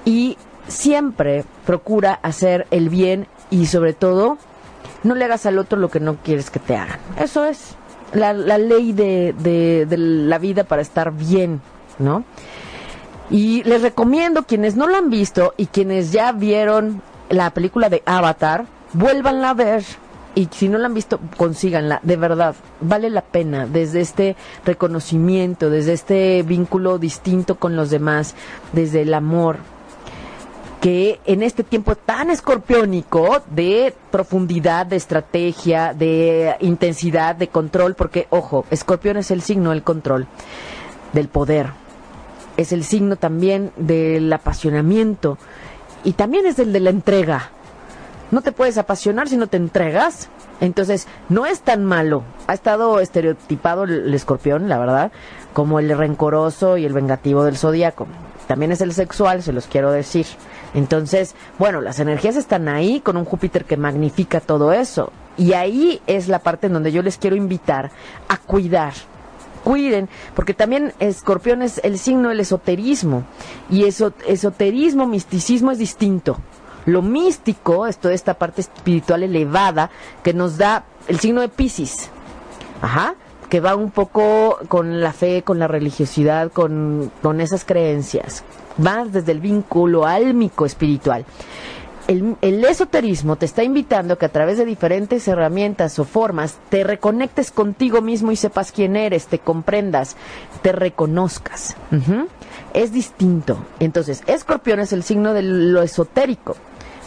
y 0.04 0.36
siempre 0.66 1.44
procura 1.64 2.18
hacer 2.22 2.66
el 2.70 2.88
bien 2.88 3.28
y 3.50 3.66
sobre 3.66 3.92
todo 3.92 4.36
no 5.04 5.14
le 5.14 5.24
hagas 5.24 5.46
al 5.46 5.58
otro 5.58 5.78
lo 5.78 5.90
que 5.90 6.00
no 6.00 6.16
quieres 6.16 6.50
que 6.50 6.58
te 6.58 6.76
hagan. 6.76 6.98
Eso 7.18 7.44
es 7.44 7.76
la, 8.12 8.32
ley 8.32 8.92
de, 8.92 9.32
de 9.32 9.96
la 9.96 10.38
vida 10.38 10.64
para 10.64 10.82
estar 10.82 11.12
bien, 11.12 11.60
¿no? 11.98 12.24
Y 13.34 13.64
les 13.64 13.82
recomiendo, 13.82 14.44
quienes 14.44 14.76
no 14.76 14.86
la 14.86 14.98
han 14.98 15.10
visto 15.10 15.54
y 15.56 15.66
quienes 15.66 16.12
ya 16.12 16.30
vieron 16.30 17.02
la 17.28 17.50
película 17.50 17.88
de 17.88 18.00
Avatar, 18.06 18.66
vuélvanla 18.92 19.50
a 19.50 19.54
ver. 19.54 19.84
Y 20.36 20.48
si 20.52 20.68
no 20.68 20.78
la 20.78 20.86
han 20.86 20.94
visto, 20.94 21.18
consíganla. 21.36 21.98
De 22.04 22.14
verdad, 22.14 22.54
vale 22.80 23.10
la 23.10 23.22
pena 23.22 23.66
desde 23.66 24.02
este 24.02 24.36
reconocimiento, 24.64 25.68
desde 25.68 25.94
este 25.94 26.44
vínculo 26.44 26.98
distinto 26.98 27.56
con 27.56 27.74
los 27.74 27.90
demás, 27.90 28.36
desde 28.72 29.02
el 29.02 29.12
amor, 29.12 29.56
que 30.80 31.18
en 31.24 31.42
este 31.42 31.64
tiempo 31.64 31.96
tan 31.96 32.30
escorpiónico 32.30 33.42
de 33.50 33.92
profundidad, 34.12 34.86
de 34.86 34.94
estrategia, 34.94 35.92
de 35.92 36.54
intensidad, 36.60 37.34
de 37.34 37.48
control, 37.48 37.96
porque 37.96 38.28
ojo, 38.30 38.64
escorpión 38.70 39.16
es 39.16 39.32
el 39.32 39.42
signo 39.42 39.70
del 39.70 39.82
control, 39.82 40.28
del 41.12 41.26
poder, 41.26 41.83
es 42.56 42.72
el 42.72 42.84
signo 42.84 43.16
también 43.16 43.72
del 43.76 44.32
apasionamiento 44.32 45.38
y 46.04 46.12
también 46.12 46.46
es 46.46 46.58
el 46.58 46.72
de 46.72 46.80
la 46.80 46.90
entrega. 46.90 47.50
No 48.30 48.42
te 48.42 48.52
puedes 48.52 48.78
apasionar 48.78 49.28
si 49.28 49.36
no 49.36 49.46
te 49.46 49.56
entregas. 49.56 50.28
Entonces, 50.60 51.08
no 51.28 51.46
es 51.46 51.60
tan 51.60 51.84
malo. 51.84 52.22
Ha 52.46 52.54
estado 52.54 53.00
estereotipado 53.00 53.84
el, 53.84 54.12
escorpión, 54.14 54.68
la 54.68 54.78
verdad, 54.78 55.12
como 55.52 55.78
el 55.78 55.96
rencoroso 55.96 56.76
y 56.76 56.84
el 56.84 56.92
vengativo 56.92 57.44
del 57.44 57.56
zodiaco. 57.56 58.06
también 58.46 58.72
es 58.72 58.80
el 58.80 58.92
sexual, 58.92 59.42
se 59.42 59.52
los 59.52 59.66
quiero 59.66 59.90
decir. 59.90 60.26
Entonces, 60.74 61.34
bueno, 61.58 61.80
las 61.80 61.98
energías 61.98 62.36
están 62.36 62.68
ahí 62.68 63.00
con 63.00 63.16
un 63.16 63.24
Júpiter 63.24 63.64
que 63.64 63.76
magnifica 63.76 64.40
todo 64.40 64.72
eso. 64.72 65.12
Y 65.36 65.54
ahí 65.54 66.00
es 66.06 66.28
la 66.28 66.40
parte 66.40 66.66
en 66.66 66.74
donde 66.74 66.92
yo 66.92 67.02
les 67.02 67.18
quiero 67.18 67.36
invitar 67.36 67.90
a 68.28 68.36
cuidar. 68.36 68.92
Cuiden, 69.64 70.08
porque 70.34 70.54
también 70.54 70.92
escorpión 71.00 71.62
es 71.62 71.80
el 71.82 71.98
signo 71.98 72.28
del 72.28 72.40
esoterismo. 72.40 73.24
Y 73.70 73.84
eso, 73.84 74.12
esoterismo, 74.26 75.06
misticismo 75.06 75.72
es 75.72 75.78
distinto. 75.78 76.38
Lo 76.86 77.00
místico 77.02 77.86
es 77.86 77.98
toda 77.98 78.14
esta 78.14 78.34
parte 78.34 78.60
espiritual 78.60 79.22
elevada 79.22 79.90
que 80.22 80.34
nos 80.34 80.58
da 80.58 80.84
el 81.08 81.18
signo 81.18 81.40
de 81.40 81.48
Pisces. 81.48 82.10
Ajá 82.82 83.16
que 83.48 83.60
va 83.60 83.76
un 83.76 83.92
poco 83.92 84.58
con 84.66 85.00
la 85.00 85.12
fe, 85.12 85.42
con 85.42 85.60
la 85.60 85.68
religiosidad, 85.68 86.50
con, 86.50 87.12
con 87.22 87.40
esas 87.40 87.64
creencias. 87.64 88.42
Va 88.84 89.04
desde 89.04 89.30
el 89.30 89.38
vínculo 89.38 90.06
álmico 90.06 90.66
espiritual. 90.66 91.24
El, 92.06 92.36
el, 92.42 92.64
esoterismo 92.64 93.36
te 93.36 93.46
está 93.46 93.62
invitando 93.62 94.14
a 94.14 94.18
que 94.18 94.26
a 94.26 94.30
través 94.30 94.58
de 94.58 94.64
diferentes 94.64 95.26
herramientas 95.26 95.98
o 95.98 96.04
formas 96.04 96.58
te 96.68 96.84
reconectes 96.84 97.50
contigo 97.50 98.02
mismo 98.02 98.30
y 98.30 98.36
sepas 98.36 98.72
quién 98.72 98.96
eres, 98.96 99.26
te 99.26 99.38
comprendas, 99.38 100.16
te 100.62 100.72
reconozcas. 100.72 101.76
Es 102.74 102.92
distinto. 102.92 103.58
Entonces, 103.80 104.22
escorpión 104.26 104.80
es 104.80 104.92
el 104.92 105.02
signo 105.02 105.32
de 105.32 105.42
lo 105.42 105.82
esotérico. 105.82 106.56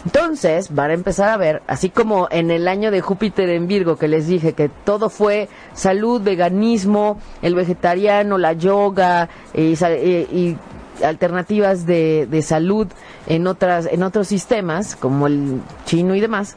Entonces 0.04 0.74
van 0.74 0.90
a 0.90 0.94
empezar 0.94 1.28
a 1.28 1.36
ver, 1.36 1.62
así 1.66 1.90
como 1.90 2.28
en 2.30 2.50
el 2.50 2.68
año 2.68 2.90
de 2.90 3.00
Júpiter 3.00 3.48
en 3.48 3.66
Virgo, 3.66 3.96
que 3.96 4.08
les 4.08 4.26
dije 4.26 4.52
que 4.52 4.68
todo 4.68 5.10
fue 5.10 5.48
salud, 5.74 6.22
veganismo, 6.22 7.18
el 7.42 7.54
vegetariano, 7.54 8.38
la 8.38 8.52
yoga 8.52 9.28
y, 9.54 10.56
alternativas 11.04 11.86
de, 11.86 12.26
de, 12.30 12.42
salud 12.42 12.86
en, 13.26 13.46
otras, 13.46 13.86
en 13.86 14.02
otros 14.02 14.28
sistemas, 14.28 14.96
como 14.96 15.26
el 15.26 15.60
chino 15.84 16.14
y 16.14 16.20
demás, 16.20 16.56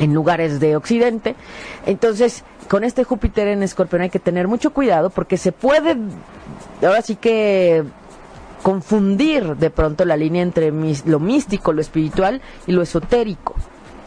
en 0.00 0.14
lugares 0.14 0.60
de 0.60 0.76
Occidente. 0.76 1.34
Entonces, 1.86 2.44
con 2.68 2.84
este 2.84 3.04
Júpiter 3.04 3.48
en 3.48 3.62
Escorpión 3.62 4.02
hay 4.02 4.10
que 4.10 4.18
tener 4.18 4.48
mucho 4.48 4.72
cuidado 4.72 5.10
porque 5.10 5.36
se 5.36 5.52
puede, 5.52 5.96
ahora 6.80 7.02
sí 7.02 7.16
que 7.16 7.84
confundir 8.62 9.56
de 9.56 9.70
pronto 9.70 10.04
la 10.04 10.16
línea 10.16 10.42
entre 10.42 10.72
lo 11.04 11.20
místico, 11.20 11.72
lo 11.72 11.80
espiritual 11.80 12.40
y 12.66 12.72
lo 12.72 12.82
esotérico. 12.82 13.54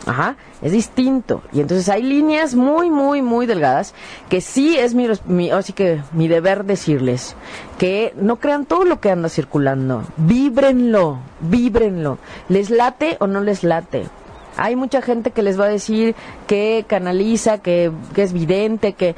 Ajá, 0.05 0.35
es 0.61 0.71
distinto. 0.71 1.41
Y 1.51 1.61
entonces 1.61 1.89
hay 1.89 2.03
líneas 2.03 2.53
muy, 2.53 2.89
muy, 2.89 3.21
muy 3.21 3.45
delgadas 3.45 3.93
que 4.29 4.39
sí 4.39 4.77
es 4.77 4.93
mi, 4.93 5.07
mi 5.25 5.49
así 5.49 5.73
que 5.73 6.01
mi 6.11 6.27
deber 6.27 6.63
decirles 6.65 7.35
que 7.79 8.13
no 8.15 8.35
crean 8.35 8.65
todo 8.65 8.85
lo 8.85 8.99
que 8.99 9.09
anda 9.09 9.29
circulando. 9.29 10.03
Víbrenlo, 10.17 11.19
víbrenlo. 11.39 12.19
¿Les 12.49 12.69
late 12.69 13.17
o 13.19 13.27
no 13.27 13.41
les 13.41 13.63
late? 13.63 14.05
Hay 14.57 14.75
mucha 14.75 15.01
gente 15.01 15.31
que 15.31 15.41
les 15.41 15.59
va 15.59 15.65
a 15.65 15.69
decir 15.69 16.15
que 16.47 16.85
canaliza, 16.87 17.57
que, 17.57 17.91
que 18.13 18.23
es 18.23 18.31
vidente, 18.31 18.93
que 18.93 19.15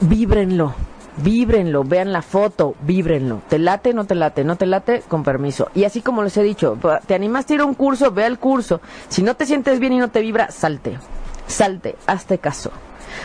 víbrenlo 0.00 0.74
víbrenlo, 1.18 1.84
vean 1.84 2.12
la 2.12 2.22
foto, 2.22 2.74
víbrenlo. 2.82 3.42
¿Te 3.48 3.58
late, 3.58 3.92
no 3.92 4.04
te 4.04 4.14
late? 4.14 4.44
¿No 4.44 4.56
te 4.56 4.66
late? 4.66 5.02
Con 5.08 5.22
permiso. 5.22 5.68
Y 5.74 5.84
así 5.84 6.00
como 6.00 6.22
les 6.22 6.36
he 6.36 6.42
dicho, 6.42 6.78
te 7.06 7.14
animaste 7.14 7.54
a 7.54 7.56
ir 7.56 7.60
a 7.60 7.64
un 7.64 7.74
curso, 7.74 8.10
ve 8.12 8.24
al 8.24 8.38
curso. 8.38 8.80
Si 9.08 9.22
no 9.22 9.36
te 9.36 9.46
sientes 9.46 9.78
bien 9.78 9.92
y 9.92 9.98
no 9.98 10.08
te 10.08 10.20
vibra, 10.20 10.50
salte. 10.50 10.98
Salte, 11.46 11.96
hazte 12.06 12.38
caso. 12.38 12.70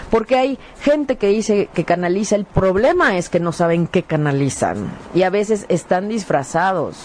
Porque 0.10 0.36
hay 0.36 0.60
gente 0.82 1.18
que 1.18 1.28
dice 1.28 1.70
que 1.74 1.86
canaliza, 1.86 2.36
el 2.36 2.46
problema 2.46 3.18
es 3.18 3.30
que 3.30 3.40
no 3.40 3.52
saben 3.52 3.88
qué 3.88 4.04
canalizan. 4.04 4.92
Y 5.14 5.24
a 5.24 5.30
veces 5.30 5.66
están 5.70 6.10
disfrazados 6.10 6.98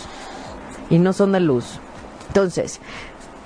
y 0.91 0.99
no 0.99 1.13
son 1.13 1.33
de 1.33 1.41
luz. 1.41 1.79
Entonces, 2.29 2.81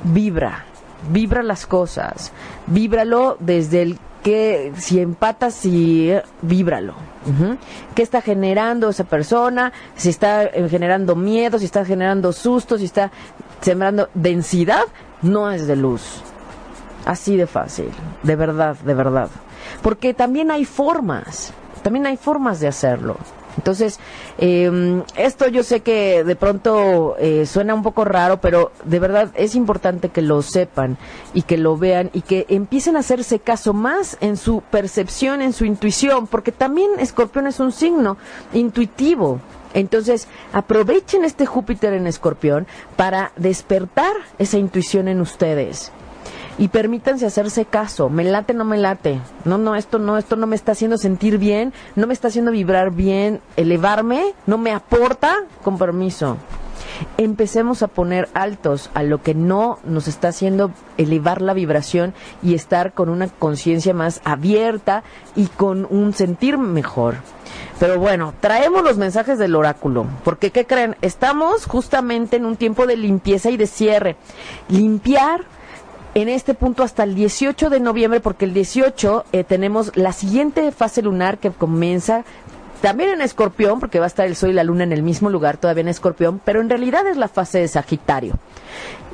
vibra, 0.05 0.65
vibra 1.11 1.43
las 1.43 1.67
cosas, 1.67 2.33
víbralo 2.67 3.37
desde 3.41 3.83
el 3.83 3.99
que 4.27 4.73
si 4.77 4.99
empatas, 4.99 5.65
y 5.67 6.13
víbralo. 6.43 6.95
¿Qué 7.95 8.03
está 8.03 8.21
generando 8.21 8.89
esa 8.89 9.05
persona? 9.05 9.73
Si 9.95 10.09
está 10.09 10.43
eh, 10.43 10.69
generando 10.69 11.15
miedo, 11.15 11.61
si 11.61 11.65
está 11.65 11.85
generando 11.85 12.33
sustos, 12.33 12.81
si 12.81 12.87
está 12.87 13.13
sembrando 13.61 14.09
densidad, 14.15 14.83
no 15.23 15.53
es 15.53 15.69
de 15.69 15.77
luz. 15.77 16.23
Así 17.05 17.37
de 17.37 17.47
fácil, 17.47 17.91
de 18.25 18.35
verdad, 18.35 18.75
de 18.85 18.95
verdad. 18.95 19.29
Porque 19.81 20.13
también 20.13 20.51
hay 20.51 20.65
formas, 20.65 21.53
también 21.85 22.07
hay 22.07 22.17
formas 22.17 22.59
de 22.59 22.67
hacerlo. 22.67 23.19
Entonces, 23.57 23.99
eh, 24.39 25.03
esto 25.17 25.49
yo 25.49 25.63
sé 25.63 25.81
que 25.81 26.25
de 26.25 26.37
pronto 26.37 27.17
eh, 27.19 27.47
suena 27.47 27.75
un 27.75 27.83
poco 27.83 28.05
raro, 28.05 28.41
pero 28.41 28.73
de 28.85 28.99
verdad 28.99 29.31
es 29.35 29.55
importante 29.55 30.11
que 30.11 30.23
lo 30.23 30.43
sepan 30.43 30.99
y 31.35 31.43
que 31.43 31.57
lo 31.57 31.77
vean 31.77 32.11
y 32.13 32.23
que 32.23 32.47
empiecen 32.49 32.97
a 32.97 33.01
hacerse 33.01 33.39
caso 33.39 33.73
más 33.73 34.19
en 34.21 34.37
su 34.37 34.63
percepción, 34.71 35.43
en 35.43 35.53
su 35.53 35.65
intuición, 35.65 36.27
porque 36.27 36.53
también 36.53 36.91
Escorpión 36.99 37.47
es 37.47 37.61
un 37.61 37.73
signo 37.73 38.17
intuitivo. 38.53 39.41
Entonces, 39.75 40.27
aprovechen 40.53 41.25
este 41.25 41.45
Júpiter 41.45 41.93
en 41.93 42.07
Escorpión 42.07 42.67
para 42.97 43.33
despertar 43.37 44.15
esa 44.39 44.57
intuición 44.57 45.09
en 45.09 45.21
ustedes 45.21 45.93
y 46.59 46.69
permítanse 46.69 47.27
hacerse 47.27 47.65
caso. 47.65 48.09
Me 48.09 48.25
late, 48.25 48.55
no 48.55 48.65
me 48.65 48.79
late. 48.79 49.21
No, 49.45 49.59
no, 49.59 49.75
esto 49.75 49.99
no, 49.99 50.19
esto 50.19 50.37
no 50.37 50.47
me 50.47 50.57
está 50.57 50.73
haciendo 50.73 50.99
sentir 50.99 51.39
bien, 51.39 51.73
no 51.95 52.07
me 52.07 52.15
está 52.15 52.29
haciendo 52.29 52.51
vibrar 52.51 52.93
bien, 52.93 53.41
elevarme, 53.57 54.35
no 54.47 54.59
me 54.59 54.73
aporta, 54.73 55.45
con 55.63 55.79
permiso. 55.79 56.37
Empecemos 57.19 57.83
a 57.83 57.89
poner 57.89 58.29
altos 58.33 58.91
a 58.95 59.03
lo 59.03 59.23
que 59.23 59.35
no 59.35 59.79
nos 59.85 60.09
está 60.09 60.29
haciendo 60.29 60.71
elevar 60.97 61.43
la 61.43 61.53
vibración 61.53 62.15
y 62.43 62.55
estar 62.55 62.93
con 62.93 63.09
una 63.09 63.29
conciencia 63.29 63.93
más 63.93 64.21
abierta 64.25 65.03
y 65.35 65.47
con 65.47 65.87
un 65.91 66.15
sentir 66.15 66.57
mejor. 66.57 67.17
Pero 67.79 67.99
bueno, 67.99 68.33
traemos 68.41 68.83
los 68.83 68.97
mensajes 68.97 69.39
del 69.39 69.55
oráculo, 69.55 70.07
porque 70.25 70.51
¿qué 70.51 70.67
creen? 70.67 70.97
Estamos 71.03 71.67
justamente 71.67 72.37
en 72.37 72.47
un 72.47 72.57
tiempo 72.57 72.87
de 72.87 72.97
limpieza 72.97 73.51
y 73.51 73.59
de 73.59 73.67
cierre. 73.67 74.17
Limpiar 74.69 75.45
en 76.17 76.31
este 76.31 76.55
punto 76.55 76.83
hasta 76.83 77.03
el 77.03 77.15
18 77.15 77.69
de 77.69 77.79
noviembre, 77.79 78.21
porque 78.21 78.47
el 78.47 78.55
18 78.55 79.27
eh, 79.33 79.45
tenemos 79.45 79.95
la 79.97 80.15
siguiente 80.15 80.73
fase 80.73 81.03
lunar 81.03 81.37
que 81.37 81.51
comienza 81.51 82.25
también 82.81 83.11
en 83.11 83.21
Escorpión, 83.21 83.81
porque 83.81 83.99
va 83.99 84.07
a 84.07 84.09
estar 84.09 84.27
el 84.27 84.35
Sol 84.35 84.49
y 84.49 84.55
la 84.55 84.65
Luna 84.65 84.85
en 84.85 84.93
el 84.93 85.03
mismo 85.03 85.29
lugar, 85.29 85.59
todavía 85.59 85.83
en 85.83 85.89
Escorpión, 85.89 86.41
pero 86.43 86.63
en 86.63 86.71
realidad 86.71 87.07
es 87.07 87.19
la 87.19 87.29
fase 87.29 87.59
de 87.59 87.69
Sagitario. 87.69 88.33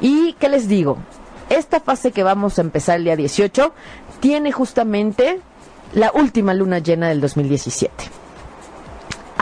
¿Y 0.01 0.35
qué 0.35 0.49
les 0.49 0.69
digo? 0.69 0.97
Esta 1.51 1.81
fase 1.81 2.13
que 2.13 2.23
vamos 2.23 2.59
a 2.59 2.63
empezar 2.63 2.99
el 2.99 3.05
día 3.05 3.17
18 3.17 3.73
tiene 4.21 4.53
justamente 4.53 5.41
la 5.95 6.13
última 6.15 6.55
luna 6.55 6.79
llena 6.79 7.09
del 7.09 7.21
2017 7.21 8.22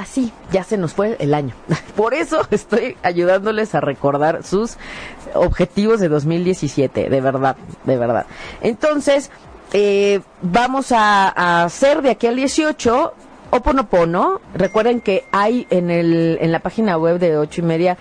así 0.01 0.33
ya 0.51 0.65
se 0.65 0.77
nos 0.77 0.95
fue 0.95 1.17
el 1.21 1.35
año. 1.35 1.55
Por 1.97 2.15
eso 2.15 2.47
estoy 2.51 2.97
ayudándoles 3.03 3.75
a 3.75 3.81
recordar 3.81 4.43
sus 4.43 4.77
objetivos 5.35 6.01
de 6.01 6.09
2017, 6.09 7.09
de 7.09 7.21
verdad, 7.21 7.57
de 7.85 7.97
verdad. 7.97 8.27
Entonces, 8.63 9.31
eh, 9.73 10.21
vamos 10.43 10.93
a, 10.93 11.65
hacer 11.65 12.03
de 12.03 12.11
aquí 12.11 12.27
al 12.27 12.37
18 12.37 13.15
Oponopono. 13.51 14.41
Recuerden 14.55 15.01
que 15.01 15.25
hay 15.33 15.67
en, 15.71 15.91
el, 15.91 16.39
en 16.41 16.53
la 16.53 16.61
página 16.61 16.97
web 16.97 17.19
de 17.19 17.37
8 17.37 17.61
y 17.61 17.65
media 17.65 17.99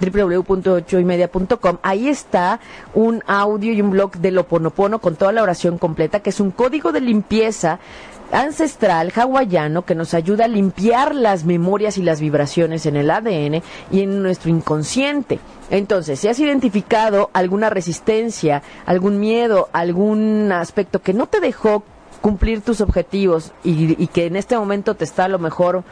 www.ochoymedia.com. 0.00 1.78
Ahí 1.82 2.08
está 2.08 2.60
un 2.94 3.22
audio 3.26 3.72
y 3.72 3.80
un 3.80 3.90
blog 3.90 4.12
del 4.16 4.38
Oponopono 4.38 4.98
con 4.98 5.16
toda 5.16 5.32
la 5.32 5.42
oración 5.42 5.78
completa, 5.78 6.20
que 6.20 6.30
es 6.30 6.40
un 6.40 6.50
código 6.50 6.92
de 6.92 7.00
limpieza 7.00 7.78
ancestral 8.32 9.12
hawaiano 9.14 9.84
que 9.84 9.94
nos 9.94 10.14
ayuda 10.14 10.46
a 10.46 10.48
limpiar 10.48 11.14
las 11.14 11.44
memorias 11.44 11.98
y 11.98 12.02
las 12.02 12.20
vibraciones 12.20 12.86
en 12.86 12.96
el 12.96 13.10
ADN 13.10 13.62
y 13.90 14.00
en 14.00 14.22
nuestro 14.22 14.50
inconsciente. 14.50 15.38
Entonces, 15.70 16.18
si 16.18 16.28
has 16.28 16.40
identificado 16.40 17.30
alguna 17.32 17.70
resistencia, 17.70 18.62
algún 18.86 19.20
miedo, 19.20 19.68
algún 19.72 20.50
aspecto 20.52 21.00
que 21.00 21.14
no 21.14 21.26
te 21.26 21.40
dejó 21.40 21.84
cumplir 22.20 22.62
tus 22.62 22.80
objetivos 22.80 23.52
y, 23.64 24.06
que 24.08 24.26
en 24.26 24.36
este 24.36 24.56
momento 24.56 24.94
te 24.94 25.04
está 25.04 25.24
a 25.24 25.28
lo 25.28 25.38
mejor 25.38 25.82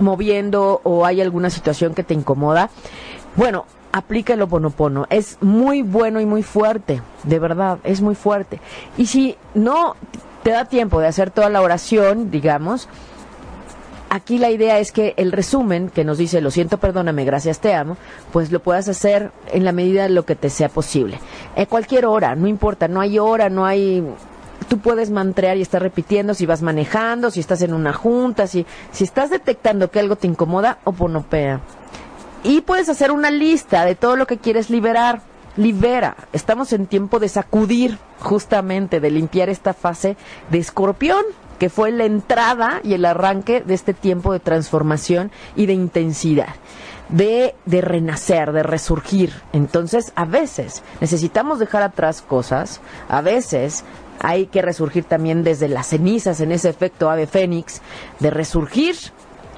moviendo 0.00 0.80
o 0.84 1.06
hay 1.06 1.20
alguna 1.20 1.50
situación 1.50 1.94
que 1.94 2.02
te 2.02 2.14
incomoda, 2.14 2.70
bueno, 3.36 3.64
aplica 3.92 4.34
el 4.34 4.42
oponopono. 4.42 5.06
Es 5.08 5.38
muy 5.40 5.82
bueno 5.82 6.20
y 6.20 6.26
muy 6.26 6.42
fuerte, 6.42 7.00
de 7.24 7.38
verdad, 7.38 7.78
es 7.84 8.00
muy 8.00 8.14
fuerte. 8.14 8.60
Y 8.96 9.06
si 9.06 9.36
no 9.54 9.94
te 10.42 10.50
da 10.50 10.64
tiempo 10.64 11.00
de 11.00 11.08
hacer 11.08 11.30
toda 11.30 11.50
la 11.50 11.62
oración, 11.62 12.30
digamos, 12.30 12.88
aquí 14.10 14.38
la 14.38 14.50
idea 14.50 14.78
es 14.78 14.92
que 14.92 15.14
el 15.16 15.32
resumen 15.32 15.90
que 15.90 16.04
nos 16.04 16.18
dice 16.18 16.40
lo 16.40 16.50
siento, 16.50 16.78
perdóname, 16.78 17.24
gracias, 17.24 17.60
te 17.60 17.74
amo, 17.74 17.96
pues 18.32 18.50
lo 18.50 18.60
puedas 18.60 18.88
hacer 18.88 19.32
en 19.52 19.64
la 19.64 19.72
medida 19.72 20.04
de 20.04 20.10
lo 20.10 20.24
que 20.24 20.36
te 20.36 20.50
sea 20.50 20.68
posible. 20.68 21.18
En 21.56 21.66
cualquier 21.66 22.06
hora, 22.06 22.34
no 22.34 22.46
importa, 22.46 22.88
no 22.88 23.00
hay 23.00 23.18
hora, 23.18 23.48
no 23.48 23.66
hay 23.66 24.04
tú 24.68 24.78
puedes 24.78 25.10
mantrear 25.10 25.56
y 25.56 25.62
estar 25.62 25.82
repitiendo 25.82 26.34
si 26.34 26.46
vas 26.46 26.62
manejando, 26.62 27.30
si 27.30 27.40
estás 27.40 27.62
en 27.62 27.72
una 27.72 27.92
junta, 27.92 28.46
si, 28.46 28.66
si 28.92 29.04
estás 29.04 29.30
detectando 29.30 29.90
que 29.90 30.00
algo 30.00 30.16
te 30.16 30.26
incomoda, 30.26 30.78
oponopea. 30.84 31.60
Y 32.44 32.60
puedes 32.60 32.88
hacer 32.88 33.10
una 33.10 33.30
lista 33.30 33.84
de 33.84 33.94
todo 33.94 34.16
lo 34.16 34.26
que 34.26 34.38
quieres 34.38 34.70
liberar. 34.70 35.22
Libera. 35.58 36.16
Estamos 36.32 36.72
en 36.72 36.86
tiempo 36.86 37.18
de 37.18 37.28
sacudir, 37.28 37.98
justamente, 38.20 39.00
de 39.00 39.10
limpiar 39.10 39.48
esta 39.48 39.74
fase 39.74 40.16
de 40.50 40.58
escorpión 40.58 41.24
que 41.58 41.68
fue 41.68 41.90
la 41.90 42.04
entrada 42.04 42.80
y 42.84 42.94
el 42.94 43.04
arranque 43.04 43.60
de 43.60 43.74
este 43.74 43.92
tiempo 43.92 44.32
de 44.32 44.38
transformación 44.38 45.32
y 45.56 45.66
de 45.66 45.72
intensidad 45.72 46.54
de, 47.08 47.56
de 47.64 47.80
renacer, 47.80 48.52
de 48.52 48.62
resurgir. 48.62 49.32
Entonces, 49.52 50.12
a 50.14 50.24
veces 50.24 50.84
necesitamos 51.00 51.58
dejar 51.58 51.82
atrás 51.82 52.22
cosas, 52.22 52.80
a 53.08 53.20
veces 53.20 53.84
hay 54.20 54.46
que 54.46 54.62
resurgir 54.62 55.04
también 55.04 55.42
desde 55.42 55.68
las 55.68 55.88
cenizas 55.88 56.40
en 56.40 56.52
ese 56.52 56.68
efecto 56.68 57.10
ave 57.10 57.26
fénix, 57.26 57.82
de 58.20 58.30
resurgir. 58.30 58.96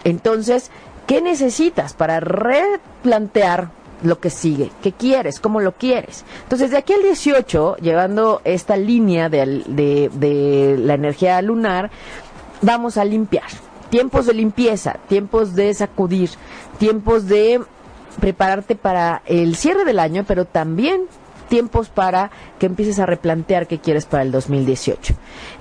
Entonces, 0.05 0.71
¿qué 1.07 1.21
necesitas 1.21 1.93
para 1.93 2.21
replantear 2.21 3.71
lo 4.03 4.19
que 4.19 4.31
sigue, 4.31 4.71
qué 4.83 4.93
quieres, 4.93 5.41
cómo 5.41 5.61
lo 5.61 5.73
quieres. 5.73 6.25
Entonces, 6.43 6.71
de 6.71 6.79
aquí 6.79 6.93
al 6.93 7.03
18, 7.03 7.77
llevando 7.77 8.41
esta 8.45 8.77
línea 8.77 9.29
de, 9.29 9.65
de, 9.67 10.11
de, 10.15 10.77
la 10.79 10.95
energía 10.95 11.41
lunar, 11.43 11.91
vamos 12.63 12.97
a 12.97 13.05
limpiar. 13.05 13.49
Tiempos 13.91 14.27
de 14.27 14.35
limpieza, 14.35 14.99
tiempos 15.09 15.55
de 15.55 15.75
sacudir, 15.75 16.31
tiempos 16.79 17.27
de 17.27 17.61
prepararte 18.21 18.77
para 18.77 19.23
el 19.27 19.57
cierre 19.57 19.85
del 19.85 19.99
año, 19.99 20.25
pero 20.27 20.45
también 20.45 21.03
tiempos 21.49 21.89
para 21.89 22.31
que 22.59 22.67
empieces 22.67 22.99
a 23.01 23.07
replantear 23.07 23.67
qué 23.67 23.79
quieres 23.79 24.07
para 24.07 24.23
el 24.23 24.31
2018. 24.31 25.15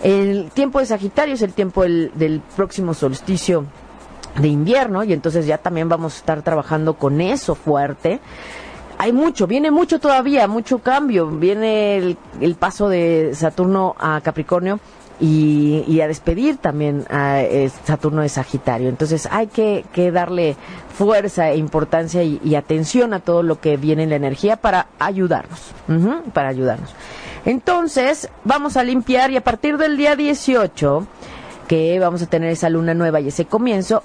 El 0.03 0.51
tiempo 0.51 0.79
de 0.79 0.85
Sagitario 0.85 1.33
es 1.33 1.41
el 1.41 1.53
tiempo 1.53 1.81
del, 1.81 2.11
del 2.15 2.41
próximo 2.55 2.93
solsticio 2.93 3.65
de 4.37 4.47
invierno 4.47 5.03
y 5.03 5.13
entonces 5.13 5.45
ya 5.45 5.57
también 5.57 5.89
vamos 5.89 6.15
a 6.15 6.17
estar 6.17 6.41
trabajando 6.41 6.95
con 6.95 7.21
eso 7.21 7.55
fuerte. 7.55 8.19
Hay 8.97 9.13
mucho, 9.13 9.47
viene 9.47 9.71
mucho 9.71 9.99
todavía, 9.99 10.47
mucho 10.47 10.79
cambio. 10.79 11.27
Viene 11.27 12.17
el, 12.41 12.55
paso 12.55 12.89
de 12.89 13.31
Saturno 13.33 13.95
a 13.97 14.19
Capricornio 14.21 14.79
y, 15.21 16.01
a 16.01 16.07
despedir 16.07 16.57
también 16.57 17.05
a 17.09 17.41
eh, 17.41 17.71
Saturno 17.85 18.21
de 18.21 18.29
Sagitario. 18.29 18.89
Entonces 18.89 19.27
hay 19.31 19.47
que, 19.47 19.85
darle 20.11 20.57
fuerza 20.93 21.49
e 21.49 21.57
importancia 21.57 22.23
y, 22.23 22.55
atención 22.55 23.13
a 23.13 23.21
todo 23.21 23.41
lo 23.41 23.61
que 23.61 23.77
viene 23.77 24.03
en 24.03 24.09
la 24.09 24.17
energía 24.17 24.57
para 24.57 24.87
ayudarnos, 24.99 25.71
para 26.33 26.49
ayudarnos. 26.49 26.93
Entonces 27.45 28.29
vamos 28.43 28.75
a 28.75 28.83
limpiar 28.83 29.31
y 29.31 29.37
a 29.37 29.41
partir 29.41 29.77
del 29.77 29.95
día 29.95 30.17
18 30.17 31.07
que 31.69 31.99
vamos 31.99 32.21
a 32.21 32.25
tener 32.25 32.49
esa 32.49 32.69
luna 32.69 32.93
nueva 32.93 33.21
y 33.21 33.27
ese 33.29 33.45
comienzo, 33.45 34.03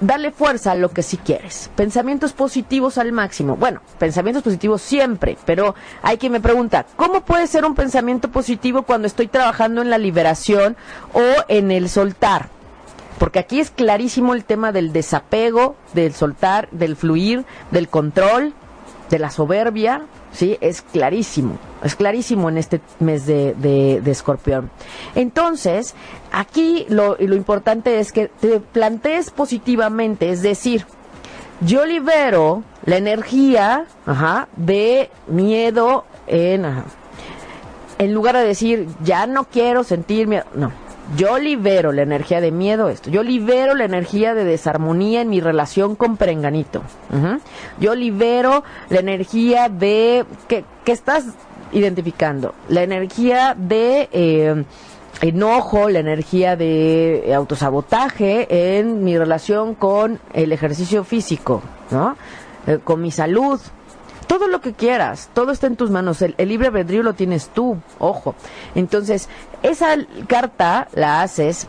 Dale 0.00 0.30
fuerza 0.30 0.72
a 0.72 0.74
lo 0.74 0.90
que 0.90 1.02
sí 1.02 1.16
quieres. 1.16 1.70
Pensamientos 1.74 2.34
positivos 2.34 2.98
al 2.98 3.12
máximo. 3.12 3.56
Bueno, 3.56 3.80
pensamientos 3.98 4.42
positivos 4.42 4.82
siempre, 4.82 5.38
pero 5.46 5.74
hay 6.02 6.18
quien 6.18 6.32
me 6.32 6.40
pregunta, 6.40 6.84
¿cómo 6.96 7.22
puede 7.22 7.46
ser 7.46 7.64
un 7.64 7.74
pensamiento 7.74 8.30
positivo 8.30 8.82
cuando 8.82 9.06
estoy 9.06 9.26
trabajando 9.26 9.80
en 9.80 9.88
la 9.88 9.96
liberación 9.96 10.76
o 11.14 11.22
en 11.48 11.70
el 11.70 11.88
soltar? 11.88 12.50
Porque 13.18 13.38
aquí 13.38 13.58
es 13.58 13.70
clarísimo 13.70 14.34
el 14.34 14.44
tema 14.44 14.70
del 14.70 14.92
desapego, 14.92 15.76
del 15.94 16.12
soltar, 16.12 16.68
del 16.72 16.96
fluir, 16.96 17.46
del 17.70 17.88
control, 17.88 18.52
de 19.08 19.18
la 19.18 19.30
soberbia, 19.30 20.02
¿sí? 20.32 20.58
Es 20.60 20.82
clarísimo, 20.82 21.58
es 21.82 21.94
clarísimo 21.96 22.48
en 22.48 22.58
este 22.58 22.80
mes 23.00 23.26
de, 23.26 23.54
de, 23.54 24.10
escorpión. 24.10 24.70
Entonces, 25.14 25.94
aquí 26.32 26.86
lo, 26.88 27.16
lo 27.18 27.36
importante 27.36 28.00
es 28.00 28.12
que 28.12 28.28
te 28.28 28.60
plantees 28.60 29.30
positivamente, 29.30 30.30
es 30.30 30.42
decir, 30.42 30.86
yo 31.60 31.86
libero 31.86 32.62
la 32.84 32.96
energía 32.96 33.86
de 34.56 35.10
miedo 35.26 36.04
en, 36.26 36.64
ajá, 36.64 36.84
en 37.98 38.12
lugar 38.12 38.36
de 38.36 38.44
decir, 38.44 38.86
ya 39.02 39.26
no 39.26 39.44
quiero 39.44 39.84
sentir 39.84 40.26
miedo, 40.26 40.44
no. 40.54 40.85
Yo 41.14 41.38
libero 41.38 41.92
la 41.92 42.02
energía 42.02 42.40
de 42.40 42.50
miedo, 42.50 42.88
esto. 42.88 43.10
Yo 43.10 43.22
libero 43.22 43.74
la 43.74 43.84
energía 43.84 44.34
de 44.34 44.44
desarmonía 44.44 45.20
en 45.20 45.28
mi 45.28 45.40
relación 45.40 45.94
con 45.94 46.16
Perenganito. 46.16 46.82
Yo 47.78 47.94
libero 47.94 48.64
la 48.88 49.00
energía 49.00 49.68
de. 49.68 50.24
que, 50.48 50.64
que 50.84 50.92
estás 50.92 51.26
identificando? 51.72 52.54
La 52.68 52.82
energía 52.82 53.54
de. 53.56 54.08
Eh, 54.10 54.64
enojo, 55.22 55.88
la 55.88 56.00
energía 56.00 56.56
de 56.56 57.32
autosabotaje 57.34 58.78
en 58.78 59.02
mi 59.04 59.16
relación 59.16 59.74
con 59.74 60.20
el 60.34 60.52
ejercicio 60.52 61.04
físico, 61.04 61.62
¿no? 61.90 62.16
Eh, 62.66 62.80
con 62.82 63.00
mi 63.00 63.10
salud, 63.10 63.60
todo 64.26 64.48
lo 64.48 64.60
que 64.60 64.72
quieras, 64.72 65.30
todo 65.32 65.52
está 65.52 65.66
en 65.68 65.76
tus 65.76 65.90
manos, 65.90 66.20
el, 66.20 66.34
el, 66.36 66.48
libre 66.48 66.68
albedrío 66.68 67.02
lo 67.02 67.14
tienes 67.14 67.48
tú, 67.48 67.78
ojo. 67.98 68.34
Entonces, 68.74 69.28
esa 69.70 69.96
carta 70.26 70.88
la 70.94 71.22
haces, 71.22 71.66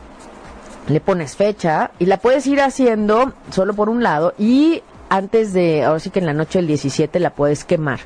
le 0.87 0.99
pones 0.99 1.35
fecha 1.35 1.91
y 1.99 2.05
la 2.05 2.17
puedes 2.17 2.47
ir 2.47 2.61
haciendo 2.61 3.33
solo 3.51 3.73
por 3.73 3.89
un 3.89 4.03
lado 4.03 4.33
y 4.37 4.83
antes 5.09 5.53
de, 5.53 5.83
ahora 5.83 5.99
sí 5.99 6.09
que 6.09 6.19
en 6.19 6.25
la 6.25 6.33
noche 6.33 6.59
del 6.59 6.67
17 6.67 7.19
la 7.19 7.29
puedes 7.29 7.63
quemar, 7.63 7.99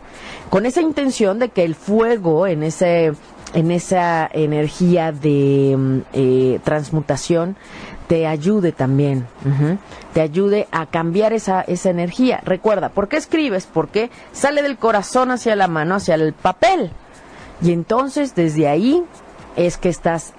con 0.49 0.65
esa 0.65 0.81
intención 0.81 1.39
de 1.39 1.49
que 1.49 1.63
el 1.63 1.75
fuego 1.75 2.47
en 2.47 2.63
ese 2.63 3.13
en 3.53 3.71
esa 3.71 4.29
energía 4.31 5.11
de 5.11 6.03
eh, 6.13 6.59
transmutación 6.63 7.57
te 8.07 8.27
ayude 8.27 8.71
también, 8.71 9.25
te 10.13 10.21
ayude 10.21 10.67
a 10.71 10.85
cambiar 10.85 11.31
esa, 11.31 11.61
esa 11.61 11.89
energía. 11.89 12.41
Recuerda, 12.43 12.89
¿por 12.89 13.07
qué 13.07 13.15
escribes? 13.15 13.67
Porque 13.71 14.09
sale 14.33 14.61
del 14.61 14.77
corazón 14.77 15.31
hacia 15.31 15.55
la 15.55 15.69
mano, 15.69 15.95
hacia 15.95 16.15
el 16.15 16.33
papel. 16.33 16.91
Y 17.61 17.71
entonces 17.71 18.35
desde 18.35 18.67
ahí 18.67 19.03
es 19.55 19.77
que 19.77 19.89
estás 19.89 20.33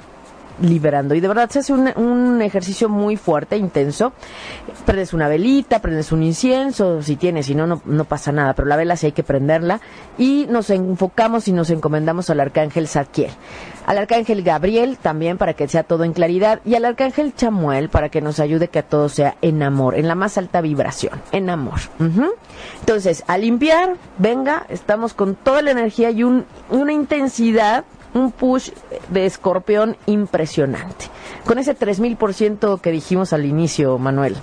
liberando. 0.61 1.15
Y 1.15 1.21
de 1.21 1.29
verdad 1.29 1.51
se 1.51 1.61
hace 1.61 1.73
un, 1.73 2.43
ejercicio 2.43 2.89
muy 2.89 3.17
fuerte, 3.17 3.57
intenso. 3.57 4.13
Prendes 4.85 5.13
una 5.13 5.29
velita, 5.29 5.81
prendes 5.81 6.13
un 6.13 6.23
incienso, 6.23 7.03
si 7.03 7.17
tienes, 7.17 7.47
si 7.47 7.55
no, 7.55 7.67
no, 7.67 8.05
pasa 8.05 8.33
nada. 8.33 8.55
Pero 8.55 8.69
la 8.69 8.77
vela 8.77 8.97
sí 8.97 9.07
hay 9.07 9.13
que 9.13 9.23
prenderla. 9.23 9.81
Y 10.19 10.47
nos 10.49 10.71
enfocamos 10.71 11.49
y 11.49 11.53
nos 11.53 11.71
encomendamos 11.71 12.31
al 12.31 12.41
arcángel 12.41 12.89
Zadkiel. 12.89 13.31
Al 13.87 13.99
arcángel 13.99 14.43
Gabriel 14.43 14.99
también 15.01 15.39
para 15.39 15.55
que 15.55 15.69
sea 15.69 15.85
todo 15.85 16.05
en 16.05 16.13
claridad. 16.13 16.61
Y 16.65 16.75
al 16.75 16.85
arcángel 16.85 17.35
Chamuel 17.35 17.89
para 17.89 18.09
que 18.09 18.21
nos 18.21 18.41
ayude 18.41 18.69
que 18.69 18.83
todo 18.83 19.09
sea 19.09 19.37
en 19.43 19.63
amor, 19.63 19.97
en 19.97 20.09
la 20.09 20.15
más 20.15 20.39
alta 20.39 20.61
vibración, 20.61 21.21
en 21.33 21.51
amor. 21.51 21.81
Entonces, 22.81 23.25
a 23.27 23.39
limpiar, 23.39 23.97
venga, 24.19 24.67
estamos 24.69 25.15
con 25.15 25.35
toda 25.35 25.63
la 25.63 25.71
energía 25.71 26.11
y 26.11 26.25
un, 26.25 26.45
una 26.71 26.93
intensidad 26.93 27.85
un 28.15 28.33
push 28.33 28.71
de 29.09 29.27
escorpión 29.27 29.97
impresionante. 30.07 31.07
Con 31.45 31.59
ese 31.59 31.77
3000% 31.77 32.81
que 32.81 32.91
dijimos 32.91 33.33
al 33.33 33.45
inicio, 33.45 33.99
Manuel. 33.99 34.37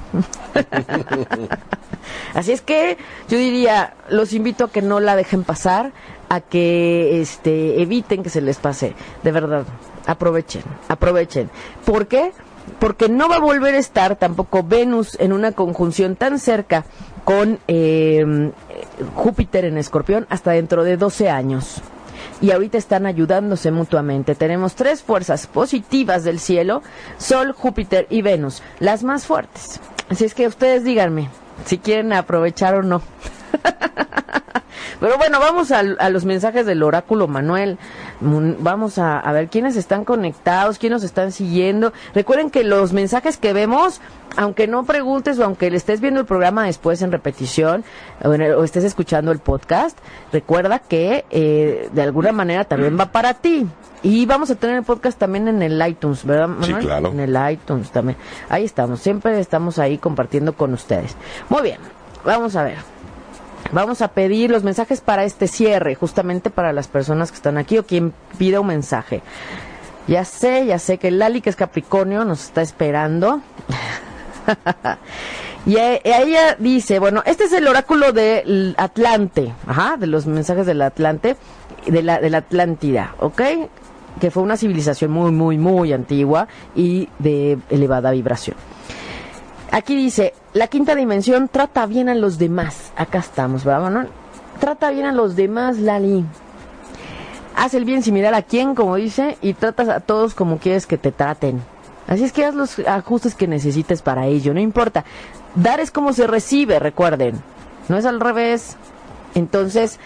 Así 2.34 2.52
es 2.52 2.62
que 2.62 2.98
yo 3.30 3.38
diría, 3.38 3.94
los 4.10 4.34
invito 4.34 4.66
a 4.66 4.72
que 4.72 4.82
no 4.82 5.00
la 5.00 5.16
dejen 5.16 5.44
pasar, 5.44 5.92
a 6.30 6.42
que 6.42 7.22
este 7.22 7.82
eviten 7.82 8.24
que 8.24 8.30
se 8.30 8.42
les 8.42 8.58
pase. 8.58 8.96
De 9.24 9.32
verdad, 9.32 9.66
aprovechen, 10.06 10.64
aprovechen. 10.88 11.50
¿Por 11.86 12.08
qué? 12.08 12.32
Porque 12.80 13.10
no 13.10 13.30
va 13.30 13.38
a 13.38 13.40
volver 13.40 13.76
a 13.76 13.80
estar 13.80 14.16
tampoco 14.16 14.64
Venus 14.64 15.18
en 15.20 15.34
una 15.34 15.54
conjunción 15.54 16.16
tan 16.16 16.40
cerca 16.40 16.86
con 17.24 17.60
eh, 17.68 18.52
Júpiter 19.16 19.66
en 19.66 19.78
escorpión 19.78 20.28
hasta 20.30 20.52
dentro 20.52 20.84
de 20.84 20.98
12 20.98 21.30
años 21.30 21.82
y 22.42 22.52
ahorita 22.52 22.78
están 22.78 23.06
ayudándose 23.06 23.72
mutuamente. 23.72 24.36
Tenemos 24.36 24.76
tres 24.76 25.02
fuerzas 25.04 25.48
positivas 25.48 26.24
del 26.24 26.40
cielo, 26.40 26.82
Sol, 27.18 27.54
Júpiter 27.54 28.08
y 28.10 28.22
Venus, 28.22 28.62
las 28.80 29.04
más 29.04 29.26
fuertes. 29.26 29.80
Así 30.10 30.26
es 30.26 30.34
que 30.34 30.48
ustedes 30.48 30.84
díganme 30.84 31.30
si 31.66 31.78
quieren 31.78 32.14
aprovechar 32.14 32.76
o 32.76 32.84
no. 32.84 33.02
Pero 35.00 35.18
bueno, 35.18 35.40
vamos 35.40 35.72
a, 35.72 35.80
a, 35.80 36.10
los 36.10 36.26
mensajes 36.26 36.66
del 36.66 36.84
oráculo 36.84 37.28
Manuel. 37.28 37.78
Vamos 38.20 38.98
a, 38.98 39.20
a, 39.20 39.32
ver 39.32 39.48
quiénes 39.48 39.78
están 39.78 40.04
conectados, 40.04 40.78
quiénes 40.78 40.98
nos 40.98 41.04
están 41.04 41.32
siguiendo. 41.32 41.94
Recuerden 42.14 42.50
que 42.50 42.66
los 42.66 42.92
mensajes 42.92 43.38
que 43.38 43.54
vemos, 43.54 44.02
aunque 44.36 44.68
no 44.68 44.84
preguntes 44.84 45.40
o 45.40 45.46
aunque 45.46 45.72
le 45.72 45.78
estés 45.78 46.02
viendo 46.02 46.20
el 46.20 46.26
programa 46.26 46.66
después 46.66 47.02
en 47.02 47.14
repetición 47.14 47.86
o, 48.24 48.34
en 48.34 48.42
el, 48.42 48.54
o 48.54 48.64
estés 48.66 48.84
escuchando 48.84 49.32
el 49.32 49.40
podcast, 49.40 49.98
recuerda 50.34 50.80
que 50.80 51.24
eh, 51.30 51.90
de 51.94 52.02
alguna 52.02 52.34
manera 52.34 52.66
también 52.66 53.00
va 53.00 53.12
para 53.12 53.36
ti. 53.36 53.68
Y 54.02 54.26
vamos 54.26 54.50
a 54.50 54.56
tener 54.56 54.78
el 54.78 54.84
podcast 54.84 55.18
también 55.18 55.48
en 55.48 55.62
el 55.62 55.86
iTunes, 55.86 56.26
¿verdad, 56.26 56.48
Manuel? 56.48 56.82
Sí, 56.82 56.88
claro. 56.88 57.12
En 57.12 57.20
el 57.20 57.38
iTunes 57.52 57.92
también. 57.92 58.18
Ahí 58.50 58.66
estamos, 58.66 59.00
siempre 59.02 59.40
estamos 59.40 59.78
ahí 59.78 59.98
compartiendo 59.98 60.54
con 60.54 60.74
ustedes. 60.74 61.16
Muy 61.50 61.62
bien, 61.62 61.80
vamos 62.26 62.56
a 62.56 62.64
ver. 62.64 62.99
Vamos 63.72 64.02
a 64.02 64.10
pedir 64.10 64.50
los 64.50 64.64
mensajes 64.64 65.02
para 65.02 65.24
este 65.24 65.48
cierre, 65.48 65.96
justamente 65.96 66.50
para 66.50 66.74
las 66.74 66.88
personas 66.88 67.32
que 67.32 67.36
están 67.36 67.58
aquí 67.58 67.78
o 67.78 67.86
quien 67.86 68.14
pida 68.38 68.60
un 68.60 68.68
mensaje. 68.68 69.22
Ya 70.08 70.26
sé, 70.26 70.66
ya 70.66 70.80
sé 70.80 70.98
que 70.98 71.12
Lali, 71.12 71.42
que 71.42 71.52
es 71.52 71.56
Capricornio, 71.56 72.26
nos 72.26 72.46
está 72.46 72.62
esperando. 72.62 73.42
Y 75.66 75.78
ella 75.78 76.56
dice, 76.58 77.00
bueno, 77.00 77.22
este 77.26 77.44
es 77.44 77.54
el 77.54 77.68
oráculo 77.68 78.14
del 78.14 78.74
Atlante, 78.78 79.54
ajá, 79.68 79.98
de 79.98 80.08
los 80.08 80.26
mensajes 80.26 80.66
del 80.66 80.82
Atlante, 80.82 81.36
de 81.86 82.02
la, 82.02 82.20
de 82.20 82.30
la 82.30 82.40
Atlántida, 82.40 83.14
¿ok? 83.20 83.42
Que 84.20 84.32
fue 84.32 84.42
una 84.42 84.58
civilización 84.58 85.12
muy, 85.12 85.32
muy, 85.32 85.58
muy 85.58 85.92
antigua 85.94 86.48
y 86.76 87.10
de 87.20 87.60
elevada 87.70 88.12
vibración. 88.12 88.56
Aquí 89.72 89.96
dice, 89.96 90.34
la 90.54 90.68
quinta 90.68 90.96
dimensión 90.96 91.48
trata 91.48 91.86
bien 91.86 92.10
a 92.10 92.16
los 92.16 92.38
demás. 92.38 92.92
Acá 92.96 93.20
estamos, 93.20 93.64
¿verdad? 93.64 93.90
¿no? 93.92 94.06
Trata 94.60 94.90
bien 94.90 95.06
a 95.06 95.12
los 95.12 95.36
demás, 95.36 95.78
Lali. 95.78 96.26
Haz 97.56 97.74
el 97.74 97.86
bien 97.86 98.04
sin 98.04 98.14
mirar 98.14 98.34
a 98.34 98.42
quién, 98.42 98.74
como 98.74 98.96
dice, 98.96 99.38
y 99.42 99.54
tratas 99.54 99.90
a 99.90 100.00
todos 100.00 100.34
como 100.34 100.58
quieres 100.58 100.88
que 100.88 100.98
te 100.98 101.12
traten. 101.12 101.62
Así 102.08 102.24
es 102.24 102.32
que 102.32 102.46
haz 102.46 102.56
los 102.56 102.80
ajustes 102.80 103.36
que 103.36 103.48
necesites 103.48 104.02
para 104.02 104.26
ello, 104.26 104.54
no 104.54 104.60
importa. 104.60 105.06
Dar 105.56 105.80
es 105.80 105.92
como 105.92 106.14
se 106.14 106.26
recibe, 106.26 106.80
recuerden. 106.80 107.40
No 107.88 107.98
es 107.98 108.06
al 108.06 108.20
revés. 108.20 108.78
Entonces, 109.36 110.00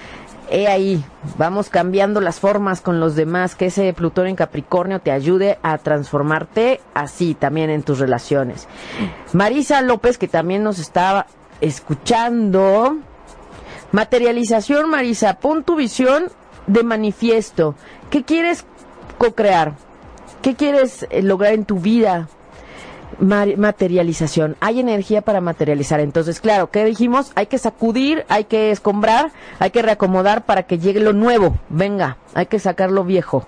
he 0.50 0.68
ahí, 0.68 1.04
vamos 1.38 1.70
cambiando 1.70 2.22
las 2.22 2.40
formas 2.40 2.82
con 2.82 3.00
los 3.00 3.16
demás, 3.16 3.56
que 3.56 3.68
ese 3.68 3.94
Plutón 3.94 4.28
en 4.28 4.36
Capricornio 4.36 5.00
te 5.00 5.12
ayude 5.12 5.58
a 5.64 5.78
transformarte 5.78 6.82
así 6.94 7.34
también 7.34 7.70
en 7.70 7.84
tus 7.84 8.00
relaciones. 8.00 8.68
Marisa 9.34 9.82
López, 9.82 10.18
que 10.18 10.28
también 10.28 10.64
nos 10.64 10.80
estaba 10.80 11.28
escuchando. 11.62 12.98
Materialización, 13.92 14.90
Marisa, 14.90 15.36
pon 15.36 15.64
tu 15.64 15.76
visión 15.76 16.26
de 16.68 16.84
manifiesto. 16.84 17.76
¿Qué 18.10 18.24
quieres 18.24 18.66
co-crear? 19.18 19.74
¿Qué 20.42 20.56
quieres 20.56 21.08
eh, 21.10 21.22
lograr 21.22 21.54
en 21.54 21.66
tu 21.66 21.80
vida? 21.80 22.28
Materialización. 23.20 24.56
Hay 24.60 24.80
energía 24.80 25.22
para 25.22 25.42
materializar. 25.42 26.00
Entonces, 26.00 26.40
claro, 26.40 26.70
¿qué 26.72 26.86
dijimos? 26.86 27.32
Hay 27.36 27.48
que 27.48 27.58
sacudir, 27.58 28.26
hay 28.30 28.46
que 28.46 28.72
escombrar, 28.72 29.32
hay 29.60 29.72
que 29.72 29.82
reacomodar 29.82 30.46
para 30.46 30.64
que 30.64 30.80
llegue 30.80 31.00
lo 31.00 31.14
nuevo. 31.14 31.58
Venga, 31.70 32.18
hay 32.34 32.46
que 32.48 32.60
sacar 32.60 32.92
lo 32.92 33.04
viejo. 33.04 33.46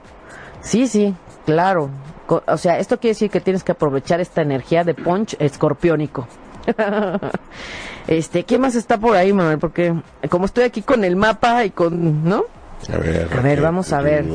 Sí, 0.61 0.87
sí, 0.87 1.15
claro. 1.45 1.89
O 2.27 2.57
sea, 2.57 2.79
esto 2.79 2.99
quiere 2.99 3.13
decir 3.13 3.29
que 3.29 3.41
tienes 3.41 3.63
que 3.63 3.73
aprovechar 3.73 4.19
esta 4.19 4.41
energía 4.41 4.83
de 4.83 4.93
punch 4.93 5.35
escorpiónico. 5.39 6.27
este, 8.07 8.43
¿qué 8.43 8.57
más 8.57 8.75
está 8.75 8.97
por 8.97 9.15
ahí, 9.15 9.31
Manuel? 9.31 9.59
Porque 9.59 9.93
como 10.29 10.45
estoy 10.45 10.63
aquí 10.63 10.81
con 10.81 11.03
el 11.03 11.15
mapa 11.15 11.63
y 11.65 11.69
con, 11.69 12.23
¿no? 12.23 12.45
A 12.91 12.97
ver, 12.97 13.29
a 13.31 13.41
ver, 13.41 13.61
vamos 13.61 13.93
a 13.93 14.01
ver. 14.01 14.25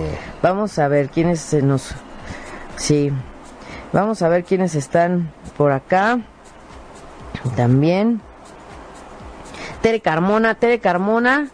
Vamos 0.42 0.78
a 0.78 0.88
ver 0.88 1.08
quiénes 1.08 1.40
se 1.40 1.62
nos 1.62 1.94
Sí. 2.80 3.12
Vamos 3.92 4.22
a 4.22 4.28
ver 4.28 4.44
quiénes 4.44 4.74
están 4.74 5.32
por 5.56 5.72
acá. 5.72 6.20
También. 7.56 8.20
Tere 9.82 10.00
Carmona, 10.00 10.54
Tere 10.54 10.78
Carmona, 10.78 11.48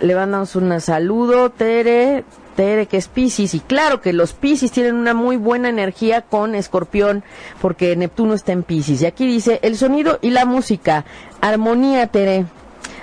le 0.00 0.14
mandamos 0.14 0.54
un 0.56 0.80
saludo, 0.80 1.50
Tere, 1.50 2.24
Tere 2.54 2.86
que 2.86 2.96
es 2.96 3.08
Pisces, 3.08 3.54
y 3.54 3.60
claro 3.60 4.00
que 4.00 4.12
los 4.12 4.32
Pisces 4.34 4.70
tienen 4.70 4.94
una 4.94 5.14
muy 5.14 5.36
buena 5.36 5.68
energía 5.68 6.22
con 6.22 6.54
Escorpión, 6.54 7.24
porque 7.60 7.96
Neptuno 7.96 8.34
está 8.34 8.52
en 8.52 8.62
Pisces. 8.62 9.02
Y 9.02 9.06
aquí 9.06 9.26
dice, 9.26 9.58
el 9.62 9.76
sonido 9.76 10.18
y 10.22 10.30
la 10.30 10.44
música, 10.44 11.04
armonía, 11.40 12.06
Tere, 12.06 12.46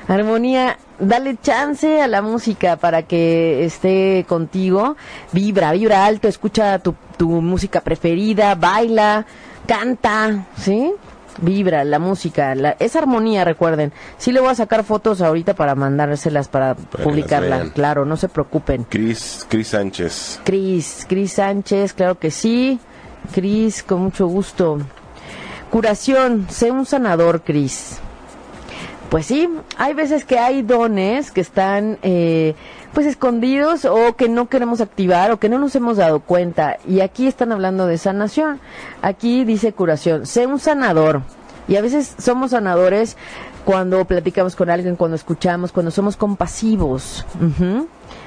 armonía, 0.07 0.77
dale 0.99 1.37
chance 1.41 2.01
a 2.01 2.07
la 2.07 2.21
música 2.21 2.77
para 2.77 3.03
que 3.03 3.65
esté 3.65 4.25
contigo, 4.27 4.95
vibra, 5.31 5.71
vibra 5.71 6.05
alto, 6.05 6.27
escucha 6.27 6.79
tu 6.79 6.95
tu 7.17 7.29
música 7.41 7.81
preferida, 7.81 8.55
baila, 8.55 9.25
canta, 9.65 10.45
¿sí? 10.57 10.93
Vibra 11.41 11.83
la 11.83 11.97
música, 11.97 12.53
la, 12.53 12.75
esa 12.79 12.99
armonía, 12.99 13.43
recuerden. 13.43 13.91
Sí 14.17 14.31
le 14.31 14.39
voy 14.39 14.49
a 14.49 14.55
sacar 14.55 14.83
fotos 14.83 15.21
ahorita 15.21 15.55
para 15.55 15.73
mandárselas 15.73 16.47
para, 16.47 16.75
publicarla, 16.75 17.71
claro, 17.73 18.05
no 18.05 18.17
se 18.17 18.29
preocupen. 18.29 18.83
Cris, 18.83 19.45
Cris 19.49 19.69
Sánchez. 19.69 20.41
Cris, 20.43 21.05
Cris 21.09 21.33
Sánchez, 21.33 21.93
claro 21.93 22.19
que 22.19 22.29
sí. 22.29 22.79
Cris, 23.33 23.81
con 23.81 24.01
mucho 24.01 24.27
gusto. 24.27 24.79
Curación, 25.71 26.45
sé 26.49 26.69
un 26.69 26.85
sanador, 26.85 27.41
Cris. 27.41 27.99
Pues 29.13 29.27
sí, 29.27 29.47
hay 29.77 29.93
veces 29.93 30.25
que 30.25 30.39
hay 30.39 30.63
dones 30.63 31.29
que 31.29 31.39
están 31.39 31.99
eh, 32.01 32.55
pues 32.95 33.05
escondidos 33.05 33.85
o 33.85 34.15
que 34.15 34.27
no 34.27 34.49
queremos 34.49 34.81
activar 34.81 35.29
o 35.29 35.37
que 35.37 35.49
no 35.49 35.59
nos 35.59 35.75
hemos 35.75 35.97
dado 35.97 36.21
cuenta. 36.21 36.79
Y 36.87 37.01
aquí 37.01 37.27
están 37.27 37.51
hablando 37.51 37.85
de 37.85 37.99
sanación. 37.99 38.59
Aquí 39.03 39.45
dice 39.45 39.71
curación. 39.71 40.25
Sé 40.25 40.47
un 40.47 40.57
sanador. 40.57 41.21
Y 41.67 41.75
a 41.75 41.81
veces 41.83 42.15
somos 42.17 42.49
sanadores 42.49 43.15
cuando 43.65 44.03
platicamos 44.05 44.55
con 44.55 44.71
alguien, 44.71 44.95
cuando 44.95 45.13
escuchamos, 45.13 45.71
cuando 45.71 45.91
somos 45.91 46.17
compasivos. 46.17 47.23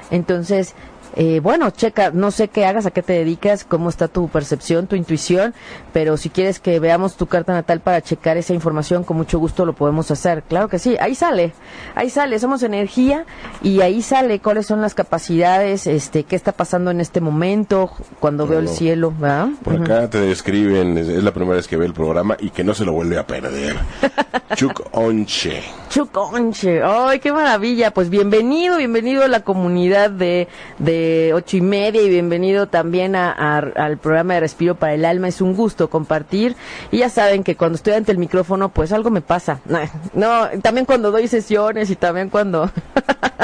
Entonces, 0.09 0.73
eh, 1.19 1.39
bueno, 1.39 1.71
checa, 1.71 2.11
no 2.11 2.29
sé 2.29 2.47
qué 2.47 2.63
hagas, 2.67 2.85
a 2.85 2.91
qué 2.91 3.01
te 3.01 3.13
dedicas, 3.13 3.63
cómo 3.63 3.89
está 3.89 4.07
tu 4.07 4.27
percepción, 4.27 4.85
tu 4.85 4.95
intuición, 4.95 5.55
pero 5.91 6.15
si 6.15 6.29
quieres 6.29 6.59
que 6.59 6.79
veamos 6.79 7.17
tu 7.17 7.25
carta 7.25 7.53
natal 7.53 7.79
para 7.79 8.01
checar 8.01 8.37
esa 8.37 8.53
información, 8.53 9.03
con 9.03 9.17
mucho 9.17 9.39
gusto 9.39 9.65
lo 9.65 9.73
podemos 9.73 10.11
hacer. 10.11 10.43
Claro 10.43 10.67
que 10.69 10.77
sí, 10.77 10.95
ahí 10.99 11.15
sale, 11.15 11.53
ahí 11.95 12.11
sale, 12.11 12.37
somos 12.37 12.61
energía 12.61 13.25
y 13.63 13.81
ahí 13.81 14.03
sale 14.03 14.39
cuáles 14.39 14.67
son 14.67 14.79
las 14.79 14.93
capacidades, 14.93 15.87
este, 15.87 16.23
qué 16.23 16.35
está 16.35 16.51
pasando 16.51 16.91
en 16.91 17.01
este 17.01 17.19
momento, 17.19 17.89
cuando 18.19 18.45
veo 18.45 18.59
el 18.59 18.69
cielo, 18.69 19.11
¿verdad? 19.17 19.47
Por 19.63 19.81
acá 19.81 20.07
te 20.11 20.21
describen, 20.21 20.99
es, 20.99 21.07
la 21.23 21.33
primera 21.33 21.55
vez 21.55 21.67
que 21.67 21.77
ve 21.77 21.87
el 21.87 21.93
programa 21.93 22.37
y 22.39 22.51
que 22.51 22.63
no 22.63 22.75
se 22.75 22.85
lo 22.85 22.93
vuelve 22.93 23.17
a 23.17 23.25
perder. 23.25 23.75
Chuck 24.55 24.83
Onche. 24.91 25.63
Chuck 25.89 26.15
Onche, 26.15 26.83
¡ay, 26.83 27.19
qué 27.19 27.33
maravilla! 27.33 27.89
Pues 27.89 28.11
bienvenido, 28.11 28.77
bienvenido 28.77 29.23
a 29.23 29.27
la 29.27 29.39
comunidad 29.39 30.11
de, 30.11 30.47
de 30.77 31.06
ocho 31.33 31.57
y 31.57 31.61
media 31.61 32.01
y 32.01 32.09
bienvenido 32.09 32.67
también 32.67 33.15
al 33.15 33.97
programa 33.97 34.35
de 34.35 34.41
Respiro 34.41 34.75
para 34.75 34.93
el 34.93 35.05
Alma. 35.05 35.27
Es 35.27 35.41
un 35.41 35.55
gusto 35.55 35.89
compartir. 35.89 36.55
Y 36.91 36.99
ya 36.99 37.09
saben 37.09 37.43
que 37.43 37.55
cuando 37.55 37.75
estoy 37.75 37.93
ante 37.93 38.11
el 38.11 38.17
micrófono, 38.17 38.69
pues 38.69 38.91
algo 38.91 39.09
me 39.09 39.21
pasa. 39.21 39.59
No, 40.13 40.47
también 40.61 40.85
cuando 40.85 41.11
doy 41.11 41.27
sesiones 41.27 41.89
y 41.89 41.95
también 41.95 42.29
cuando 42.29 42.71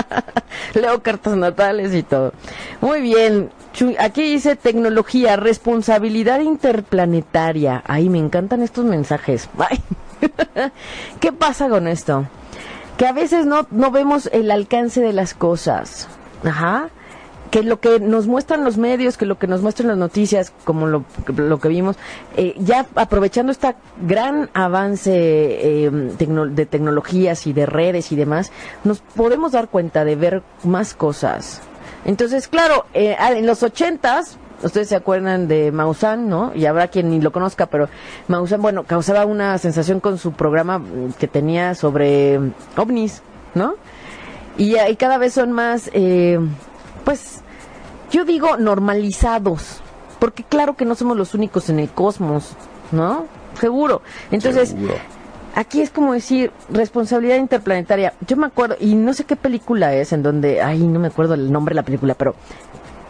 leo 0.74 1.04
cartas 1.04 1.36
natales 1.36 1.94
y 1.94 2.04
todo. 2.04 2.34
Muy 2.82 3.02
bien. 3.02 3.52
Aquí 4.00 4.24
dice 4.24 4.56
tecnología, 4.56 5.36
responsabilidad 5.36 6.40
interplanetaria. 6.40 7.84
Ay, 7.86 8.10
me 8.10 8.20
encantan 8.20 8.62
estos 8.62 8.86
mensajes. 8.86 9.50
¿Qué 11.20 11.32
pasa 11.32 11.70
con 11.70 11.88
esto? 11.88 12.26
Que 12.98 13.08
a 13.08 13.14
veces 13.14 13.46
no, 13.46 13.68
no 13.72 13.92
vemos 13.92 14.30
el 14.32 14.52
alcance 14.52 15.02
de 15.02 15.14
las 15.14 15.34
cosas. 15.34 16.08
Ajá 16.44 16.90
que 17.54 17.62
lo 17.62 17.80
que 17.80 18.00
nos 18.00 18.26
muestran 18.26 18.64
los 18.64 18.80
medios, 18.80 19.16
que 19.16 19.28
lo 19.28 19.38
que 19.38 19.46
nos 19.46 19.62
muestran 19.62 19.88
las 19.88 19.98
noticias, 19.98 20.52
como 20.64 20.88
lo, 20.88 21.06
lo 21.28 21.60
que 21.60 21.68
vimos, 21.68 21.98
eh, 22.36 22.56
ya 22.58 22.88
aprovechando 22.96 23.52
este 23.52 23.76
gran 24.02 24.50
avance 24.56 25.12
eh, 25.14 25.92
de 25.92 26.66
tecnologías 26.66 27.46
y 27.46 27.54
de 27.54 27.68
redes 27.68 28.12
y 28.12 28.16
demás, 28.16 28.52
nos 28.84 29.02
podemos 29.02 29.52
dar 29.52 29.68
cuenta 29.68 30.04
de 30.04 30.16
ver 30.16 30.42
más 30.64 30.96
cosas. 30.96 31.62
Entonces, 32.06 32.48
claro, 32.48 32.88
eh, 32.96 33.16
ah, 33.20 33.34
en 33.34 33.46
los 33.46 33.62
ochentas, 33.62 34.40
ustedes 34.64 34.90
se 34.90 34.96
acuerdan 34.96 35.48
de 35.48 35.72
Maussan, 35.72 36.28
¿no? 36.28 36.54
Y 36.56 36.66
habrá 36.66 36.88
quien 36.88 37.12
ni 37.12 37.22
lo 37.22 37.32
conozca, 37.32 37.68
pero 37.68 37.88
Maussan, 38.30 38.64
bueno, 38.64 38.84
causaba 38.86 39.28
una 39.28 39.60
sensación 39.60 40.00
con 40.00 40.18
su 40.18 40.32
programa 40.32 40.82
que 41.20 41.28
tenía 41.28 41.76
sobre 41.76 42.40
ovnis, 42.76 43.22
¿no? 43.54 43.76
Y, 44.58 44.76
y 44.76 44.96
cada 44.96 45.20
vez 45.20 45.36
son 45.36 45.52
más, 45.52 45.92
eh, 45.94 46.40
pues, 47.06 47.43
yo 48.14 48.26
digo 48.26 48.58
normalizados, 48.58 49.82
porque 50.20 50.44
claro 50.44 50.78
que 50.78 50.86
no 50.86 50.94
somos 50.94 51.18
los 51.18 51.34
únicos 51.34 51.68
en 51.70 51.80
el 51.80 51.90
cosmos, 51.90 52.52
¿no? 52.92 53.26
Seguro. 53.60 54.04
Entonces, 54.30 54.76
aquí 55.56 55.82
es 55.82 55.90
como 55.90 56.14
decir 56.14 56.52
responsabilidad 56.70 57.38
interplanetaria. 57.38 58.14
Yo 58.28 58.38
me 58.38 58.46
acuerdo, 58.46 58.76
y 58.80 58.94
no 58.94 59.16
sé 59.16 59.24
qué 59.24 59.36
película 59.36 59.96
es, 59.96 60.14
en 60.14 60.22
donde, 60.22 60.62
ay, 60.62 60.80
no 60.80 61.00
me 61.00 61.08
acuerdo 61.08 61.34
el 61.34 61.52
nombre 61.52 61.74
de 61.74 61.78
la 61.78 61.86
película, 61.86 62.14
pero 62.14 62.36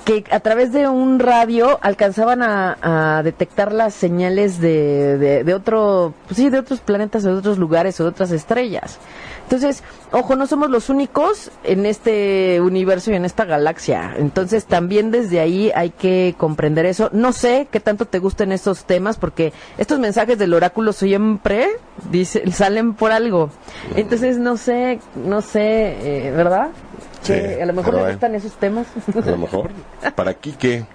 que 0.06 0.24
a 0.32 0.40
través 0.40 0.72
de 0.72 0.88
un 0.88 1.20
radio 1.20 1.80
alcanzaban 1.82 2.42
a, 2.42 3.22
detectar 3.24 3.74
las 3.74 3.94
señales 3.94 4.60
de, 4.60 5.18
de, 5.18 5.44
de 5.44 5.54
otro, 5.54 6.14
pues 6.28 6.38
sí, 6.38 6.50
de 6.50 6.60
otros 6.60 6.80
planetas, 6.80 7.24
de 7.24 7.32
otros 7.32 7.58
lugares 7.58 8.00
o 8.00 8.04
de 8.04 8.10
otras 8.10 8.32
estrellas. 8.32 9.00
Entonces, 9.44 9.84
ojo, 10.12 10.36
no 10.36 10.48
somos 10.48 10.70
los 10.70 10.90
únicos 10.90 11.52
en 11.64 11.86
este 11.86 12.60
universo 12.62 13.12
y 13.12 13.16
en 13.16 13.26
esta 13.26 13.46
galaxia. 13.46 14.16
Entonces, 14.18 14.66
también 14.66 15.12
desde 15.12 15.40
ahí 15.40 15.72
hay 15.76 15.92
que 15.92 16.36
comprender 16.38 16.86
eso. 16.86 17.10
No 17.14 17.34
sé 17.34 17.68
qué 17.70 17.80
tanto 17.80 18.06
te 18.06 18.20
gusten 18.20 18.52
estos 18.52 18.86
temas, 18.86 19.18
porque 19.18 19.54
estos 19.78 20.00
mensajes 20.00 20.38
del 20.38 20.54
oráculo 20.54 20.94
siempre 20.94 21.68
dice, 22.10 22.50
salen 22.52 22.94
por 22.94 23.12
algo. 23.12 23.50
Entonces, 23.96 24.38
no 24.38 24.58
sé, 24.58 25.00
no 25.16 25.42
sé, 25.42 26.28
eh, 26.28 26.32
¿verdad? 26.32 26.70
Sí, 27.22 27.34
a 27.34 27.66
lo 27.66 27.74
mejor 27.74 27.96
me 27.96 28.12
gustan 28.12 28.36
esos 28.36 28.54
temas. 28.54 28.88
A 29.16 29.30
lo 29.30 29.38
mejor. 29.38 29.72
Para 30.16 30.34
Quique. 30.34 30.86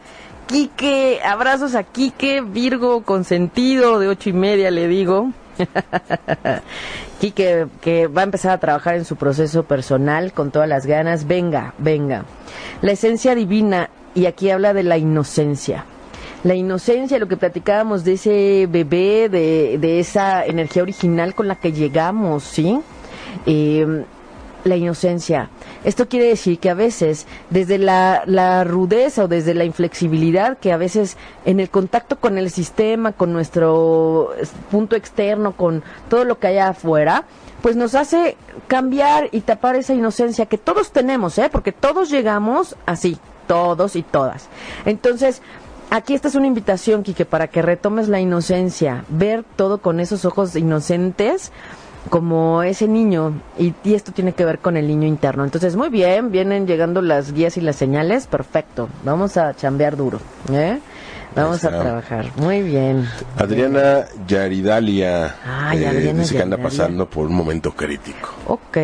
Quique, 0.47 1.21
abrazos 1.25 1.75
a 1.75 1.85
Quique, 1.85 2.41
Virgo 2.41 3.03
consentido 3.03 3.99
de 3.99 4.09
ocho 4.09 4.31
y 4.31 4.33
media, 4.33 4.71
le 4.71 4.89
digo. 4.89 5.31
Quique, 7.21 7.67
que 7.81 8.07
va 8.07 8.23
a 8.23 8.25
empezar 8.25 8.53
a 8.53 8.59
trabajar 8.59 8.95
en 8.95 9.05
su 9.05 9.17
proceso 9.17 9.65
personal 9.65 10.33
con 10.33 10.51
todas 10.51 10.69
las 10.69 10.87
ganas. 10.87 11.27
Venga, 11.27 11.75
venga. 11.79 12.25
La 12.81 12.93
esencia 12.93 13.35
divina, 13.35 13.91
y 14.15 14.27
aquí 14.27 14.51
habla 14.51 14.73
de 14.73 14.85
la 14.85 14.99
inocencia. 14.99 15.85
La 16.45 16.55
inocencia, 16.55 17.19
lo 17.19 17.27
que 17.27 17.37
platicábamos 17.37 18.05
de 18.05 18.13
ese 18.13 18.69
bebé, 18.71 19.29
de, 19.29 19.79
de 19.81 19.99
esa 19.99 20.47
energía 20.47 20.83
original 20.83 21.35
con 21.35 21.49
la 21.49 21.57
que 21.57 21.73
llegamos, 21.73 22.45
¿sí? 22.45 22.81
Eh, 23.47 24.05
la 24.65 24.77
inocencia. 24.77 25.51
Esto 25.85 26.09
quiere 26.09 26.27
decir 26.27 26.59
que 26.59 26.71
a 26.71 26.75
veces, 26.75 27.27
desde 27.51 27.79
la, 27.79 28.23
la, 28.27 28.65
rudeza 28.65 29.25
o 29.25 29.29
desde 29.29 29.55
la 29.55 29.65
inflexibilidad, 29.65 30.59
que 30.59 30.73
a 30.73 30.77
veces 30.77 31.17
en 31.45 31.61
el 31.61 31.71
contacto 31.71 32.19
con 32.19 32.39
el 32.39 32.51
sistema, 32.51 33.13
con 33.13 33.33
nuestro 33.33 34.31
punto 34.71 34.97
externo, 34.97 35.57
con 35.57 35.83
todo 36.09 36.25
lo 36.25 36.39
que 36.39 36.49
hay 36.49 36.59
afuera, 36.59 37.25
pues 37.63 37.77
nos 37.77 37.95
hace 37.95 38.37
cambiar 38.67 39.29
y 39.33 39.41
tapar 39.41 39.77
esa 39.77 39.95
inocencia 39.95 40.47
que 40.47 40.59
todos 40.59 40.93
tenemos, 40.93 41.39
¿eh? 41.39 41.49
Porque 41.51 41.73
todos 41.73 42.11
llegamos 42.11 42.77
así, 42.87 43.19
todos 43.47 43.97
y 43.97 44.03
todas. 44.03 44.49
Entonces, 44.85 45.43
aquí 45.91 46.15
esta 46.15 46.29
es 46.29 46.35
una 46.35 46.47
invitación, 46.47 47.03
Quique, 47.03 47.25
para 47.25 47.49
que 47.49 47.63
retomes 47.63 48.09
la 48.09 48.21
inocencia, 48.21 49.05
ver 49.09 49.45
todo 49.57 49.79
con 49.79 50.01
esos 50.01 50.25
ojos 50.25 50.55
inocentes 50.55 51.53
como 52.11 52.63
ese 52.63 52.89
niño 52.89 53.35
y, 53.59 53.75
y, 53.85 53.95
esto 53.95 54.13
tiene 54.13 54.33
que 54.33 54.45
ver 54.45 54.59
con 54.59 54.77
el 54.77 54.87
niño 54.87 55.07
interno. 55.07 55.45
Entonces, 55.45 55.77
muy 55.77 55.89
bien, 55.89 56.31
vienen 56.31 56.67
llegando 56.67 57.03
las 57.03 57.33
guías 57.33 57.57
y 57.57 57.61
las 57.61 57.77
señales, 57.77 58.27
perfecto. 58.27 58.89
Vamos 59.05 59.37
a 59.37 59.55
chambear 59.55 59.97
duro, 59.97 60.21
¿eh? 60.53 60.79
Vamos 61.35 61.65
a 61.65 61.69
trabajar. 61.69 62.27
Muy 62.37 62.63
bien. 62.63 63.07
Adriana 63.37 64.07
Yaridalia 64.27 65.37
ah, 65.45 65.75
eh, 65.75 66.13
dice 66.15 66.37
que 66.37 66.43
anda 66.43 66.57
pasando 66.57 67.09
por 67.09 67.27
un 67.27 67.35
momento 67.35 67.73
crítico. 67.73 68.31
Ok, 68.47 68.79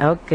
ok. 0.00 0.32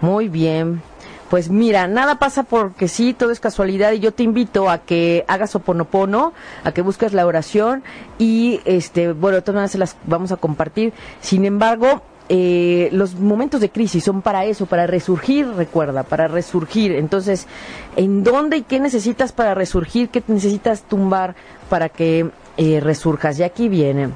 Muy 0.00 0.28
bien. 0.28 0.82
Pues 1.30 1.50
mira, 1.50 1.88
nada 1.88 2.20
pasa 2.20 2.44
porque 2.44 2.86
sí, 2.86 3.12
todo 3.12 3.32
es 3.32 3.40
casualidad 3.40 3.90
y 3.92 3.98
yo 3.98 4.12
te 4.12 4.22
invito 4.22 4.70
a 4.70 4.78
que 4.78 5.24
hagas 5.26 5.56
oponopono, 5.56 6.32
a 6.62 6.70
que 6.70 6.82
busques 6.82 7.12
la 7.12 7.26
oración 7.26 7.82
y 8.16 8.60
este, 8.64 9.12
bueno, 9.12 9.36
de 9.36 9.42
todas 9.42 9.56
maneras 9.56 9.72
se 9.72 9.78
las 9.78 9.96
vamos 10.04 10.30
a 10.30 10.36
compartir. 10.36 10.92
Sin 11.20 11.44
embargo, 11.44 12.02
eh, 12.28 12.90
los 12.92 13.16
momentos 13.16 13.60
de 13.60 13.70
crisis 13.70 14.04
son 14.04 14.22
para 14.22 14.44
eso, 14.44 14.66
para 14.66 14.86
resurgir, 14.86 15.48
recuerda, 15.48 16.04
para 16.04 16.28
resurgir. 16.28 16.92
Entonces, 16.92 17.48
¿en 17.96 18.22
dónde 18.22 18.58
y 18.58 18.62
qué 18.62 18.78
necesitas 18.78 19.32
para 19.32 19.52
resurgir? 19.54 20.10
¿Qué 20.10 20.22
necesitas 20.28 20.82
tumbar 20.82 21.34
para 21.68 21.88
que 21.88 22.30
eh, 22.56 22.78
resurjas? 22.80 23.40
Y 23.40 23.42
aquí 23.42 23.68
viene, 23.68 24.10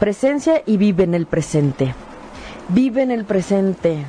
presencia 0.00 0.62
y 0.66 0.78
vive 0.78 1.04
en 1.04 1.14
el 1.14 1.26
presente. 1.26 1.94
Vive 2.68 3.02
en 3.02 3.12
el 3.12 3.24
presente, 3.24 4.04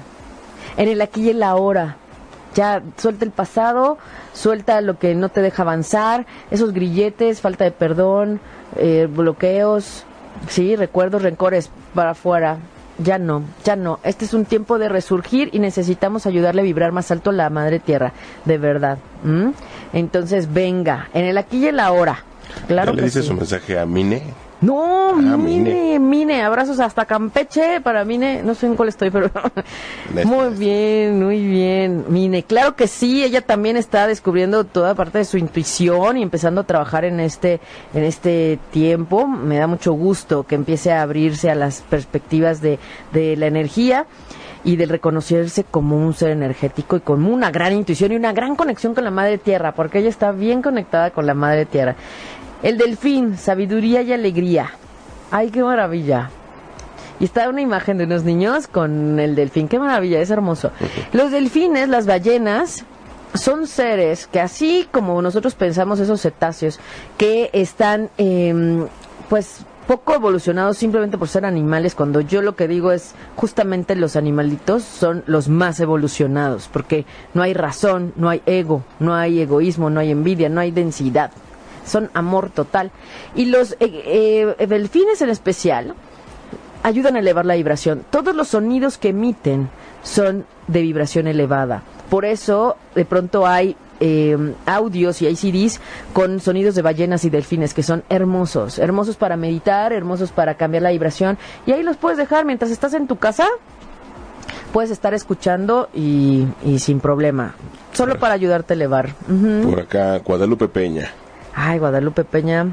en 0.75 0.89
el 0.89 1.01
aquí 1.01 1.21
y 1.21 1.29
el 1.29 1.43
ahora 1.43 1.97
ya 2.55 2.81
suelta 2.97 3.25
el 3.25 3.31
pasado, 3.31 3.97
suelta 4.33 4.81
lo 4.81 4.97
que 4.97 5.15
no 5.15 5.29
te 5.29 5.41
deja 5.41 5.63
avanzar, 5.63 6.25
esos 6.51 6.73
grilletes, 6.73 7.41
falta 7.41 7.63
de 7.63 7.71
perdón, 7.71 8.39
eh, 8.75 9.07
bloqueos, 9.09 10.05
sí, 10.49 10.75
recuerdos, 10.75 11.21
rencores 11.21 11.69
para 11.93 12.11
afuera. 12.11 12.57
Ya 12.99 13.19
no, 13.19 13.43
ya 13.63 13.75
no. 13.75 13.99
Este 14.03 14.25
es 14.25 14.33
un 14.33 14.45
tiempo 14.45 14.79
de 14.79 14.89
resurgir 14.89 15.49
y 15.53 15.59
necesitamos 15.59 16.25
ayudarle 16.25 16.61
a 16.61 16.63
vibrar 16.63 16.91
más 16.91 17.11
alto 17.11 17.29
a 17.29 17.33
la 17.33 17.51
madre 17.51 17.79
tierra, 17.79 18.11
de 18.45 18.57
verdad. 18.57 18.97
Entonces, 19.93 20.51
venga, 20.51 21.07
en 21.13 21.25
el 21.25 21.37
aquí 21.37 21.57
y 21.57 21.67
el 21.67 21.79
ahora. 21.79 22.23
Claro 22.67 22.93
le 22.93 23.03
dice 23.03 23.21
su 23.21 23.35
mensaje 23.35 23.77
a 23.77 23.85
Mine? 23.85 24.23
No, 24.59 25.09
ah, 25.09 25.37
Mine, 25.37 25.99
Mine, 25.99 26.41
abrazos 26.41 26.79
hasta 26.79 27.05
Campeche 27.05 27.79
para 27.81 28.03
Mine, 28.03 28.41
no 28.43 28.55
sé 28.55 28.65
en 28.65 28.75
cuál 28.75 28.89
estoy, 28.89 29.11
pero 29.11 29.29
muy 30.25 30.49
bien, 30.55 31.23
muy 31.23 31.45
bien, 31.45 32.05
Mine, 32.09 32.41
claro 32.41 32.75
que 32.75 32.87
sí, 32.87 33.23
ella 33.23 33.41
también 33.41 33.77
está 33.77 34.07
descubriendo 34.07 34.63
toda 34.63 34.95
parte 34.95 35.19
de 35.19 35.25
su 35.25 35.37
intuición 35.37 36.17
y 36.17 36.23
empezando 36.23 36.61
a 36.61 36.63
trabajar 36.63 37.05
en 37.05 37.19
este, 37.19 37.59
en 37.93 38.03
este 38.03 38.57
tiempo, 38.71 39.27
me 39.27 39.57
da 39.57 39.67
mucho 39.67 39.93
gusto 39.93 40.43
que 40.43 40.55
empiece 40.55 40.91
a 40.91 41.03
abrirse 41.03 41.51
a 41.51 41.55
las 41.55 41.81
perspectivas 41.81 42.59
de, 42.59 42.79
de 43.13 43.37
la 43.37 43.45
energía 43.45 44.07
y 44.63 44.75
de 44.75 44.85
reconocerse 44.85 45.63
como 45.63 45.97
un 45.97 46.13
ser 46.13 46.31
energético 46.31 46.97
y 46.97 46.99
con 46.99 47.25
una 47.25 47.51
gran 47.51 47.73
intuición 47.73 48.11
y 48.11 48.15
una 48.15 48.33
gran 48.33 48.55
conexión 48.55 48.93
con 48.93 49.03
la 49.03 49.11
Madre 49.11 49.37
Tierra, 49.37 49.71
porque 49.71 49.99
ella 49.99 50.09
está 50.09 50.31
bien 50.31 50.61
conectada 50.61 51.11
con 51.11 51.25
la 51.25 51.33
Madre 51.33 51.65
Tierra. 51.65 51.95
El 52.63 52.77
delfín, 52.77 53.37
sabiduría 53.37 54.01
y 54.01 54.13
alegría. 54.13 54.71
Ay, 55.29 55.51
qué 55.51 55.61
maravilla. 55.61 56.31
Y 57.19 57.25
está 57.25 57.49
una 57.49 57.61
imagen 57.61 57.97
de 57.99 58.05
unos 58.05 58.23
niños 58.23 58.67
con 58.67 59.19
el 59.19 59.35
delfín. 59.35 59.67
Qué 59.67 59.77
maravilla, 59.77 60.19
es 60.19 60.31
hermoso. 60.31 60.71
Los 61.13 61.31
delfines, 61.31 61.87
las 61.87 62.07
ballenas, 62.07 62.83
son 63.33 63.67
seres 63.67 64.25
que 64.27 64.39
así 64.39 64.87
como 64.91 65.21
nosotros 65.21 65.53
pensamos 65.53 65.99
esos 65.99 66.21
cetáceos, 66.21 66.79
que 67.17 67.51
están, 67.53 68.09
eh, 68.17 68.87
pues, 69.29 69.59
poco 69.85 70.15
evolucionados 70.15 70.77
simplemente 70.77 71.17
por 71.17 71.27
ser 71.27 71.45
animales, 71.45 71.95
cuando 71.95 72.21
yo 72.21 72.41
lo 72.41 72.55
que 72.55 72.67
digo 72.67 72.91
es 72.91 73.13
justamente 73.35 73.95
los 73.95 74.15
animalitos 74.15 74.83
son 74.83 75.23
los 75.27 75.47
más 75.47 75.79
evolucionados, 75.79 76.69
porque 76.71 77.05
no 77.33 77.41
hay 77.41 77.53
razón, 77.53 78.11
no 78.17 78.29
hay 78.29 78.41
ego, 78.45 78.83
no 78.99 79.13
hay 79.13 79.39
egoísmo, 79.39 79.89
no 79.89 79.99
hay 79.99 80.11
envidia, 80.11 80.49
no 80.49 80.59
hay 80.59 80.71
densidad 80.71 81.31
son 81.87 82.09
amor 82.13 82.49
total. 82.49 82.91
Y 83.35 83.45
los 83.45 83.73
eh, 83.79 84.55
eh, 84.59 84.67
delfines 84.67 85.21
en 85.21 85.29
especial 85.29 85.95
ayudan 86.83 87.15
a 87.15 87.19
elevar 87.19 87.45
la 87.45 87.55
vibración. 87.55 88.03
Todos 88.09 88.35
los 88.35 88.49
sonidos 88.49 88.97
que 88.97 89.09
emiten 89.09 89.69
son 90.03 90.45
de 90.67 90.81
vibración 90.81 91.27
elevada. 91.27 91.83
Por 92.09 92.25
eso, 92.25 92.77
de 92.95 93.05
pronto 93.05 93.45
hay 93.45 93.75
eh, 93.99 94.37
audios 94.65 95.21
y 95.21 95.27
hay 95.27 95.35
CDs 95.35 95.81
con 96.13 96.39
sonidos 96.39 96.75
de 96.75 96.81
ballenas 96.81 97.25
y 97.25 97.29
delfines 97.29 97.73
que 97.73 97.83
son 97.83 98.03
hermosos, 98.09 98.79
hermosos 98.79 99.17
para 99.17 99.37
meditar, 99.37 99.91
hermosos 99.91 100.31
para 100.31 100.55
cambiar 100.55 100.83
la 100.83 100.91
vibración 100.91 101.37
y 101.65 101.71
ahí 101.71 101.83
los 101.83 101.97
puedes 101.97 102.17
dejar 102.17 102.45
mientras 102.45 102.69
estás 102.69 102.93
en 102.93 103.07
tu 103.07 103.17
casa, 103.17 103.47
puedes 104.71 104.91
estar 104.91 105.13
escuchando 105.15 105.89
y, 105.93 106.47
sin 106.77 106.99
problema, 106.99 107.55
solo 107.91 108.19
para 108.19 108.35
ayudarte 108.35 108.73
a 108.73 108.75
elevar. 108.75 109.09
Por 109.63 109.79
acá, 109.79 110.19
Guadalupe 110.19 110.67
Peña. 110.67 111.11
Ay, 111.59 111.79
Guadalupe 111.79 112.23
Peña. 112.23 112.67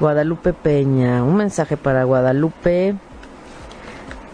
Guadalupe 0.00 0.52
Peña. 0.52 1.22
Un 1.22 1.36
mensaje 1.36 1.76
para 1.76 2.02
Guadalupe. 2.02 2.96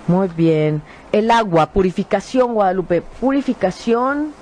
Muy 0.09 0.29
bien. 0.29 0.81
El 1.13 1.31
agua, 1.31 1.67
purificación, 1.67 2.55
Guadalupe. 2.55 3.03
Purificación. 3.03 4.33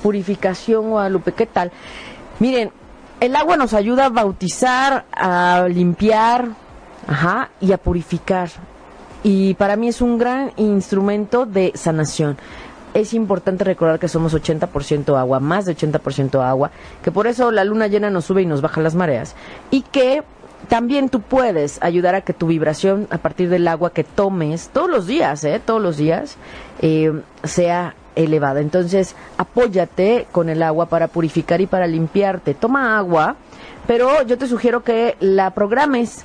Purificación, 0.00 0.90
Guadalupe. 0.90 1.32
¿Qué 1.32 1.46
tal? 1.46 1.72
Miren, 2.38 2.70
el 3.18 3.34
agua 3.34 3.56
nos 3.56 3.74
ayuda 3.74 4.06
a 4.06 4.10
bautizar, 4.10 5.04
a 5.12 5.66
limpiar, 5.68 6.50
ajá, 7.08 7.50
y 7.60 7.72
a 7.72 7.78
purificar. 7.78 8.48
Y 9.24 9.54
para 9.54 9.74
mí 9.74 9.88
es 9.88 10.00
un 10.00 10.18
gran 10.18 10.52
instrumento 10.56 11.46
de 11.46 11.72
sanación 11.74 12.38
es 13.00 13.14
importante 13.14 13.64
recordar 13.64 13.98
que 13.98 14.08
somos 14.08 14.34
80% 14.34 15.16
agua, 15.18 15.40
más 15.40 15.64
de 15.64 15.76
80% 15.76 16.42
agua, 16.42 16.70
que 17.02 17.12
por 17.12 17.26
eso 17.26 17.50
la 17.50 17.64
luna 17.64 17.86
llena 17.86 18.10
nos 18.10 18.26
sube 18.26 18.42
y 18.42 18.46
nos 18.46 18.60
baja 18.60 18.80
las 18.80 18.94
mareas, 18.94 19.34
y 19.70 19.82
que 19.82 20.22
también 20.68 21.08
tú 21.08 21.20
puedes 21.20 21.78
ayudar 21.82 22.14
a 22.14 22.22
que 22.22 22.32
tu 22.32 22.48
vibración 22.48 23.06
a 23.10 23.18
partir 23.18 23.48
del 23.48 23.68
agua 23.68 23.92
que 23.92 24.04
tomes 24.04 24.70
todos 24.72 24.90
los 24.90 25.06
días, 25.06 25.44
¿eh? 25.44 25.60
todos 25.64 25.80
los 25.80 25.96
días, 25.96 26.36
eh, 26.80 27.12
sea 27.44 27.94
elevada. 28.16 28.60
Entonces, 28.60 29.14
apóyate 29.36 30.26
con 30.32 30.48
el 30.48 30.62
agua 30.62 30.86
para 30.86 31.06
purificar 31.06 31.60
y 31.60 31.66
para 31.66 31.86
limpiarte. 31.86 32.54
Toma 32.54 32.98
agua, 32.98 33.36
pero 33.86 34.22
yo 34.22 34.36
te 34.36 34.48
sugiero 34.48 34.82
que 34.82 35.16
la 35.20 35.52
programes 35.52 36.24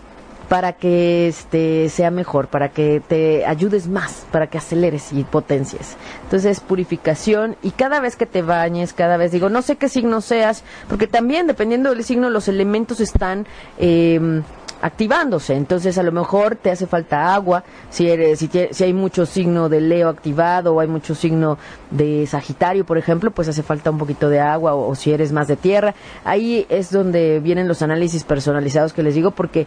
para 0.54 0.74
que 0.74 1.30
este 1.30 1.90
sea 1.90 2.12
mejor, 2.12 2.48
para 2.48 2.70
que 2.70 3.02
te 3.08 3.44
ayudes 3.44 3.88
más, 3.88 4.28
para 4.32 4.46
que 4.46 4.60
aceleres 4.60 5.12
y 5.12 5.24
potencies. 5.24 5.98
Entonces, 6.26 6.60
purificación 6.60 7.56
y 7.64 7.72
cada 7.72 8.00
vez 8.00 8.16
que 8.16 8.28
te 8.28 8.44
bañes, 8.44 8.94
cada 8.94 9.18
vez 9.18 9.32
digo, 9.32 9.50
no 9.50 9.64
sé 9.64 9.78
qué 9.78 9.90
signo 9.90 10.22
seas, 10.22 10.64
porque 10.88 11.08
también 11.08 11.48
dependiendo 11.48 11.90
del 11.90 12.04
signo 12.04 12.30
los 12.30 12.48
elementos 12.48 13.00
están 13.00 13.48
eh, 13.80 14.44
activándose. 14.84 15.56
Entonces, 15.56 15.98
a 15.98 16.04
lo 16.04 16.12
mejor 16.12 16.56
te 16.56 16.70
hace 16.70 16.86
falta 16.86 17.34
agua. 17.34 17.64
Si 17.90 18.08
eres, 18.08 18.38
si, 18.38 18.84
hay 18.84 18.94
mucho 18.94 19.26
signo 19.26 19.70
de 19.70 19.82
Leo 19.82 20.08
activado 20.08 20.76
o 20.76 20.82
hay 20.82 20.88
mucho 20.88 21.16
signo 21.16 21.58
de 21.90 22.28
Sagitario, 22.28 22.86
por 22.86 23.00
ejemplo, 23.00 23.32
pues 23.32 23.48
hace 23.48 23.64
falta 23.64 23.90
un 23.90 23.98
poquito 23.98 24.30
de 24.30 24.40
agua. 24.40 24.76
O 24.76 24.94
si 24.94 25.12
eres 25.12 25.32
más 25.32 25.48
de 25.48 25.56
tierra, 25.56 25.96
ahí 26.24 26.68
es 26.70 26.92
donde 26.92 27.40
vienen 27.40 27.68
los 27.68 27.82
análisis 27.82 28.24
personalizados 28.24 28.94
que 28.94 29.02
les 29.02 29.16
digo, 29.16 29.32
porque 29.32 29.66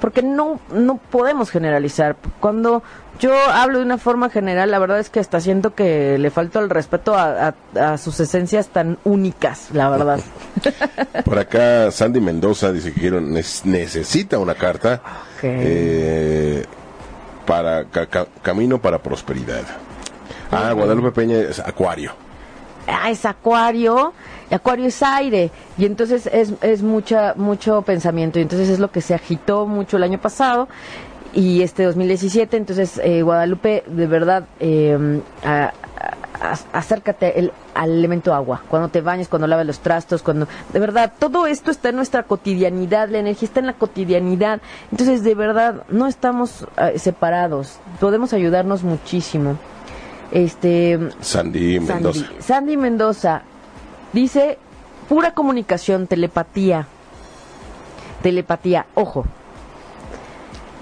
porque 0.00 0.22
no, 0.22 0.58
no 0.72 0.96
podemos 0.96 1.50
generalizar. 1.50 2.16
Cuando 2.40 2.82
yo 3.20 3.34
hablo 3.34 3.78
de 3.78 3.84
una 3.84 3.98
forma 3.98 4.30
general, 4.30 4.70
la 4.70 4.78
verdad 4.78 4.98
es 4.98 5.10
que 5.10 5.20
hasta 5.20 5.40
siento 5.40 5.74
que 5.74 6.16
le 6.18 6.30
falta 6.30 6.58
el 6.58 6.70
respeto 6.70 7.14
a, 7.14 7.54
sus 7.98 8.18
esencias 8.18 8.68
tan 8.68 8.98
únicas, 9.04 9.68
la 9.72 9.90
verdad. 9.90 10.20
Por 11.24 11.38
acá 11.38 11.90
Sandy 11.90 12.20
Mendoza 12.20 12.72
dice 12.72 12.92
que 12.92 13.10
necesita 13.10 14.38
una 14.38 14.54
carta 14.54 15.02
eh, 15.42 16.64
para 17.46 17.84
Camino 18.42 18.80
para 18.80 18.98
Prosperidad. 18.98 19.64
Ah, 20.50 20.72
Guadalupe 20.72 21.12
Peña 21.12 21.38
es 21.38 21.58
Acuario. 21.60 22.12
Ah, 22.86 23.10
es 23.10 23.24
Acuario. 23.26 24.14
Acuario 24.50 24.86
es 24.86 25.02
aire 25.02 25.50
y 25.78 25.84
entonces 25.84 26.26
es, 26.26 26.52
es 26.62 26.82
mucha, 26.82 27.34
mucho 27.36 27.82
pensamiento 27.82 28.38
y 28.38 28.42
entonces 28.42 28.68
es 28.68 28.78
lo 28.78 28.90
que 28.90 29.00
se 29.00 29.14
agitó 29.14 29.66
mucho 29.66 29.96
el 29.96 30.02
año 30.02 30.20
pasado 30.20 30.68
y 31.32 31.62
este 31.62 31.84
2017. 31.84 32.56
Entonces, 32.56 33.00
eh, 33.02 33.22
Guadalupe, 33.22 33.84
de 33.86 34.06
verdad, 34.06 34.44
eh, 34.58 35.20
acércate 36.72 37.38
el, 37.38 37.52
al 37.74 37.90
elemento 37.90 38.34
agua. 38.34 38.62
Cuando 38.68 38.88
te 38.88 39.00
bañes, 39.00 39.28
cuando 39.28 39.46
laves 39.46 39.66
los 39.66 39.80
trastos, 39.80 40.22
cuando. 40.22 40.48
De 40.72 40.78
verdad, 40.78 41.12
todo 41.18 41.46
esto 41.46 41.70
está 41.70 41.90
en 41.90 41.96
nuestra 41.96 42.22
cotidianidad. 42.24 43.08
La 43.08 43.18
energía 43.18 43.46
está 43.46 43.60
en 43.60 43.66
la 43.66 43.74
cotidianidad. 43.74 44.60
Entonces, 44.90 45.22
de 45.22 45.34
verdad, 45.34 45.84
no 45.88 46.06
estamos 46.06 46.66
eh, 46.76 46.98
separados. 46.98 47.78
Podemos 48.00 48.32
ayudarnos 48.32 48.82
muchísimo. 48.82 49.56
Este. 50.32 50.98
Sandy 51.20 51.80
Mendoza. 51.80 52.26
Sandy 52.38 52.76
Mendoza 52.76 53.42
dice: 54.12 54.58
pura 55.08 55.32
comunicación, 55.32 56.06
telepatía. 56.06 56.86
Telepatía, 58.22 58.86
ojo, 58.94 59.24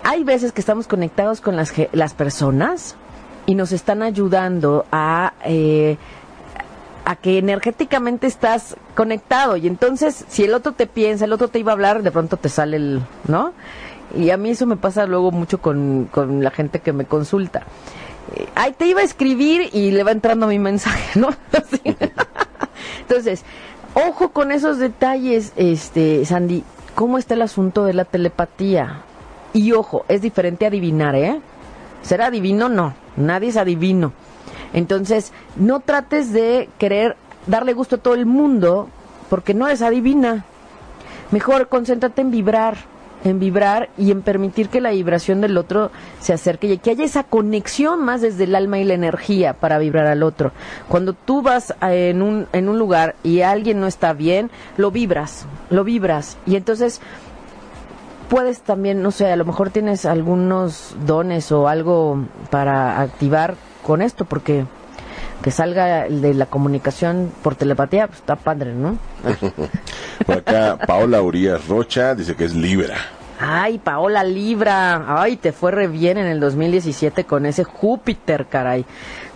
hay 0.03 0.25
veces 0.25 0.53
que 0.53 0.61
estamos 0.61 0.89
conectados 0.89 1.41
con 1.41 1.55
las, 1.55 1.73
las 1.93 2.15
personas 2.15 2.97
y 3.45 3.55
nos 3.55 3.73
están 3.73 4.03
ayudando 4.03 4.87
a, 4.91 5.35
eh, 5.45 5.99
a 7.05 7.17
que 7.17 7.39
energéticamente 7.39 8.27
estás 8.27 8.77
conectado. 8.95 9.57
Y 9.57 9.67
entonces, 9.67 10.25
si 10.29 10.45
el 10.45 10.55
otro 10.55 10.73
te 10.73 10.87
piensa, 10.87 11.27
el 11.27 11.33
otro 11.33 11.49
te 11.49 11.59
iba 11.59 11.73
a 11.73 11.75
hablar, 11.75 12.03
de 12.03 12.11
pronto 12.11 12.37
te 12.37 12.49
sale 12.49 12.77
el, 12.77 13.03
¿no? 13.27 13.53
Y 14.17 14.31
a 14.31 14.37
mí 14.37 14.51
eso 14.51 14.67
me 14.67 14.77
pasa 14.77 15.07
luego 15.07 15.31
mucho 15.31 15.61
con, 15.61 16.09
con 16.11 16.43
la 16.43 16.51
gente 16.51 16.81
que 16.81 16.93
me 16.93 17.05
consulta. 17.05 17.65
Eh, 18.35 18.49
ay, 18.55 18.73
te 18.73 18.87
iba 18.87 19.01
a 19.01 19.05
escribir 19.05 19.69
y 19.73 19.91
le 19.91 20.03
va 20.05 20.13
entrando 20.13 20.47
mi 20.47 20.59
mensaje, 20.59 21.19
¿no? 21.21 21.29
Entonces, 23.09 23.43
ojo 23.95 24.31
con 24.31 24.53
esos 24.53 24.79
detalles, 24.79 25.53
este, 25.57 26.27
Sandy. 26.27 26.63
¿Cómo 26.95 27.17
está 27.17 27.35
el 27.35 27.43
asunto 27.43 27.85
de 27.85 27.95
la 27.95 28.05
telepatía? 28.05 29.01
Y 29.55 29.73
ojo, 29.73 30.05
es 30.09 30.21
diferente 30.21 30.67
adivinar, 30.67 31.15
¿eh? 31.15 31.41
¿Ser 32.03 32.21
adivino? 32.21 32.69
No, 32.69 32.93
nadie 33.17 33.49
es 33.49 33.57
adivino. 33.57 34.13
Entonces, 34.75 35.33
no 35.57 35.81
trates 35.81 36.33
de 36.33 36.69
querer 36.79 37.17
darle 37.47 37.73
gusto 37.73 37.97
a 37.97 37.99
todo 37.99 38.13
el 38.13 38.27
mundo 38.27 38.91
porque 39.31 39.55
no 39.55 39.67
eres 39.67 39.81
adivina. 39.81 40.45
Mejor 41.31 41.69
concéntrate 41.69 42.21
en 42.21 42.31
vibrar, 42.31 42.77
en 43.25 43.39
vibrar 43.39 43.89
y 43.99 44.11
en 44.11 44.23
permitir 44.23 44.69
que 44.69 44.81
la 44.81 44.91
vibración 44.91 45.41
del 45.41 45.57
otro 45.57 45.91
se 46.21 46.33
acerque 46.33 46.67
y 46.67 46.79
que 46.79 46.91
haya 46.91 47.05
esa 47.05 47.25
conexión 47.25 48.05
más 48.05 48.21
desde 48.21 48.45
el 48.45 48.55
alma 48.55 48.79
y 48.79 48.85
la 48.85 48.95
energía 48.95 49.55
para 49.55 49.79
vibrar 49.79 50.07
al 50.07 50.23
otro. 50.23 50.53
Cuando 50.89 51.13
tú 51.13 51.43
vas 51.43 51.75
en 51.81 52.23
un, 52.23 52.47
en 52.53 52.69
un 52.69 52.79
lugar 52.79 53.17
y 53.23 53.41
alguien 53.41 53.81
no 53.81 53.87
está 53.87 54.13
bien, 54.13 54.51
lo 54.77 54.91
vibras, 54.91 55.47
lo 55.71 55.85
vibras. 55.85 56.37
Y 56.47 56.57
entonces 56.57 57.01
puedes 58.29 58.61
también, 58.61 59.03
no 59.03 59.11
sé, 59.11 59.31
a 59.31 59.37
lo 59.37 59.45
mejor 59.45 59.71
tienes 59.71 60.05
algunos 60.05 60.95
dones 61.07 61.51
o 61.51 61.69
algo 61.69 62.25
para 62.51 63.01
activar 63.01 63.55
con 63.85 64.03
esto, 64.03 64.25
porque 64.25 64.67
que 65.43 65.51
salga 65.51 66.09
de 66.09 66.35
la 66.35 66.47
comunicación 66.47 67.33
por 67.43 67.55
telepatía, 67.55 68.07
pues 68.07 68.21
está 68.21 68.37
padre, 68.37 68.75
¿no? 68.75 68.99
por 70.27 70.39
acá, 70.39 70.79
Paola 70.87 71.23
Urias 71.23 71.69
Rocha 71.69 72.15
dice 72.15 72.35
que 72.35 72.45
es 72.45 72.55
Libra. 72.55 72.97
Ay, 73.41 73.79
Paola 73.79 74.25
Libra, 74.25 75.05
ay, 75.21 75.37
te 75.37 75.53
fue 75.53 75.71
re 75.71 75.87
bien 75.87 76.19
en 76.19 76.27
el 76.27 76.41
2017 76.41 77.23
con 77.25 77.47
ese 77.47 77.63
Júpiter, 77.63 78.47
caray. 78.47 78.85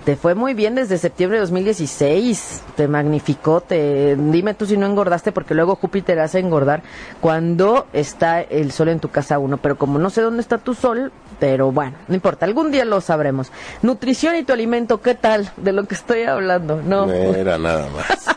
Te 0.05 0.17
fue 0.17 0.35
muy 0.35 0.53
bien 0.53 0.75
desde 0.75 0.99
septiembre 0.99 1.39
de 1.39 1.43
2016. 1.43 2.63
Te 2.75 2.89
magnificó. 2.89 3.61
Te, 3.61 4.17
dime 4.17 4.55
tú 4.55 4.67
si 4.67 4.77
no 4.77 4.87
engordaste, 4.87 5.31
porque 5.31 5.55
luego 5.55 5.77
Júpiter 5.77 6.19
hace 6.19 6.41
engordar 6.41 6.83
cuando 7.21 7.87
está 7.93 8.41
el 8.41 8.73
sol 8.73 8.89
en 8.89 8.99
tu 8.99 9.11
casa 9.11 9.39
uno. 9.39 9.59
Pero 9.59 9.79
como 9.79 10.01
no 10.01 10.11
sé 10.11 10.21
dónde 10.23 10.41
está 10.41 10.59
tu 10.59 10.75
sol, 10.75 11.13
pero 11.43 11.73
bueno, 11.73 11.97
no 12.07 12.15
importa. 12.15 12.47
Algún 12.47 12.71
día 12.71 12.85
lo 12.85 13.01
sabremos. 13.01 13.51
Nutrición 13.83 14.37
y 14.37 14.45
tu 14.45 14.53
alimento, 14.53 15.03
¿qué 15.03 15.17
tal? 15.17 15.51
De 15.57 15.73
lo 15.73 15.89
que 15.89 15.97
estoy 15.97 16.23
hablando. 16.23 16.81
No. 16.81 17.11
era 17.11 17.59
nada 17.59 17.89
más. 17.89 18.29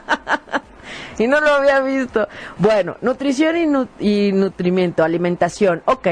y 1.19 1.27
no 1.27 1.39
lo 1.39 1.51
había 1.53 1.81
visto. 1.81 2.27
Bueno, 2.57 2.97
nutrición 3.01 3.89
y, 3.99 4.27
y 4.27 4.31
nutrimiento, 4.31 5.03
alimentación. 5.03 5.83
Ok, 5.85 6.07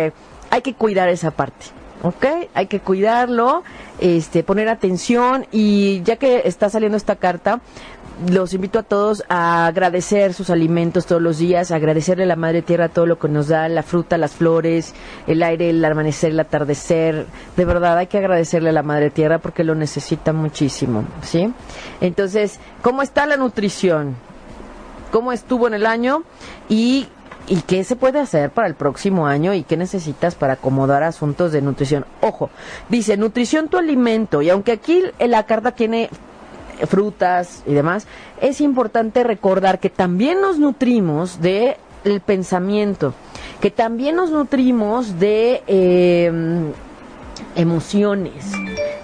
hay 0.52 0.62
que 0.62 0.76
cuidar 0.76 1.10
esa 1.10 1.32
parte. 1.32 1.66
¿ok? 2.04 2.26
Hay 2.54 2.68
que 2.68 2.80
cuidarlo, 2.80 3.64
este, 4.00 4.44
poner 4.44 4.70
atención 4.70 5.48
y 5.52 6.04
ya 6.04 6.18
que 6.18 6.44
está 6.46 6.70
saliendo 6.70 6.98
esta 6.98 7.16
carta, 7.16 7.60
los 8.30 8.54
invito 8.54 8.80
a 8.80 8.84
todos 8.84 9.24
a 9.30 9.68
agradecer 9.68 10.34
sus 10.34 10.50
alimentos 10.50 11.06
todos 11.06 11.22
los 11.22 11.38
días, 11.38 11.72
agradecerle 11.72 12.24
a 12.24 12.28
la 12.28 12.36
Madre 12.36 12.62
Tierra 12.62 12.90
todo 12.90 13.06
lo 13.06 13.20
que 13.20 13.28
nos 13.28 13.48
da, 13.48 13.68
la 13.68 13.84
fruta, 13.84 14.18
las 14.18 14.34
flores, 14.34 14.94
el 15.28 15.44
aire, 15.44 15.70
el 15.70 15.84
amanecer, 15.84 16.32
el 16.32 16.40
atardecer. 16.40 17.26
De 17.58 17.66
verdad 17.66 17.98
hay 17.98 18.08
que 18.08 18.18
agradecerle 18.18 18.70
a 18.70 18.74
la 18.74 18.84
Madre 18.84 19.10
Tierra 19.10 19.40
porque 19.40 19.64
lo 19.64 19.76
necesita 19.76 20.34
muchísimo, 20.34 21.06
¿sí? 21.22 21.54
Entonces, 22.02 22.60
¿cómo 22.82 23.02
está 23.02 23.26
la 23.26 23.38
nutrición? 23.38 24.16
¿Cómo 25.12 25.32
estuvo 25.32 25.68
en 25.68 25.74
el 25.74 25.86
año? 25.86 26.24
Y 26.70 27.08
¿Y 27.46 27.62
qué 27.64 27.84
se 27.84 27.98
puede 27.98 28.20
hacer 28.20 28.52
para 28.52 28.70
el 28.70 28.76
próximo 28.76 29.28
año 29.28 29.54
y 29.54 29.64
qué 29.64 29.76
necesitas 29.76 30.34
para 30.34 30.54
acomodar 30.54 31.04
asuntos 31.04 31.52
de 31.52 31.62
nutrición? 31.62 32.06
Ojo, 32.22 32.50
dice 32.88 33.18
nutrición 33.18 33.68
tu 33.68 33.78
alimento 33.78 34.42
y 34.42 34.50
aunque 34.50 34.72
aquí 34.72 35.04
la 35.20 35.44
carta 35.46 35.72
tiene 35.72 36.10
frutas 36.88 37.64
y 37.66 37.74
demás, 37.74 38.08
es 38.42 38.62
importante 38.62 39.24
recordar 39.24 39.80
que 39.80 39.90
también 39.90 40.42
nos 40.42 40.60
nutrimos 40.60 41.42
de 41.42 41.78
el 42.04 42.20
pensamiento, 42.22 43.14
que 43.62 43.72
también 43.72 44.16
nos 44.16 44.32
nutrimos 44.32 45.20
de 45.20 45.64
em, 45.68 46.72
emociones, 47.56 48.52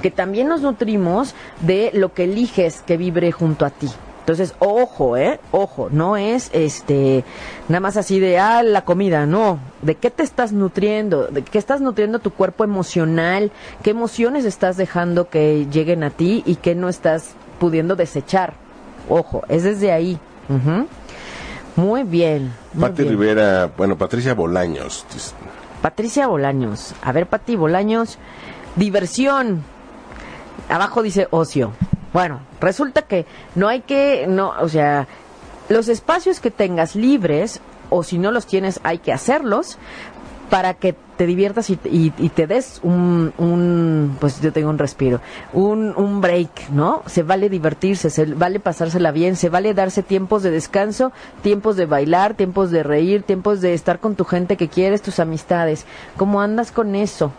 que 0.01 0.11
también 0.11 0.47
nos 0.47 0.61
nutrimos 0.61 1.33
de 1.61 1.91
lo 1.93 2.13
que 2.13 2.25
eliges 2.25 2.81
que 2.81 2.97
vibre 2.97 3.31
junto 3.31 3.65
a 3.65 3.69
ti. 3.69 3.89
Entonces, 4.29 4.53
ojo, 4.59 5.17
¿eh? 5.17 5.39
Ojo, 5.49 5.89
no 5.89 6.15
es 6.15 6.51
este 6.53 7.23
nada 7.67 7.79
más 7.79 7.97
así 7.97 8.19
de, 8.19 8.37
ah, 8.37 8.61
la 8.61 8.85
comida, 8.85 9.25
no. 9.25 9.57
¿De 9.81 9.95
qué 9.95 10.11
te 10.11 10.21
estás 10.21 10.51
nutriendo? 10.51 11.27
¿De 11.27 11.41
qué 11.41 11.57
estás 11.57 11.81
nutriendo 11.81 12.19
tu 12.19 12.29
cuerpo 12.29 12.63
emocional? 12.63 13.51
¿Qué 13.81 13.89
emociones 13.89 14.45
estás 14.45 14.77
dejando 14.77 15.29
que 15.29 15.65
lleguen 15.71 16.03
a 16.03 16.11
ti 16.11 16.43
y 16.45 16.57
qué 16.57 16.75
no 16.75 16.89
estás 16.89 17.33
pudiendo 17.59 17.95
desechar? 17.95 18.53
Ojo, 19.07 19.43
es 19.49 19.63
desde 19.63 19.91
ahí. 19.91 20.19
Muy 21.75 22.03
bien. 22.03 22.53
Pati 22.79 23.03
Rivera, 23.03 23.71
bueno, 23.77 23.97
Patricia 23.97 24.33
Bolaños. 24.33 25.05
Patricia 25.81 26.27
Bolaños. 26.27 26.93
A 27.01 27.11
ver, 27.11 27.27
Pati 27.27 27.55
Bolaños. 27.55 28.17
Diversión. 28.75 29.63
Abajo 30.69 31.01
dice 31.03 31.27
ocio. 31.31 31.71
Bueno, 32.13 32.39
resulta 32.59 33.03
que 33.03 33.25
no 33.55 33.67
hay 33.67 33.81
que, 33.81 34.25
no, 34.27 34.53
o 34.59 34.67
sea, 34.67 35.07
los 35.69 35.87
espacios 35.87 36.39
que 36.39 36.51
tengas 36.51 36.95
libres, 36.95 37.61
o 37.89 38.03
si 38.03 38.17
no 38.17 38.31
los 38.31 38.47
tienes, 38.47 38.79
hay 38.83 38.97
que 38.97 39.13
hacerlos 39.13 39.77
para 40.49 40.73
que 40.73 40.95
te 41.17 41.25
diviertas 41.25 41.69
y, 41.69 41.75
te 41.77 42.47
des 42.47 42.79
un, 42.81 43.33
un, 43.37 44.17
pues 44.19 44.41
yo 44.41 44.53
tengo 44.53 44.69
un 44.69 44.77
respiro, 44.77 45.19
un, 45.53 45.93
un 45.95 46.21
break, 46.21 46.69
¿no? 46.71 47.03
Se 47.07 47.23
vale 47.23 47.49
divertirse, 47.49 48.09
se 48.09 48.25
vale 48.25 48.59
pasársela 48.59 49.11
bien, 49.11 49.35
se 49.35 49.49
vale 49.49 49.73
darse 49.73 50.01
tiempos 50.01 50.43
de 50.43 50.51
descanso, 50.51 51.11
tiempos 51.41 51.75
de 51.75 51.85
bailar, 51.85 52.35
tiempos 52.35 52.71
de 52.71 52.83
reír, 52.83 53.23
tiempos 53.23 53.61
de 53.61 53.73
estar 53.73 53.99
con 53.99 54.15
tu 54.15 54.23
gente 54.23 54.55
que 54.55 54.69
quieres, 54.69 55.01
tus 55.01 55.19
amistades. 55.19 55.85
¿Cómo 56.15 56.41
andas 56.41 56.71
con 56.71 56.95
eso? 56.95 57.31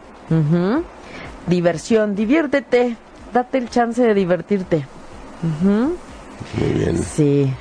Diversión, 1.47 2.15
diviértete, 2.15 2.97
date 3.33 3.59
el 3.59 3.71
chance 3.71 4.03
de 4.03 4.15
divertirte. 4.15 4.87
Muy 6.59 6.73
bien. 6.73 6.99
Sí. 7.03 7.53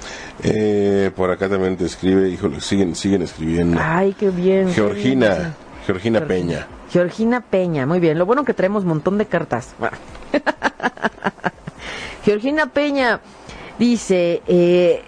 Eh, 0.44 1.12
por 1.16 1.32
acá 1.32 1.50
también 1.50 1.76
te 1.76 1.86
escribe, 1.86 2.30
híjole, 2.30 2.62
siguen, 2.62 2.96
siguen 2.96 3.22
escribiendo. 3.22 3.80
Ay, 3.82 4.16
qué 4.18 4.30
bien. 4.30 4.72
Georgina, 4.72 5.56
Georgina 5.86 6.26
Peña. 6.26 6.68
Georgina 6.92 7.42
Peña, 7.42 7.86
muy 7.86 8.00
bien. 8.00 8.18
Lo 8.18 8.26
bueno 8.26 8.46
que 8.46 8.54
traemos 8.54 8.84
un 8.84 8.90
montón 8.90 9.18
de 9.18 9.26
cartas. 9.26 9.76
Georgina 12.24 12.68
Peña 12.68 13.20
dice, 13.78 14.42
eh, 14.48 15.04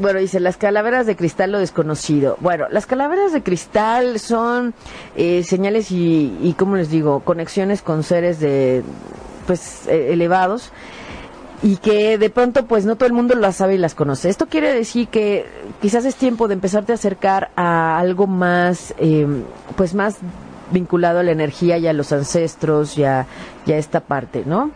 bueno, 0.00 0.20
dice, 0.20 0.40
las 0.40 0.56
calaveras 0.56 1.06
de 1.06 1.16
cristal 1.16 1.52
lo 1.52 1.58
desconocido. 1.58 2.36
Bueno, 2.40 2.66
las 2.70 2.86
calaveras 2.86 3.32
de 3.32 3.42
cristal 3.42 4.18
son 4.18 4.74
eh, 5.16 5.42
señales 5.44 5.90
y, 5.90 6.36
y, 6.42 6.54
¿cómo 6.54 6.76
les 6.76 6.90
digo? 6.90 7.20
Conexiones 7.20 7.82
con 7.82 8.02
seres 8.02 8.40
de, 8.40 8.82
pues, 9.46 9.86
eh, 9.88 10.12
elevados 10.12 10.70
y 11.62 11.76
que 11.76 12.18
de 12.18 12.30
pronto 12.30 12.66
pues 12.66 12.84
no 12.84 12.96
todo 12.96 13.06
el 13.06 13.12
mundo 13.12 13.34
las 13.34 13.56
sabe 13.56 13.74
y 13.74 13.78
las 13.78 13.94
conoce. 13.94 14.28
Esto 14.28 14.46
quiere 14.46 14.72
decir 14.72 15.08
que 15.08 15.46
quizás 15.80 16.04
es 16.04 16.14
tiempo 16.14 16.48
de 16.48 16.54
empezarte 16.54 16.92
a 16.92 16.94
acercar 16.94 17.50
a 17.56 17.98
algo 17.98 18.26
más, 18.26 18.94
eh, 18.98 19.26
pues 19.76 19.94
más 19.94 20.18
vinculado 20.70 21.20
a 21.20 21.22
la 21.22 21.32
energía 21.32 21.78
y 21.78 21.86
a 21.86 21.92
los 21.92 22.12
ancestros 22.12 22.96
y 22.98 23.04
a, 23.04 23.26
esta 23.66 24.00
parte, 24.00 24.44
¿no? 24.46 24.70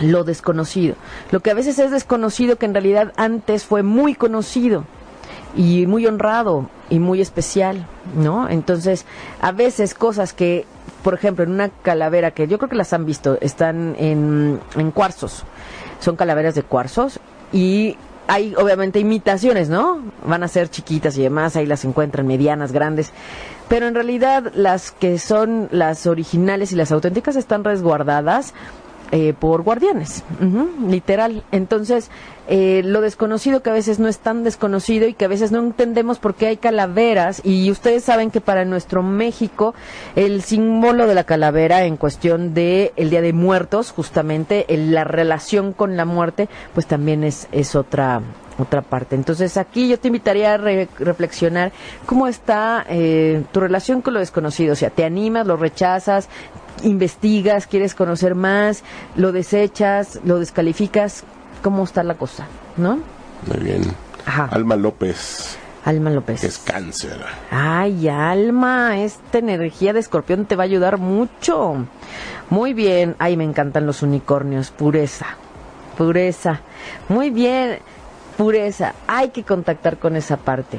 Lo 0.00 0.24
desconocido. 0.24 0.96
Lo 1.30 1.40
que 1.40 1.50
a 1.50 1.54
veces 1.54 1.78
es 1.78 1.90
desconocido 1.90 2.56
que 2.56 2.66
en 2.66 2.74
realidad 2.74 3.12
antes 3.16 3.64
fue 3.64 3.82
muy 3.82 4.14
conocido 4.14 4.84
y 5.56 5.86
muy 5.86 6.06
honrado 6.06 6.68
y 6.90 6.98
muy 6.98 7.20
especial, 7.20 7.86
¿no? 8.16 8.48
Entonces, 8.48 9.04
a 9.40 9.52
veces 9.52 9.94
cosas 9.94 10.32
que, 10.32 10.64
por 11.04 11.14
ejemplo, 11.14 11.44
en 11.44 11.52
una 11.52 11.68
calavera 11.68 12.32
que 12.32 12.48
yo 12.48 12.58
creo 12.58 12.70
que 12.70 12.76
las 12.76 12.92
han 12.92 13.06
visto, 13.06 13.38
están 13.40 13.94
en, 13.98 14.60
en 14.76 14.90
cuarzos 14.90 15.44
son 16.00 16.16
calaveras 16.16 16.54
de 16.54 16.62
cuarzos 16.62 17.20
y 17.52 17.96
hay 18.28 18.54
obviamente 18.56 18.98
imitaciones, 19.00 19.70
¿no? 19.70 20.02
Van 20.26 20.42
a 20.42 20.48
ser 20.48 20.68
chiquitas 20.68 21.16
y 21.16 21.22
demás, 21.22 21.56
ahí 21.56 21.64
las 21.64 21.84
encuentran 21.84 22.26
medianas, 22.26 22.72
grandes. 22.72 23.10
Pero 23.68 23.86
en 23.86 23.94
realidad 23.94 24.52
las 24.54 24.90
que 24.90 25.18
son 25.18 25.68
las 25.70 26.06
originales 26.06 26.72
y 26.72 26.76
las 26.76 26.92
auténticas 26.92 27.36
están 27.36 27.64
resguardadas 27.64 28.52
eh, 29.10 29.34
por 29.38 29.62
guardianes, 29.62 30.22
literal. 30.86 31.42
Entonces, 31.50 32.10
eh, 32.46 32.82
lo 32.84 33.00
desconocido 33.00 33.62
que 33.62 33.70
a 33.70 33.72
veces 33.72 33.98
no 33.98 34.06
es 34.06 34.18
tan 34.18 34.44
desconocido 34.44 35.08
y 35.08 35.14
que 35.14 35.24
a 35.24 35.28
veces 35.28 35.50
no 35.50 35.60
entendemos 35.60 36.18
por 36.18 36.34
qué 36.34 36.46
hay 36.46 36.56
calaveras 36.58 37.40
y 37.44 37.70
ustedes 37.70 38.04
saben 38.04 38.30
que 38.30 38.40
para 38.40 38.64
nuestro 38.64 39.02
México 39.02 39.74
el 40.14 40.42
símbolo 40.42 41.06
de 41.06 41.14
la 41.14 41.24
calavera 41.24 41.84
en 41.84 41.96
cuestión 41.96 42.52
de 42.52 42.92
el 42.96 43.10
Día 43.10 43.22
de 43.22 43.32
Muertos, 43.32 43.92
justamente 43.92 44.66
la 44.68 45.04
relación 45.04 45.72
con 45.72 45.96
la 45.96 46.04
muerte, 46.04 46.48
pues 46.74 46.86
también 46.86 47.24
es, 47.24 47.48
es 47.50 47.74
otra 47.74 48.20
otra 48.58 48.82
parte. 48.82 49.14
Entonces 49.14 49.56
aquí 49.56 49.88
yo 49.88 49.98
te 49.98 50.08
invitaría 50.08 50.54
a 50.54 50.56
reflexionar 50.56 51.72
cómo 52.06 52.26
está 52.26 52.84
eh, 52.88 53.44
tu 53.52 53.60
relación 53.60 54.02
con 54.02 54.14
lo 54.14 54.20
desconocido, 54.20 54.72
o 54.72 54.76
sea, 54.76 54.90
te 54.90 55.04
animas, 55.04 55.46
lo 55.46 55.56
rechazas, 55.56 56.28
investigas, 56.82 57.66
quieres 57.66 57.94
conocer 57.94 58.34
más, 58.34 58.82
lo 59.16 59.32
desechas, 59.32 60.20
lo 60.24 60.38
descalificas, 60.38 61.24
cómo 61.62 61.84
está 61.84 62.02
la 62.02 62.14
cosa, 62.14 62.46
¿no? 62.76 62.98
Muy 63.46 63.64
bien. 63.64 63.82
Alma 64.26 64.76
López. 64.76 65.56
Alma 65.84 66.10
López. 66.10 66.44
Es 66.44 66.58
cáncer. 66.58 67.18
Ay, 67.50 68.08
Alma, 68.08 68.98
esta 68.98 69.38
energía 69.38 69.92
de 69.92 70.00
escorpión 70.00 70.44
te 70.44 70.54
va 70.54 70.64
a 70.64 70.66
ayudar 70.66 70.98
mucho. 70.98 71.86
Muy 72.50 72.74
bien. 72.74 73.16
Ay, 73.18 73.36
me 73.36 73.44
encantan 73.44 73.86
los 73.86 74.02
unicornios. 74.02 74.70
Pureza. 74.70 75.26
Pureza. 75.96 76.60
Muy 77.08 77.30
bien. 77.30 77.78
Pureza. 78.38 78.94
Hay 79.08 79.30
que 79.30 79.42
contactar 79.42 79.98
con 79.98 80.14
esa 80.14 80.36
parte. 80.36 80.78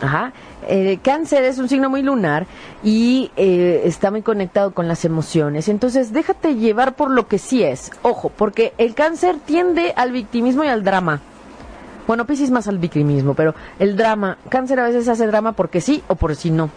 Ajá. 0.00 0.32
Eh, 0.66 0.98
cáncer 1.02 1.44
es 1.44 1.58
un 1.58 1.68
signo 1.68 1.90
muy 1.90 2.02
lunar 2.02 2.46
y 2.82 3.30
eh, 3.36 3.82
está 3.84 4.10
muy 4.10 4.22
conectado 4.22 4.72
con 4.72 4.88
las 4.88 5.04
emociones. 5.04 5.68
Entonces, 5.68 6.14
déjate 6.14 6.56
llevar 6.56 6.94
por 6.96 7.10
lo 7.10 7.28
que 7.28 7.38
sí 7.38 7.62
es. 7.62 7.92
Ojo, 8.00 8.30
porque 8.30 8.72
el 8.78 8.94
cáncer 8.94 9.36
tiende 9.44 9.92
al 9.96 10.12
victimismo 10.12 10.64
y 10.64 10.68
al 10.68 10.82
drama. 10.82 11.20
Bueno, 12.06 12.26
Piscis 12.26 12.50
más 12.50 12.68
al 12.68 12.78
victimismo, 12.78 13.34
pero 13.34 13.54
el 13.78 13.96
drama, 13.96 14.38
cáncer 14.48 14.80
a 14.80 14.84
veces 14.84 15.06
hace 15.08 15.26
drama 15.26 15.52
porque 15.52 15.82
sí 15.82 16.02
o 16.08 16.14
por 16.14 16.34
si 16.34 16.50
no. 16.50 16.70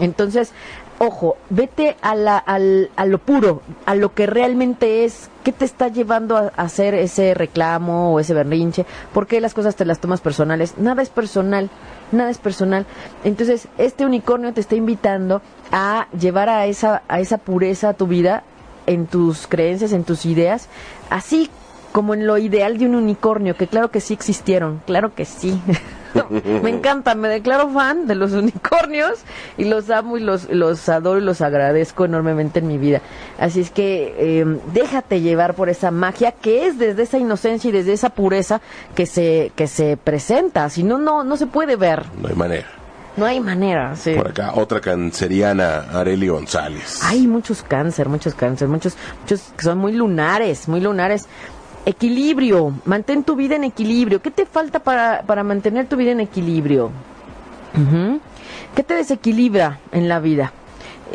Entonces, 0.00 0.52
ojo, 0.98 1.36
vete 1.50 1.96
a, 2.02 2.14
la, 2.14 2.38
al, 2.38 2.90
a 2.96 3.06
lo 3.06 3.18
puro, 3.18 3.62
a 3.86 3.94
lo 3.94 4.14
que 4.14 4.26
realmente 4.26 5.04
es, 5.04 5.30
qué 5.42 5.52
te 5.52 5.64
está 5.64 5.88
llevando 5.88 6.36
a, 6.36 6.52
hacer 6.56 6.94
ese 6.94 7.34
reclamo 7.34 8.12
o 8.12 8.20
ese 8.20 8.34
berrinche, 8.34 8.86
por 9.12 9.26
qué 9.26 9.40
las 9.40 9.54
cosas 9.54 9.76
te 9.76 9.84
las 9.84 10.00
tomas 10.00 10.20
personales. 10.20 10.78
Nada 10.78 11.02
es 11.02 11.10
personal, 11.10 11.70
nada 12.12 12.30
es 12.30 12.38
personal. 12.38 12.86
Entonces, 13.24 13.68
este 13.78 14.06
unicornio 14.06 14.52
te 14.52 14.60
está 14.60 14.76
invitando 14.76 15.42
a 15.72 16.06
llevar 16.18 16.48
a 16.48 16.66
esa, 16.66 17.02
a 17.08 17.20
esa 17.20 17.38
pureza 17.38 17.90
a 17.90 17.94
tu 17.94 18.06
vida, 18.06 18.44
en 18.86 19.06
tus 19.06 19.46
creencias, 19.46 19.92
en 19.92 20.04
tus 20.04 20.26
ideas, 20.26 20.68
así 21.10 21.50
como 21.92 22.14
en 22.14 22.26
lo 22.26 22.38
ideal 22.38 22.76
de 22.78 22.86
un 22.86 22.96
unicornio, 22.96 23.56
que 23.56 23.66
claro 23.66 23.90
que 23.90 24.00
sí 24.00 24.14
existieron, 24.14 24.82
claro 24.86 25.14
que 25.14 25.24
sí. 25.24 25.60
me 26.62 26.70
encanta, 26.70 27.14
me 27.14 27.28
declaro 27.28 27.68
fan 27.70 28.06
de 28.06 28.14
los 28.14 28.32
unicornios 28.32 29.20
y 29.56 29.64
los 29.64 29.90
amo 29.90 30.16
y 30.16 30.20
los, 30.20 30.48
los 30.50 30.88
adoro 30.88 31.20
y 31.20 31.24
los 31.24 31.40
agradezco 31.40 32.04
enormemente 32.04 32.60
en 32.60 32.68
mi 32.68 32.78
vida. 32.78 33.00
Así 33.38 33.60
es 33.60 33.70
que 33.70 34.40
em, 34.40 34.58
déjate 34.72 35.20
llevar 35.20 35.54
por 35.54 35.68
esa 35.68 35.90
magia 35.90 36.32
que 36.32 36.66
es 36.66 36.78
desde 36.78 37.02
esa 37.02 37.18
inocencia 37.18 37.68
y 37.68 37.72
desde 37.72 37.92
esa 37.92 38.10
pureza 38.10 38.60
que 38.94 39.06
se, 39.06 39.52
que 39.56 39.66
se 39.66 39.96
presenta. 39.96 40.68
Si 40.68 40.82
no, 40.82 40.98
no, 40.98 41.24
no 41.24 41.36
se 41.36 41.46
puede 41.46 41.76
ver. 41.76 42.04
No 42.20 42.28
hay 42.28 42.34
manera. 42.34 42.66
No 43.16 43.26
hay 43.26 43.38
manera, 43.38 43.94
sí. 43.94 44.14
Por 44.14 44.28
acá, 44.28 44.52
otra 44.54 44.80
canceriana, 44.80 45.84
Areli 45.92 46.26
González. 46.26 47.00
Hay 47.04 47.28
muchos 47.28 47.62
cáncer, 47.62 48.08
muchos 48.08 48.34
cáncer, 48.34 48.66
muchos, 48.66 48.96
muchos 49.20 49.52
que 49.56 49.62
son 49.62 49.78
muy 49.78 49.92
lunares, 49.92 50.66
muy 50.68 50.80
lunares. 50.80 51.28
Equilibrio, 51.86 52.72
mantén 52.86 53.24
tu 53.24 53.36
vida 53.36 53.56
en 53.56 53.64
equilibrio. 53.64 54.22
¿Qué 54.22 54.30
te 54.30 54.46
falta 54.46 54.78
para, 54.78 55.22
para 55.22 55.44
mantener 55.44 55.86
tu 55.86 55.96
vida 55.96 56.12
en 56.12 56.20
equilibrio? 56.20 56.90
¿Qué 58.74 58.82
te 58.82 58.94
desequilibra 58.94 59.80
en 59.92 60.08
la 60.08 60.20
vida? 60.20 60.52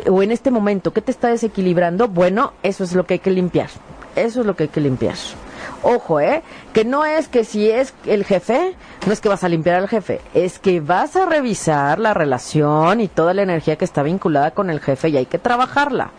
O 0.08 0.22
en 0.22 0.30
este 0.30 0.50
momento, 0.50 0.92
¿qué 0.92 1.00
te 1.00 1.10
está 1.10 1.28
desequilibrando? 1.28 2.08
Bueno, 2.08 2.52
eso 2.62 2.84
es 2.84 2.94
lo 2.94 3.04
que 3.04 3.14
hay 3.14 3.20
que 3.20 3.30
limpiar. 3.30 3.68
Eso 4.14 4.40
es 4.40 4.46
lo 4.46 4.54
que 4.54 4.64
hay 4.64 4.68
que 4.68 4.80
limpiar. 4.80 5.16
Ojo, 5.82 6.20
¿eh? 6.20 6.42
Que 6.72 6.84
no 6.84 7.04
es 7.04 7.28
que 7.28 7.44
si 7.44 7.70
es 7.70 7.94
el 8.06 8.24
jefe, 8.24 8.74
no 9.06 9.12
es 9.12 9.20
que 9.20 9.28
vas 9.28 9.44
a 9.44 9.48
limpiar 9.48 9.76
al 9.76 9.88
jefe, 9.88 10.20
es 10.34 10.58
que 10.58 10.80
vas 10.80 11.16
a 11.16 11.26
revisar 11.26 11.98
la 11.98 12.12
relación 12.14 13.00
y 13.00 13.08
toda 13.08 13.34
la 13.34 13.42
energía 13.42 13.76
que 13.76 13.84
está 13.84 14.02
vinculada 14.02 14.50
con 14.50 14.70
el 14.70 14.80
jefe 14.80 15.08
y 15.08 15.16
hay 15.16 15.26
que 15.26 15.38
trabajarla. 15.38 16.10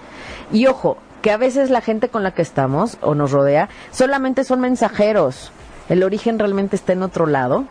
Y 0.51 0.65
ojo, 0.67 0.97
que 1.21 1.31
a 1.31 1.37
veces 1.37 1.69
la 1.69 1.81
gente 1.81 2.09
con 2.09 2.23
la 2.23 2.31
que 2.31 2.41
estamos 2.41 2.97
o 3.01 3.15
nos 3.15 3.31
rodea 3.31 3.69
solamente 3.91 4.43
son 4.43 4.59
mensajeros. 4.59 5.51
El 5.89 6.03
origen 6.03 6.39
realmente 6.39 6.75
está 6.75 6.93
en 6.93 7.03
otro 7.03 7.25
lado 7.25 7.65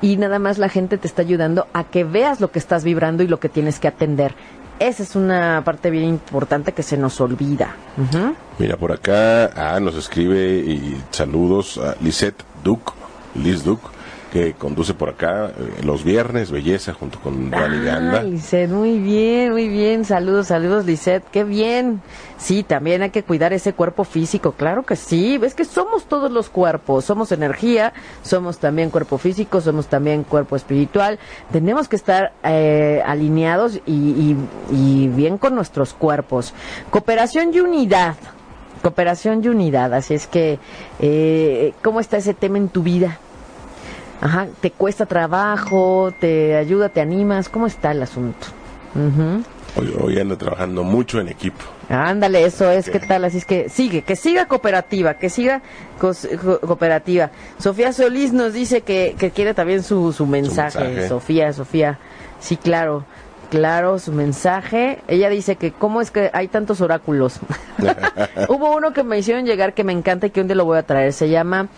y 0.00 0.16
nada 0.16 0.38
más 0.38 0.58
la 0.58 0.68
gente 0.68 0.98
te 0.98 1.06
está 1.06 1.22
ayudando 1.22 1.66
a 1.72 1.84
que 1.84 2.04
veas 2.04 2.40
lo 2.40 2.50
que 2.50 2.58
estás 2.58 2.84
vibrando 2.84 3.22
y 3.22 3.28
lo 3.28 3.40
que 3.40 3.48
tienes 3.48 3.78
que 3.78 3.88
atender. 3.88 4.34
Esa 4.78 5.02
es 5.02 5.14
una 5.14 5.62
parte 5.64 5.90
bien 5.90 6.04
importante 6.04 6.72
que 6.72 6.82
se 6.82 6.96
nos 6.96 7.20
olvida. 7.20 7.76
Mira, 8.58 8.76
por 8.76 8.92
acá 8.92 9.50
ah, 9.54 9.80
nos 9.80 9.94
escribe 9.94 10.56
y 10.58 11.00
saludos 11.10 11.78
a 11.78 11.94
Lisette 12.00 12.42
Duc, 12.64 12.92
Liz 13.34 13.64
Duc 13.64 13.80
que 14.32 14.54
conduce 14.54 14.94
por 14.94 15.10
acá 15.10 15.48
eh, 15.58 15.82
los 15.84 16.04
viernes, 16.04 16.50
Belleza, 16.50 16.94
junto 16.94 17.20
con 17.20 17.50
Dani 17.50 17.86
ah, 17.86 18.22
Lisette, 18.22 18.70
muy 18.70 18.98
bien, 18.98 19.52
muy 19.52 19.68
bien. 19.68 20.06
Saludos, 20.06 20.46
saludos, 20.46 20.86
Lisette. 20.86 21.22
Qué 21.30 21.44
bien. 21.44 22.00
Sí, 22.38 22.62
también 22.62 23.02
hay 23.02 23.10
que 23.10 23.24
cuidar 23.24 23.52
ese 23.52 23.74
cuerpo 23.74 24.04
físico. 24.04 24.52
Claro 24.52 24.84
que 24.84 24.96
sí. 24.96 25.36
Ves 25.36 25.54
que 25.54 25.66
somos 25.66 26.04
todos 26.04 26.32
los 26.32 26.48
cuerpos. 26.48 27.04
Somos 27.04 27.30
energía, 27.30 27.92
somos 28.22 28.56
también 28.56 28.88
cuerpo 28.88 29.18
físico, 29.18 29.60
somos 29.60 29.88
también 29.88 30.24
cuerpo 30.24 30.56
espiritual. 30.56 31.18
Tenemos 31.52 31.86
que 31.86 31.96
estar 31.96 32.32
eh, 32.42 33.02
alineados 33.04 33.80
y, 33.84 34.34
y 34.70 35.08
bien 35.08 35.36
con 35.36 35.54
nuestros 35.54 35.92
cuerpos. 35.92 36.54
Cooperación 36.88 37.52
y 37.52 37.60
unidad 37.60 38.16
cooperación 38.80 39.44
y 39.44 39.48
unidad. 39.48 39.94
Así 39.94 40.14
es 40.14 40.26
que, 40.26 40.58
eh, 40.98 41.72
¿cómo 41.84 42.00
está 42.00 42.16
ese 42.16 42.34
tema 42.34 42.58
en 42.58 42.68
tu 42.68 42.82
vida? 42.82 43.20
Ajá, 44.22 44.46
te 44.60 44.70
cuesta 44.70 45.04
trabajo, 45.04 46.14
te 46.20 46.54
ayuda, 46.56 46.88
te 46.88 47.00
animas. 47.00 47.48
¿Cómo 47.48 47.66
está 47.66 47.90
el 47.90 48.02
asunto? 48.04 48.46
hoy, 50.00 50.20
ando 50.20 50.38
trabajando 50.38 50.84
mucho 50.84 51.18
en 51.18 51.28
equipo. 51.28 51.64
Ándale, 51.88 52.44
eso 52.44 52.70
es, 52.70 52.88
¿qué 52.88 53.00
tal? 53.00 53.24
Así 53.24 53.38
es 53.38 53.44
que 53.44 53.68
sigue, 53.68 54.02
que 54.02 54.14
siga 54.14 54.46
cooperativa, 54.46 55.14
que 55.14 55.28
siga 55.28 55.60
cooperativa. 55.98 57.30
Sofía 57.58 57.92
Solís 57.92 58.32
nos 58.32 58.52
dice 58.52 58.82
que, 58.82 59.16
que 59.18 59.32
quiere 59.32 59.54
también 59.54 59.82
su, 59.82 60.12
su 60.12 60.24
mensaje. 60.26 61.08
Sofía, 61.08 61.52
Sofía, 61.52 61.98
sí, 62.38 62.56
claro, 62.56 63.04
claro, 63.50 63.98
su 63.98 64.12
mensaje. 64.12 65.00
Ella 65.08 65.30
dice 65.30 65.56
que 65.56 65.72
cómo 65.72 66.00
es 66.00 66.12
que 66.12 66.30
hay 66.32 66.46
tantos 66.46 66.80
oráculos. 66.80 67.40
Hubo 68.48 68.76
uno 68.76 68.92
que 68.92 69.02
me 69.02 69.18
hicieron 69.18 69.46
llegar 69.46 69.74
que 69.74 69.82
me 69.82 69.92
encanta 69.92 70.28
y 70.28 70.30
que 70.30 70.42
un 70.42 70.46
día 70.46 70.56
lo 70.56 70.64
voy 70.64 70.78
a 70.78 70.84
traer. 70.84 71.12
Se 71.12 71.28
llama 71.28 71.68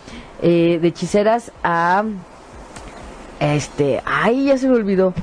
eh, 0.41 0.77
De 0.79 0.89
hechiceras 0.89 1.51
a 1.63 2.03
este, 3.39 4.01
ay, 4.05 4.45
ya 4.45 4.57
se 4.57 4.67
me 4.67 4.75
olvidó. 4.75 5.13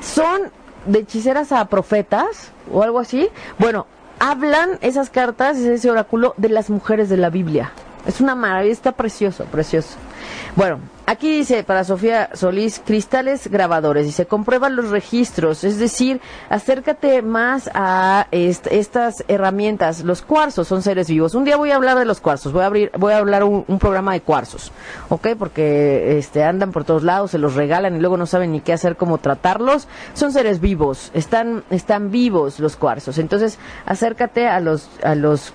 Son 0.00 0.42
de 0.86 1.00
hechiceras 1.00 1.52
a 1.52 1.64
profetas 1.66 2.50
o 2.72 2.82
algo 2.82 2.98
así. 2.98 3.28
Bueno, 3.58 3.86
hablan 4.18 4.78
esas 4.80 5.10
cartas, 5.10 5.58
ese 5.58 5.90
oráculo 5.90 6.34
de 6.36 6.48
las 6.48 6.70
mujeres 6.70 7.08
de 7.08 7.16
la 7.16 7.30
Biblia. 7.30 7.72
Es 8.06 8.20
una 8.20 8.34
maravilla, 8.34 8.72
está 8.72 8.92
precioso, 8.92 9.44
precioso. 9.44 9.96
Bueno, 10.56 10.80
aquí 11.06 11.30
dice 11.30 11.64
para 11.64 11.84
Sofía 11.84 12.30
Solís, 12.34 12.80
cristales 12.84 13.48
grabadores, 13.48 14.04
dice, 14.06 14.26
comprueba 14.26 14.68
los 14.68 14.90
registros, 14.90 15.64
es 15.64 15.78
decir, 15.78 16.20
acércate 16.50 17.22
más 17.22 17.70
a 17.74 18.26
estas 18.30 19.24
herramientas. 19.28 20.02
Los 20.02 20.22
cuarzos 20.22 20.68
son 20.68 20.82
seres 20.82 21.08
vivos. 21.08 21.34
Un 21.34 21.44
día 21.44 21.56
voy 21.56 21.70
a 21.70 21.76
hablar 21.76 21.98
de 21.98 22.04
los 22.04 22.20
cuarzos, 22.20 22.52
voy 22.52 22.62
a 22.62 22.66
abrir, 22.66 22.90
voy 22.98 23.12
a 23.12 23.18
hablar 23.18 23.44
un, 23.44 23.64
un 23.66 23.78
programa 23.78 24.12
de 24.12 24.20
cuarzos, 24.20 24.72
¿ok? 25.08 25.28
Porque 25.38 26.18
este, 26.18 26.44
andan 26.44 26.72
por 26.72 26.84
todos 26.84 27.02
lados, 27.02 27.30
se 27.30 27.38
los 27.38 27.54
regalan 27.54 27.96
y 27.96 28.00
luego 28.00 28.16
no 28.16 28.26
saben 28.26 28.52
ni 28.52 28.60
qué 28.60 28.72
hacer, 28.72 28.96
cómo 28.96 29.18
tratarlos. 29.18 29.88
Son 30.14 30.32
seres 30.32 30.60
vivos, 30.60 31.10
están, 31.14 31.64
están 31.70 32.10
vivos 32.10 32.58
los 32.58 32.76
cuarzos. 32.76 33.18
Entonces, 33.18 33.58
acércate 33.86 34.48
a 34.48 34.60
los, 34.60 34.88
a 35.02 35.14
los 35.14 35.52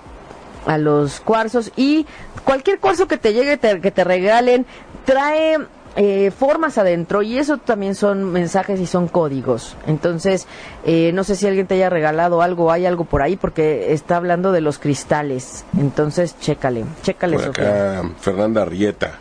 a 0.65 0.77
los 0.77 1.19
cuarzos 1.19 1.71
y 1.75 2.05
cualquier 2.43 2.79
cuarzo 2.79 3.07
que 3.07 3.17
te 3.17 3.33
llegue, 3.33 3.57
que 3.57 3.91
te 3.91 4.03
regalen, 4.03 4.65
trae 5.05 5.57
eh, 5.95 6.31
formas 6.31 6.79
adentro 6.79 7.21
y 7.21 7.37
eso 7.37 7.57
también 7.57 7.93
son 7.93 8.31
mensajes 8.31 8.79
y 8.79 8.87
son 8.87 9.07
códigos. 9.07 9.75
Entonces, 9.85 10.47
eh, 10.85 11.11
no 11.13 11.23
sé 11.23 11.35
si 11.35 11.45
alguien 11.45 11.67
te 11.67 11.75
haya 11.75 11.89
regalado 11.89 12.41
algo, 12.41 12.71
hay 12.71 12.87
algo 12.87 13.05
por 13.05 13.21
ahí 13.21 13.35
porque 13.35 13.93
está 13.93 14.17
hablando 14.17 14.51
de 14.51 14.61
los 14.61 14.79
cristales. 14.79 15.65
Entonces, 15.77 16.35
chécale, 16.39 16.85
chécale. 17.03 17.37
Por 17.37 17.49
acá, 17.49 18.03
Fernanda 18.19 18.65
Rieta. 18.65 19.19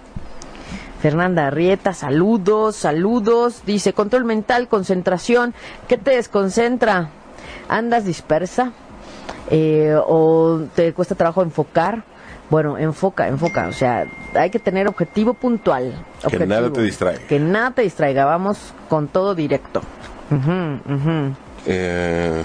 Fernanda 1.02 1.50
Rieta, 1.50 1.92
saludos, 1.92 2.76
saludos. 2.76 3.62
Dice, 3.66 3.92
control 3.92 4.24
mental, 4.24 4.68
concentración. 4.68 5.52
¿Qué 5.88 5.98
te 5.98 6.12
desconcentra? 6.12 7.10
¿Andas 7.68 8.06
dispersa? 8.06 8.72
Eh, 9.50 9.94
¿O 10.06 10.62
te 10.74 10.92
cuesta 10.92 11.14
trabajo 11.14 11.42
enfocar? 11.42 12.04
Bueno, 12.50 12.76
enfoca, 12.76 13.28
enfoca. 13.28 13.68
O 13.68 13.72
sea, 13.72 14.06
hay 14.34 14.50
que 14.50 14.58
tener 14.58 14.86
objetivo 14.86 15.34
puntual. 15.34 15.94
que 16.28 16.46
nada 16.46 16.70
te 16.70 16.82
distraiga. 16.82 17.20
Que 17.26 17.38
nada 17.40 17.70
te 17.70 17.82
distraiga. 17.82 18.24
Vamos 18.24 18.74
con 18.88 19.08
todo 19.08 19.34
directo. 19.34 19.80
Eh, 21.66 22.44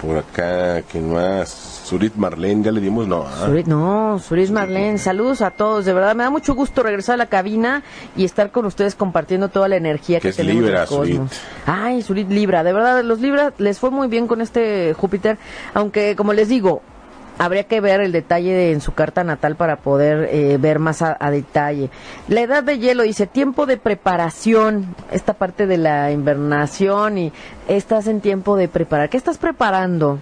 por 0.00 0.18
acá, 0.18 0.82
¿quién 0.90 1.12
más? 1.12 1.48
Surit 1.48 2.14
Marlene, 2.16 2.64
ya 2.64 2.72
le 2.72 2.80
dimos, 2.80 3.06
no. 3.06 3.24
¿ah? 3.26 3.48
no, 3.66 4.18
Surit 4.18 4.50
Marlene, 4.50 4.98
saludos 4.98 5.40
a 5.42 5.50
todos, 5.50 5.84
de 5.84 5.92
verdad, 5.92 6.14
me 6.16 6.24
da 6.24 6.30
mucho 6.30 6.54
gusto 6.54 6.82
regresar 6.82 7.14
a 7.14 7.16
la 7.18 7.26
cabina 7.26 7.82
y 8.16 8.24
estar 8.24 8.50
con 8.50 8.66
ustedes 8.66 8.94
compartiendo 8.94 9.48
toda 9.48 9.68
la 9.68 9.76
energía 9.76 10.20
que, 10.20 10.30
que 10.30 10.36
tenemos 10.36 10.64
Libra, 10.64 10.86
Surit. 10.86 11.20
Ay, 11.66 12.02
Surit 12.02 12.28
Libra, 12.28 12.64
de 12.64 12.72
verdad, 12.72 13.02
los 13.04 13.20
Libra 13.20 13.52
les 13.58 13.78
fue 13.78 13.90
muy 13.90 14.08
bien 14.08 14.26
con 14.26 14.40
este 14.40 14.94
Júpiter, 14.94 15.38
aunque 15.74 16.16
como 16.16 16.32
les 16.32 16.48
digo, 16.48 16.82
habría 17.38 17.64
que 17.64 17.80
ver 17.80 18.00
el 18.00 18.12
detalle 18.12 18.72
en 18.72 18.80
su 18.80 18.94
carta 18.94 19.24
natal 19.24 19.56
para 19.56 19.76
poder 19.76 20.28
eh, 20.32 20.56
ver 20.58 20.78
más 20.78 21.02
a, 21.02 21.16
detalle. 21.30 21.90
La 22.28 22.40
edad 22.40 22.62
de 22.62 22.78
hielo 22.78 23.02
dice 23.02 23.26
tiempo 23.26 23.66
de 23.66 23.76
preparación, 23.76 24.94
esta 25.10 25.34
parte 25.34 25.66
de 25.66 25.78
la 25.78 26.12
invernación 26.12 27.18
y 27.18 27.32
estás 27.68 28.06
en 28.06 28.20
tiempo 28.20 28.56
de 28.56 28.68
preparar. 28.68 29.08
¿Qué 29.08 29.16
estás 29.16 29.38
preparando? 29.38 30.18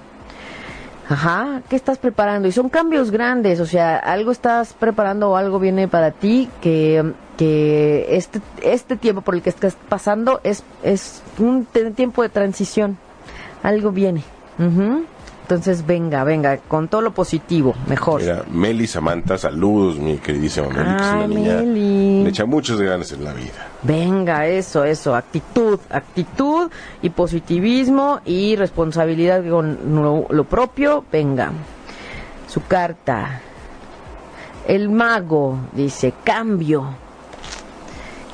Ajá, 1.08 1.60
¿qué 1.68 1.76
estás 1.76 1.98
preparando? 1.98 2.48
Y 2.48 2.52
son 2.52 2.70
cambios 2.70 3.10
grandes, 3.10 3.60
o 3.60 3.66
sea, 3.66 3.96
algo 3.98 4.30
estás 4.30 4.72
preparando 4.72 5.30
o 5.30 5.36
algo 5.36 5.58
viene 5.58 5.86
para 5.86 6.12
ti 6.12 6.48
que, 6.62 7.12
que 7.36 8.06
este, 8.16 8.40
este 8.62 8.96
tiempo 8.96 9.20
por 9.20 9.34
el 9.34 9.42
que 9.42 9.50
estás 9.50 9.76
pasando 9.88 10.40
es, 10.44 10.64
es 10.82 11.22
un 11.38 11.66
tiempo 11.94 12.22
de 12.22 12.30
transición. 12.30 12.96
Algo 13.62 13.92
viene. 13.92 14.22
Entonces, 15.44 15.84
venga, 15.84 16.24
venga, 16.24 16.56
con 16.56 16.88
todo 16.88 17.02
lo 17.02 17.10
positivo, 17.12 17.74
mejor. 17.86 18.22
Mira, 18.22 18.44
Meli 18.50 18.86
Samantha, 18.86 19.36
saludos, 19.36 19.98
mi 19.98 20.16
queridísima 20.16 20.68
Meli, 20.68 20.96
que 20.96 21.02
es 21.02 21.12
una 21.12 21.26
niña. 21.26 21.60
Le 21.60 22.28
echa 22.30 22.46
muchos 22.46 22.80
ganas 22.80 23.12
en 23.12 23.24
la 23.24 23.34
vida. 23.34 23.52
Venga, 23.82 24.46
eso, 24.46 24.84
eso, 24.84 25.14
actitud, 25.14 25.78
actitud 25.90 26.70
y 27.02 27.10
positivismo 27.10 28.22
y 28.24 28.56
responsabilidad 28.56 29.46
con 29.46 30.26
lo, 30.30 30.44
propio, 30.44 31.04
venga. 31.12 31.52
Su 32.48 32.64
carta. 32.64 33.42
El 34.66 34.88
mago 34.88 35.58
dice, 35.74 36.14
cambio, 36.24 36.86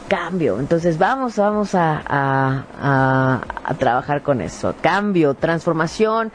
cambio. 0.06 0.61
Entonces 0.61 0.96
vamos, 0.96 1.34
vamos 1.34 1.74
a, 1.74 2.02
a, 2.06 3.40
a, 3.64 3.74
trabajar 3.74 4.22
con 4.22 4.40
eso. 4.40 4.76
Cambio, 4.80 5.34
transformación, 5.34 6.30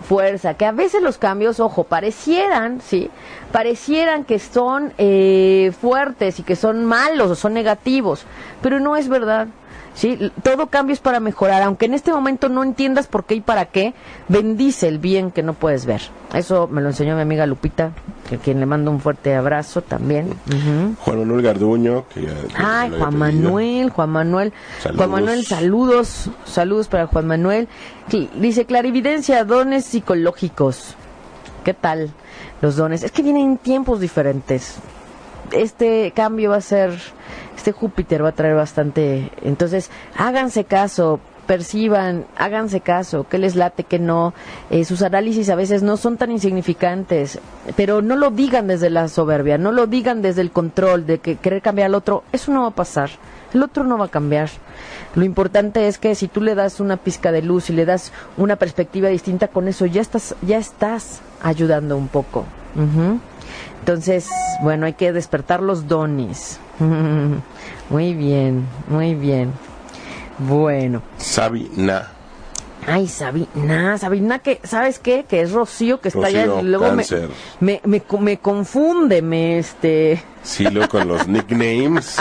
fuerza, 0.00 0.54
que 0.54 0.66
a 0.66 0.72
veces 0.72 1.02
los 1.02 1.18
cambios, 1.18 1.60
ojo, 1.60 1.84
parecieran, 1.84 2.80
¿sí? 2.80 3.10
Parecieran 3.52 4.24
que 4.24 4.38
son 4.38 4.92
eh, 4.98 5.72
fuertes 5.80 6.38
y 6.38 6.42
que 6.42 6.56
son 6.56 6.84
malos 6.84 7.30
o 7.30 7.34
son 7.34 7.54
negativos, 7.54 8.24
pero 8.62 8.80
no 8.80 8.96
es 8.96 9.08
verdad. 9.08 9.48
¿Sí? 10.00 10.32
Todo 10.42 10.68
cambio 10.68 10.94
es 10.94 11.00
para 11.00 11.20
mejorar, 11.20 11.62
aunque 11.62 11.84
en 11.84 11.92
este 11.92 12.10
momento 12.10 12.48
no 12.48 12.62
entiendas 12.62 13.06
por 13.06 13.24
qué 13.24 13.34
y 13.34 13.40
para 13.42 13.66
qué, 13.66 13.92
bendice 14.28 14.88
el 14.88 14.98
bien 14.98 15.30
que 15.30 15.42
no 15.42 15.52
puedes 15.52 15.84
ver. 15.84 16.00
Eso 16.32 16.68
me 16.68 16.80
lo 16.80 16.88
enseñó 16.88 17.16
mi 17.16 17.20
amiga 17.20 17.44
Lupita, 17.44 17.92
a 18.32 18.36
quien 18.42 18.60
le 18.60 18.66
mando 18.66 18.90
un 18.90 19.00
fuerte 19.00 19.34
abrazo 19.34 19.82
también. 19.82 20.34
Juan 21.00 21.18
Manuel 21.18 21.42
Garduño. 21.42 22.06
Que 22.08 22.28
Ay, 22.56 22.92
Juan 22.96 23.18
Manuel, 23.18 23.90
Juan 23.90 24.08
Manuel. 24.08 24.52
Juan 24.96 25.10
Manuel, 25.10 25.44
saludos, 25.44 26.30
saludos 26.46 26.88
para 26.88 27.06
Juan 27.06 27.26
Manuel. 27.26 27.68
Dice, 28.36 28.64
clarividencia, 28.64 29.44
dones 29.44 29.84
psicológicos. 29.84 30.94
¿Qué 31.62 31.74
tal 31.74 32.10
los 32.62 32.76
dones? 32.76 33.02
Es 33.02 33.12
que 33.12 33.22
vienen 33.22 33.58
tiempos 33.58 34.00
diferentes. 34.00 34.76
Este 35.52 36.12
cambio 36.16 36.50
va 36.50 36.56
a 36.56 36.62
ser 36.62 36.98
este 37.60 37.72
Júpiter 37.72 38.24
va 38.24 38.30
a 38.30 38.32
traer 38.32 38.54
bastante. 38.54 39.30
Entonces, 39.42 39.90
háganse 40.16 40.64
caso, 40.64 41.20
perciban, 41.46 42.24
háganse 42.38 42.80
caso, 42.80 43.26
que 43.28 43.36
les 43.36 43.54
late, 43.54 43.84
que 43.84 43.98
no. 43.98 44.32
Eh, 44.70 44.86
sus 44.86 45.02
análisis 45.02 45.50
a 45.50 45.56
veces 45.56 45.82
no 45.82 45.98
son 45.98 46.16
tan 46.16 46.30
insignificantes, 46.30 47.38
pero 47.76 48.00
no 48.00 48.16
lo 48.16 48.30
digan 48.30 48.66
desde 48.66 48.88
la 48.88 49.08
soberbia, 49.08 49.58
no 49.58 49.72
lo 49.72 49.86
digan 49.86 50.22
desde 50.22 50.40
el 50.40 50.52
control 50.52 51.04
de 51.04 51.18
que 51.18 51.36
querer 51.36 51.60
cambiar 51.60 51.86
al 51.86 51.96
otro. 51.96 52.24
Eso 52.32 52.50
no 52.50 52.62
va 52.62 52.68
a 52.68 52.74
pasar. 52.74 53.10
El 53.52 53.62
otro 53.62 53.84
no 53.84 53.98
va 53.98 54.06
a 54.06 54.08
cambiar. 54.08 54.48
Lo 55.14 55.24
importante 55.24 55.88
es 55.88 55.98
que 55.98 56.14
si 56.14 56.28
tú 56.28 56.40
le 56.40 56.54
das 56.54 56.80
una 56.80 56.96
pizca 56.96 57.32
de 57.32 57.42
luz 57.42 57.70
y 57.70 57.72
le 57.72 57.84
das 57.84 58.12
una 58.36 58.56
perspectiva 58.56 59.08
distinta 59.08 59.48
con 59.48 59.68
eso, 59.68 59.86
ya 59.86 60.00
estás, 60.00 60.34
ya 60.42 60.58
estás 60.58 61.20
ayudando 61.42 61.96
un 61.96 62.08
poco. 62.08 62.44
Entonces, 63.80 64.28
bueno, 64.62 64.86
hay 64.86 64.92
que 64.92 65.12
despertar 65.12 65.62
los 65.62 65.88
dones. 65.88 66.60
muy 67.90 68.14
bien, 68.14 68.66
muy 68.88 69.14
bien. 69.14 69.52
Bueno. 70.38 71.02
Sabina. 71.18 72.08
Ay, 72.86 73.08
Sabina, 73.08 73.98
Sabina, 73.98 74.38
que, 74.38 74.60
¿sabes 74.64 74.98
qué? 74.98 75.24
Que 75.28 75.42
es 75.42 75.52
Rocío, 75.52 76.00
que 76.00 76.08
está 76.08 76.26
allá. 76.26 76.46
Luego 76.62 76.92
me, 76.92 77.80
me, 77.84 78.02
me, 78.20 78.38
confunde, 78.38 79.20
me 79.20 79.58
este. 79.58 80.22
Sí, 80.42 80.64
lo 80.64 80.88
con 80.88 81.06
los 81.06 81.28
nicknames. 81.28 82.16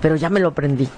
Pero 0.00 0.16
ya 0.16 0.30
me 0.30 0.40
lo 0.40 0.48
aprendí. 0.48 0.88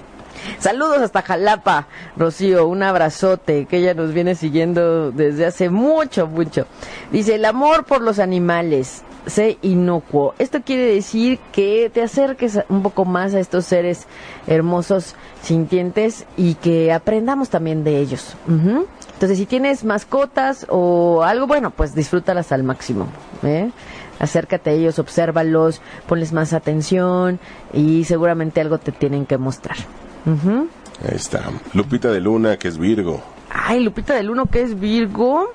Saludos 0.59 0.98
hasta 0.98 1.22
Jalapa, 1.22 1.86
Rocío, 2.16 2.66
un 2.66 2.82
abrazote, 2.82 3.66
que 3.66 3.78
ella 3.78 3.94
nos 3.94 4.12
viene 4.12 4.34
siguiendo 4.34 5.11
desde 5.11 5.46
hace 5.46 5.70
mucho, 5.70 6.26
mucho. 6.26 6.66
Dice, 7.11 7.34
el 7.34 7.44
amor 7.44 7.84
por 7.84 8.01
los 8.03 8.18
animales, 8.18 9.03
sé 9.26 9.59
inocuo. 9.62 10.34
Esto 10.38 10.62
quiere 10.62 10.94
decir 10.94 11.38
que 11.53 11.90
te 11.92 12.03
acerques 12.03 12.59
un 12.68 12.82
poco 12.82 13.05
más 13.05 13.34
a 13.34 13.40
estos 13.40 13.66
seres 13.66 14.07
hermosos, 14.46 15.14
sintientes 15.42 16.26
y 16.36 16.55
que 16.55 16.92
aprendamos 16.92 17.51
también 17.51 17.84
de 17.84 17.98
ellos. 17.98 18.36
Entonces, 18.48 19.38
si 19.38 19.46
tienes 19.46 19.84
mascotas 19.84 20.66
o 20.68 21.22
algo, 21.22 21.46
bueno, 21.46 21.70
pues 21.70 21.94
disfrútalas 21.94 22.53
al 22.53 22.62
máximo. 22.62 23.07
¿eh? 23.42 23.70
Acércate 24.21 24.71
a 24.71 24.73
ellos, 24.75 24.99
obsérvalos, 24.99 25.81
ponles 26.07 26.33
más 26.33 26.53
atención 26.53 27.41
y 27.73 28.05
seguramente 28.05 28.61
algo 28.61 28.79
te 28.79 28.93
tienen 28.93 29.25
que 29.25 29.39
mostrar. 29.39 29.79
Ahí 30.27 31.16
está. 31.16 31.43
Lupita 31.73 32.11
de 32.12 32.21
Luna, 32.21 32.59
que 32.59 32.68
es 32.68 32.79
Virgo. 32.79 33.23
Ay, 33.49 33.81
Lupita 33.81 34.14
de 34.14 34.23
Luna, 34.23 34.45
que 34.51 34.61
es 34.61 34.79
Virgo. 34.79 35.53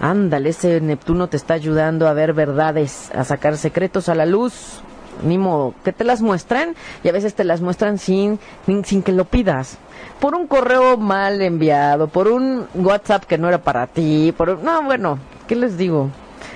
Ándale, 0.00 0.50
ese 0.50 0.80
Neptuno 0.80 1.26
te 1.26 1.36
está 1.36 1.54
ayudando 1.54 2.06
a 2.06 2.12
ver 2.12 2.32
verdades, 2.32 3.10
a 3.12 3.24
sacar 3.24 3.56
secretos 3.56 4.08
a 4.08 4.14
la 4.14 4.24
luz. 4.24 4.80
Ni 5.24 5.38
modo, 5.38 5.74
que 5.82 5.92
te 5.92 6.04
las 6.04 6.20
muestren 6.20 6.76
y 7.02 7.08
a 7.08 7.12
veces 7.12 7.34
te 7.34 7.42
las 7.42 7.62
muestran 7.62 7.98
sin, 7.98 8.38
sin 8.84 9.02
que 9.02 9.12
lo 9.12 9.24
pidas. 9.24 9.78
Por 10.20 10.34
un 10.34 10.46
correo 10.46 10.98
mal 10.98 11.40
enviado, 11.40 12.06
por 12.06 12.28
un 12.28 12.66
WhatsApp 12.74 13.24
que 13.24 13.38
no 13.38 13.48
era 13.48 13.62
para 13.62 13.86
ti, 13.86 14.34
por 14.36 14.62
No, 14.62 14.82
bueno, 14.82 15.18
¿qué 15.48 15.56
les 15.56 15.78
digo? 15.78 16.10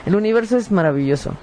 El 0.06 0.16
universo 0.16 0.56
es 0.56 0.70
maravilloso. 0.70 1.34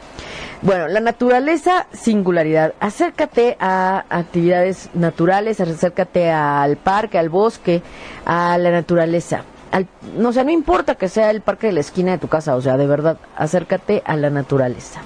Bueno, 0.62 0.88
la 0.88 1.00
naturaleza, 1.00 1.86
singularidad. 1.94 2.74
Acércate 2.80 3.58
a 3.60 4.06
actividades 4.10 4.90
naturales, 4.96 5.62
acércate 5.62 6.32
al 6.32 6.78
parque, 6.78 7.20
al 7.20 7.30
bosque, 7.30 7.84
a 8.26 8.58
la 8.58 8.72
naturaleza. 8.72 9.44
no, 10.18 10.34
sea, 10.34 10.44
no 10.44 10.50
importa 10.50 10.96
que 10.96 11.10
sea 11.10 11.30
el 11.30 11.42
parque 11.42 11.68
de 11.68 11.74
la 11.74 11.82
esquina 11.82 12.12
de 12.14 12.18
tu 12.18 12.28
casa, 12.28 12.56
o 12.56 12.62
sea, 12.62 12.76
de 12.76 12.88
verdad, 12.88 13.20
acércate 13.36 14.02
a 14.04 14.16
la 14.16 14.32
naturaleza. 14.32 15.02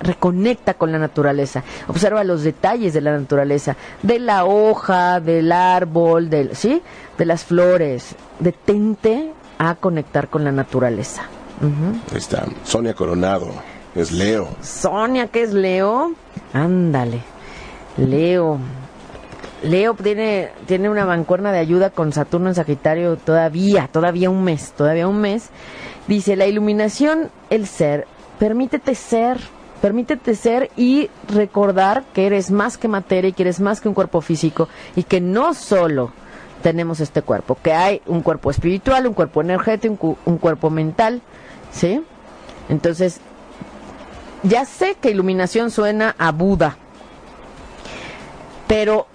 Reconecta 0.00 0.74
con 0.74 0.90
la 0.90 0.98
naturaleza. 0.98 1.62
Observa 1.86 2.24
los 2.24 2.42
detalles 2.42 2.92
de 2.92 3.00
la 3.00 3.16
naturaleza, 3.16 3.76
de 4.02 4.18
la 4.18 4.46
hoja, 4.46 5.20
del 5.20 5.52
árbol, 5.52 6.28
del, 6.28 6.56
¿sí? 6.56 6.82
De 7.16 7.24
las 7.24 7.44
flores. 7.44 8.16
Detente 8.40 9.32
a 9.58 9.76
conectar 9.76 10.28
con 10.28 10.42
la 10.42 10.50
naturaleza. 10.50 11.22
Ahí 11.60 12.18
está, 12.18 12.46
Sonia 12.64 12.94
Coronado, 12.94 13.50
es 13.94 14.12
Leo. 14.12 14.48
Sonia, 14.62 15.28
que 15.28 15.42
es 15.42 15.52
Leo. 15.52 16.12
Ándale. 16.52 17.20
Leo. 17.96 18.58
Leo 19.62 19.94
tiene, 19.94 20.50
tiene 20.66 20.88
una 20.88 21.04
mancuerna 21.04 21.50
de 21.50 21.58
ayuda 21.58 21.90
con 21.90 22.12
Saturno 22.12 22.48
en 22.48 22.54
Sagitario 22.54 23.16
todavía, 23.16 23.88
todavía 23.90 24.30
un 24.30 24.44
mes, 24.44 24.72
todavía 24.76 25.08
un 25.08 25.20
mes. 25.20 25.50
Dice, 26.06 26.36
la 26.36 26.46
iluminación, 26.46 27.30
el 27.50 27.66
ser, 27.66 28.06
permítete 28.38 28.94
ser, 28.94 29.38
permítete 29.82 30.36
ser 30.36 30.70
y 30.76 31.10
recordar 31.28 32.04
que 32.14 32.26
eres 32.26 32.52
más 32.52 32.78
que 32.78 32.86
materia 32.86 33.30
y 33.30 33.32
que 33.32 33.42
eres 33.42 33.58
más 33.60 33.80
que 33.80 33.88
un 33.88 33.94
cuerpo 33.94 34.20
físico 34.20 34.68
y 34.94 35.02
que 35.02 35.20
no 35.20 35.54
solo 35.54 36.12
tenemos 36.62 37.00
este 37.00 37.22
cuerpo, 37.22 37.58
que 37.60 37.72
hay 37.72 38.00
un 38.06 38.20
cuerpo 38.20 38.50
espiritual, 38.50 39.06
un 39.06 39.14
cuerpo 39.14 39.40
energético, 39.40 40.06
un, 40.06 40.16
un 40.24 40.38
cuerpo 40.38 40.70
mental, 40.70 41.20
¿sí? 41.72 42.02
Entonces, 42.68 43.20
ya 44.42 44.64
sé 44.64 44.96
que 45.00 45.10
iluminación 45.10 45.70
suena 45.70 46.14
a 46.18 46.32
Buda, 46.32 46.76
pero 48.66 49.06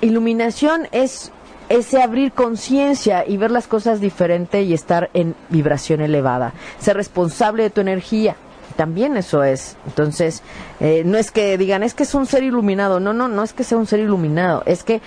iluminación 0.00 0.88
es 0.92 1.30
ese 1.68 2.02
abrir 2.02 2.32
conciencia 2.32 3.24
y 3.26 3.36
ver 3.36 3.50
las 3.50 3.66
cosas 3.66 4.00
diferente 4.00 4.62
y 4.62 4.74
estar 4.74 5.10
en 5.14 5.34
vibración 5.48 6.00
elevada. 6.00 6.52
Ser 6.78 6.96
responsable 6.96 7.62
de 7.62 7.70
tu 7.70 7.80
energía. 7.80 8.36
También 8.76 9.16
eso 9.16 9.44
es. 9.44 9.76
Entonces, 9.86 10.42
eh, 10.80 11.02
no 11.04 11.18
es 11.18 11.30
que 11.30 11.56
digan, 11.56 11.82
es 11.82 11.94
que 11.94 12.02
es 12.02 12.14
un 12.14 12.26
ser 12.26 12.42
iluminado. 12.42 13.00
No, 13.00 13.12
no, 13.12 13.28
no 13.28 13.42
es 13.42 13.52
que 13.52 13.64
sea 13.64 13.78
un 13.78 13.86
ser 13.86 14.00
iluminado. 14.00 14.62
Es 14.66 14.82
que 14.82 15.00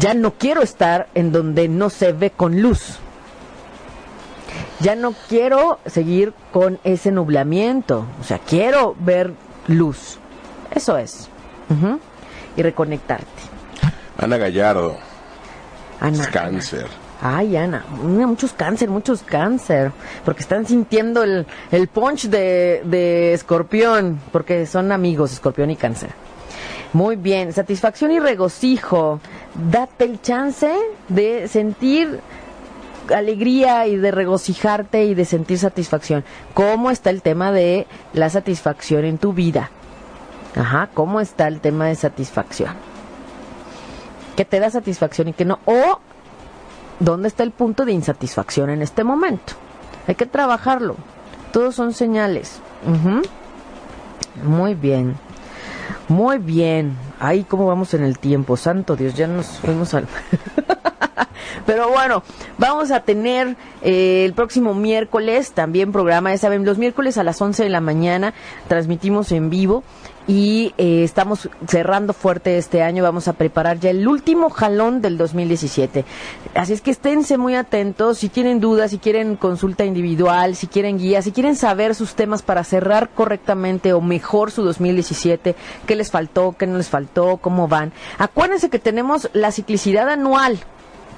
ya 0.00 0.14
no 0.14 0.32
quiero 0.34 0.62
estar 0.62 1.08
en 1.14 1.32
donde 1.32 1.68
no 1.68 1.90
se 1.90 2.12
ve 2.12 2.30
con 2.30 2.60
luz. 2.62 2.98
Ya 4.80 4.94
no 4.94 5.14
quiero 5.28 5.78
seguir 5.86 6.32
con 6.52 6.78
ese 6.84 7.10
nublamiento. 7.12 8.06
O 8.20 8.24
sea, 8.24 8.38
quiero 8.38 8.96
ver 8.98 9.32
luz. 9.68 10.18
Eso 10.74 10.96
es. 10.96 11.28
Y 12.56 12.62
reconectarte. 12.62 13.26
Ana 14.18 14.36
Gallardo. 14.36 14.96
Ana. 16.00 16.26
cáncer. 16.30 16.86
Ay, 17.24 17.56
Ana, 17.56 17.84
muchos 18.02 18.52
cáncer, 18.52 18.90
muchos 18.90 19.22
cáncer, 19.22 19.92
porque 20.24 20.42
están 20.42 20.66
sintiendo 20.66 21.22
el, 21.22 21.46
el 21.70 21.86
punch 21.86 22.24
de, 22.24 22.82
de 22.84 23.32
escorpión, 23.32 24.18
porque 24.32 24.66
son 24.66 24.90
amigos, 24.90 25.32
escorpión 25.32 25.70
y 25.70 25.76
cáncer. 25.76 26.10
Muy 26.92 27.14
bien, 27.14 27.52
satisfacción 27.52 28.10
y 28.10 28.18
regocijo. 28.18 29.20
Date 29.70 30.04
el 30.04 30.20
chance 30.20 30.74
de 31.08 31.46
sentir 31.46 32.20
alegría 33.14 33.86
y 33.86 33.96
de 33.96 34.10
regocijarte 34.10 35.04
y 35.04 35.14
de 35.14 35.24
sentir 35.24 35.58
satisfacción. 35.58 36.24
¿Cómo 36.54 36.90
está 36.90 37.10
el 37.10 37.22
tema 37.22 37.52
de 37.52 37.86
la 38.12 38.30
satisfacción 38.30 39.04
en 39.04 39.18
tu 39.18 39.32
vida? 39.32 39.70
Ajá, 40.56 40.90
¿cómo 40.92 41.20
está 41.20 41.48
el 41.48 41.60
tema 41.60 41.86
de 41.86 41.94
satisfacción? 41.94 42.92
que 44.34 44.44
te 44.44 44.60
da 44.60 44.70
satisfacción 44.70 45.28
y 45.28 45.32
que 45.32 45.44
no. 45.44 45.58
O 45.64 46.00
dónde 47.00 47.28
está 47.28 47.42
el 47.42 47.50
punto 47.50 47.84
de 47.84 47.92
insatisfacción 47.92 48.70
en 48.70 48.82
este 48.82 49.04
momento. 49.04 49.54
Hay 50.06 50.14
que 50.14 50.26
trabajarlo. 50.26 50.96
Todos 51.52 51.74
son 51.74 51.92
señales. 51.92 52.60
Muy 54.44 54.74
bien. 54.74 55.16
Muy 56.08 56.38
bien. 56.38 56.96
Ahí 57.20 57.44
cómo 57.44 57.66
vamos 57.66 57.94
en 57.94 58.04
el 58.04 58.18
tiempo. 58.18 58.56
Santo 58.56 58.96
Dios, 58.96 59.14
ya 59.14 59.26
nos 59.26 59.46
fuimos 59.58 59.94
al... 59.94 60.06
Pero 61.66 61.90
bueno, 61.90 62.22
vamos 62.58 62.90
a 62.90 63.00
tener 63.00 63.56
eh, 63.82 64.24
el 64.24 64.32
próximo 64.32 64.74
miércoles 64.74 65.52
también 65.52 65.92
programa, 65.92 66.30
ya 66.30 66.38
saben, 66.38 66.64
los 66.64 66.78
miércoles 66.78 67.18
a 67.18 67.24
las 67.24 67.40
11 67.40 67.64
de 67.64 67.68
la 67.68 67.80
mañana 67.80 68.34
transmitimos 68.68 69.30
en 69.32 69.50
vivo 69.50 69.84
y 70.26 70.74
eh, 70.78 71.04
estamos 71.04 71.48
cerrando 71.66 72.12
fuerte 72.12 72.58
este 72.58 72.82
año. 72.82 73.02
Vamos 73.02 73.28
a 73.28 73.32
preparar 73.32 73.78
ya 73.80 73.90
el 73.90 74.06
último 74.06 74.50
jalón 74.50 75.02
del 75.02 75.18
2017. 75.18 76.04
Así 76.54 76.72
es 76.72 76.80
que 76.80 76.90
esténse 76.90 77.38
muy 77.38 77.54
atentos. 77.54 78.18
Si 78.18 78.28
tienen 78.28 78.60
dudas, 78.60 78.90
si 78.90 78.98
quieren 78.98 79.36
consulta 79.36 79.84
individual, 79.84 80.56
si 80.56 80.66
quieren 80.66 80.98
guía, 80.98 81.22
si 81.22 81.32
quieren 81.32 81.56
saber 81.56 81.94
sus 81.94 82.14
temas 82.14 82.42
para 82.42 82.64
cerrar 82.64 83.10
correctamente 83.10 83.92
o 83.92 84.00
mejor 84.00 84.50
su 84.50 84.62
2017, 84.62 85.56
qué 85.86 85.96
les 85.96 86.10
faltó, 86.10 86.54
qué 86.58 86.66
no 86.66 86.78
les 86.78 86.88
faltó, 86.88 87.38
cómo 87.38 87.68
van. 87.68 87.92
Acuérdense 88.18 88.70
que 88.70 88.78
tenemos 88.78 89.28
la 89.32 89.50
ciclicidad 89.50 90.08
anual, 90.08 90.58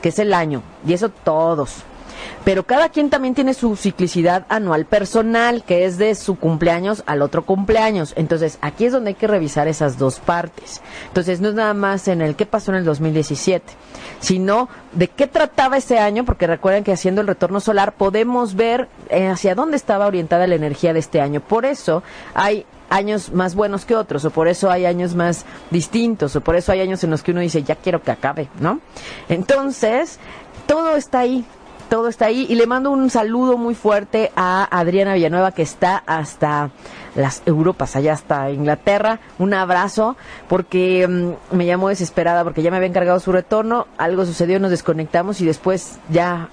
que 0.03 0.09
es 0.11 0.19
el 0.19 0.35
año, 0.35 0.63
y 0.87 0.93
eso 0.93 1.09
todos 1.09 1.85
pero 2.45 2.64
cada 2.64 2.89
quien 2.89 3.11
también 3.11 3.35
tiene 3.35 3.55
su 3.55 3.77
ciclicidad 3.77 4.47
anual 4.49 4.87
personal, 4.87 5.64
que 5.64 5.85
es 5.85 5.99
de 5.99 6.14
su 6.14 6.37
cumpleaños 6.37 7.03
al 7.07 7.22
otro 7.22 7.45
cumpleaños. 7.45 8.12
Entonces, 8.16 8.59
aquí 8.61 8.87
es 8.87 8.93
donde 8.93 9.11
hay 9.11 9.14
que 9.14 9.27
revisar 9.27 9.68
esas 9.68 9.99
dos 9.99 10.20
partes. 10.20 10.83
Entonces, 11.09 11.41
no 11.41 11.49
es 11.49 11.55
nada 11.55 11.75
más 11.75 12.09
en 12.09 12.20
el 12.20 12.37
qué 12.37 12.47
pasó 12.47 12.70
en 12.72 12.79
el 12.79 12.85
2017, 12.85 13.72
sino 14.20 14.68
de 14.93 15.09
qué 15.09 15.27
trataba 15.27 15.77
ese 15.77 15.99
año, 15.99 16.25
porque 16.25 16.47
recuerden 16.47 16.85
que 16.85 16.93
haciendo 16.93 17.20
el 17.20 17.27
retorno 17.27 17.61
solar 17.61 17.93
podemos 17.93 18.55
ver 18.55 18.89
eh, 19.09 19.29
hacia 19.29 19.55
dónde 19.55 19.77
estaba 19.77 20.07
orientada 20.07 20.47
la 20.47 20.55
energía 20.55 20.93
de 20.93 20.99
este 20.99 21.20
año. 21.20 21.41
Por 21.41 21.64
eso 21.64 22.03
hay 22.35 22.66
años 22.91 23.33
más 23.33 23.55
buenos 23.55 23.85
que 23.85 23.97
otros, 23.97 24.25
o 24.25 24.31
por 24.31 24.49
eso 24.49 24.70
hay 24.70 24.87
años 24.87 25.14
más 25.14 25.45
distintos, 25.70 26.37
o 26.37 26.41
por 26.41 26.57
eso 26.57 26.72
hay 26.72 26.81
años 26.81 27.03
en 27.05 27.11
los 27.11 27.22
que 27.22 27.33
uno 27.33 27.41
dice, 27.41 27.62
ya 27.62 27.77
quiero 27.77 28.03
que 28.03 28.11
acabe, 28.11 28.49
¿no? 28.61 28.81
Entonces, 29.29 30.18
todo 30.66 30.97
está 30.97 31.20
ahí, 31.20 31.45
todo 31.89 32.09
está 32.09 32.26
ahí. 32.26 32.47
Y 32.49 32.55
le 32.55 32.66
mando 32.66 32.91
un 32.91 33.11
saludo 33.11 33.57
muy 33.57 33.74
fuerte 33.74 34.32
a 34.37 34.64
Adriana 34.70 35.14
Villanueva, 35.14 35.53
que 35.53 35.62
está 35.62 36.03
hasta 36.07 36.70
las 37.15 37.43
Europas, 37.47 37.97
allá 37.97 38.12
hasta 38.12 38.51
Inglaterra. 38.51 39.21
Un 39.39 39.55
abrazo, 39.55 40.17
porque 40.49 41.07
mm, 41.09 41.57
me 41.57 41.67
llamó 41.67 41.89
desesperada, 41.89 42.45
porque 42.45 42.62
ya 42.62 42.71
me 42.71 42.77
había 42.77 42.89
encargado 42.89 43.21
su 43.21 43.33
retorno. 43.33 43.87
Algo 43.99 44.25
sucedió, 44.27 44.59
nos 44.61 44.71
desconectamos 44.71 45.41
y 45.41 45.47
después 45.47 45.99
ya. 46.11 46.49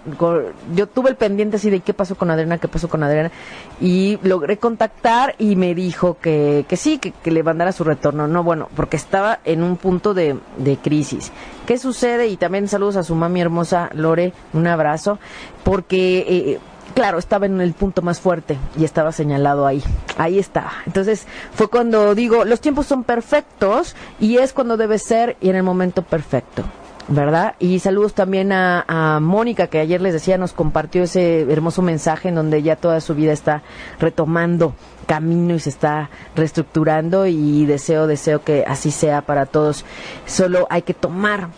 Yo 0.75 0.87
tuve 0.87 1.09
el 1.09 1.15
pendiente 1.15 1.57
así 1.57 1.69
de 1.69 1.79
qué 1.79 1.93
pasó 1.93 2.15
con 2.15 2.31
Adriana, 2.31 2.57
qué 2.57 2.67
pasó 2.67 2.89
con 2.89 3.03
Adriana. 3.03 3.31
Y 3.79 4.19
logré 4.23 4.57
contactar 4.57 5.35
y 5.37 5.55
me 5.55 5.73
dijo 5.73 6.17
que, 6.21 6.65
que 6.67 6.77
sí, 6.77 6.99
que, 6.99 7.31
le 7.31 7.43
mandara 7.43 7.71
su 7.71 7.83
retorno. 7.83 8.27
No, 8.27 8.43
bueno, 8.43 8.69
porque 8.75 8.97
estaba 8.97 9.39
en 9.45 9.63
un 9.63 9.77
punto 9.77 10.13
de, 10.13 10.37
de 10.57 10.77
crisis. 10.77 11.31
¿Qué 11.65 11.77
sucede? 11.77 12.27
Y 12.27 12.37
también 12.37 12.67
saludos 12.67 12.97
a 12.97 13.03
su 13.03 13.15
mami 13.15 13.41
hermosa 13.41 13.89
Lore, 13.93 14.33
un 14.53 14.67
abrazo, 14.67 15.19
porque 15.63 16.25
eh, 16.27 16.59
claro, 16.91 17.17
estaba 17.19 17.45
en 17.45 17.61
el 17.61 17.73
punto 17.73 18.01
más 18.01 18.19
fuerte 18.19 18.57
y 18.77 18.85
estaba 18.85 19.11
señalado 19.11 19.65
ahí. 19.65 19.83
Ahí 20.17 20.39
estaba. 20.39 20.71
Entonces 20.85 21.25
fue 21.53 21.67
cuando 21.67 22.15
digo, 22.15 22.45
los 22.45 22.61
tiempos 22.61 22.87
son 22.87 23.03
perfectos 23.03 23.95
y 24.19 24.37
es 24.37 24.53
cuando 24.53 24.77
debe 24.77 24.99
ser 24.99 25.37
y 25.41 25.49
en 25.49 25.55
el 25.55 25.63
momento 25.63 26.03
perfecto. 26.03 26.63
¿verdad? 27.07 27.55
Y 27.59 27.79
saludos 27.79 28.13
también 28.13 28.53
a, 28.53 28.85
a 28.87 29.19
Mónica, 29.19 29.67
que 29.67 29.79
ayer 29.79 30.01
les 30.01 30.13
decía, 30.13 30.37
nos 30.37 30.53
compartió 30.53 31.03
ese 31.03 31.41
hermoso 31.51 31.81
mensaje 31.81 32.29
en 32.29 32.35
donde 32.35 32.61
ya 32.61 32.77
toda 32.77 33.01
su 33.01 33.15
vida 33.15 33.33
está 33.33 33.63
retomando 33.99 34.73
camino 35.07 35.55
y 35.55 35.59
se 35.59 35.69
está 35.69 36.09
reestructurando 36.35 37.27
y 37.27 37.65
deseo, 37.65 38.07
deseo 38.07 38.43
que 38.43 38.63
así 38.65 38.91
sea 38.91 39.21
para 39.21 39.45
todos. 39.45 39.83
Solo 40.25 40.67
hay 40.69 40.83
que 40.83 40.93
tomar 40.93 41.49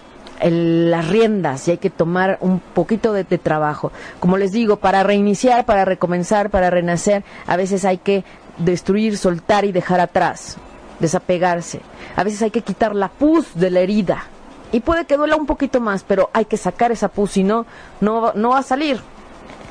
las 0.52 1.08
riendas 1.08 1.68
y 1.68 1.72
hay 1.72 1.78
que 1.78 1.90
tomar 1.90 2.38
un 2.42 2.60
poquito 2.60 3.14
de, 3.14 3.24
trabajo. 3.24 3.92
Como 4.20 4.38
les 4.38 4.52
digo, 4.52 4.78
para 4.78 5.04
reiniciar, 5.04 5.66
para 5.66 5.86
recomenzar, 5.86 6.50
para 6.50 6.70
renacer, 6.70 7.24
a 7.48 7.56
veces 7.56 7.86
hay 7.86 7.98
que 7.98 8.24
destruir, 8.58 9.18
soltar 9.18 9.66
y 9.66 9.72
dejar 9.72 10.00
atrás, 10.00 10.58
desapegarse. 11.00 11.82
A 12.16 12.24
veces 12.24 12.42
hay 12.42 12.52
que 12.52 12.62
quitar 12.62 12.96
la 12.96 13.10
pus 13.10 13.56
de 13.56 13.72
la 13.72 13.80
herida. 13.80 14.24
Y 14.72 14.82
puede 14.82 15.06
que 15.06 15.18
duela 15.18 15.36
un 15.36 15.46
poquito 15.46 15.80
más, 15.80 16.04
pero 16.04 16.30
hay 16.34 16.46
que 16.46 16.58
sacar 16.58 16.92
esa 16.92 17.08
pus, 17.08 17.32
si 17.32 17.44
no, 17.44 17.66
no, 18.02 18.34
no 18.34 18.50
va 18.50 18.60
a 18.60 18.64
salir. 18.64 19.00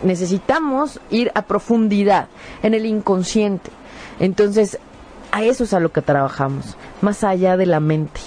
Necesitamos 0.03 1.01
ir 1.11 1.31
a 1.35 1.43
profundidad 1.43 2.29
en 2.63 2.75
el 2.75 2.87
inconsciente. 2.87 3.71
Entonces, 4.21 4.79
a 5.33 5.43
eso 5.43 5.65
es 5.65 5.75
a 5.75 5.81
lo 5.81 5.93
que 5.93 6.03
trabajamos, 6.03 6.77
más 7.01 7.25
allá 7.25 7.57
de 7.57 7.67
la 7.67 7.81
mente 7.81 8.21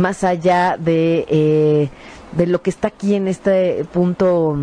más 0.00 0.24
allá 0.24 0.76
de, 0.78 1.26
eh, 1.28 1.88
de 2.32 2.46
lo 2.46 2.62
que 2.62 2.70
está 2.70 2.88
aquí 2.88 3.14
en 3.14 3.28
este 3.28 3.84
punto, 3.92 4.56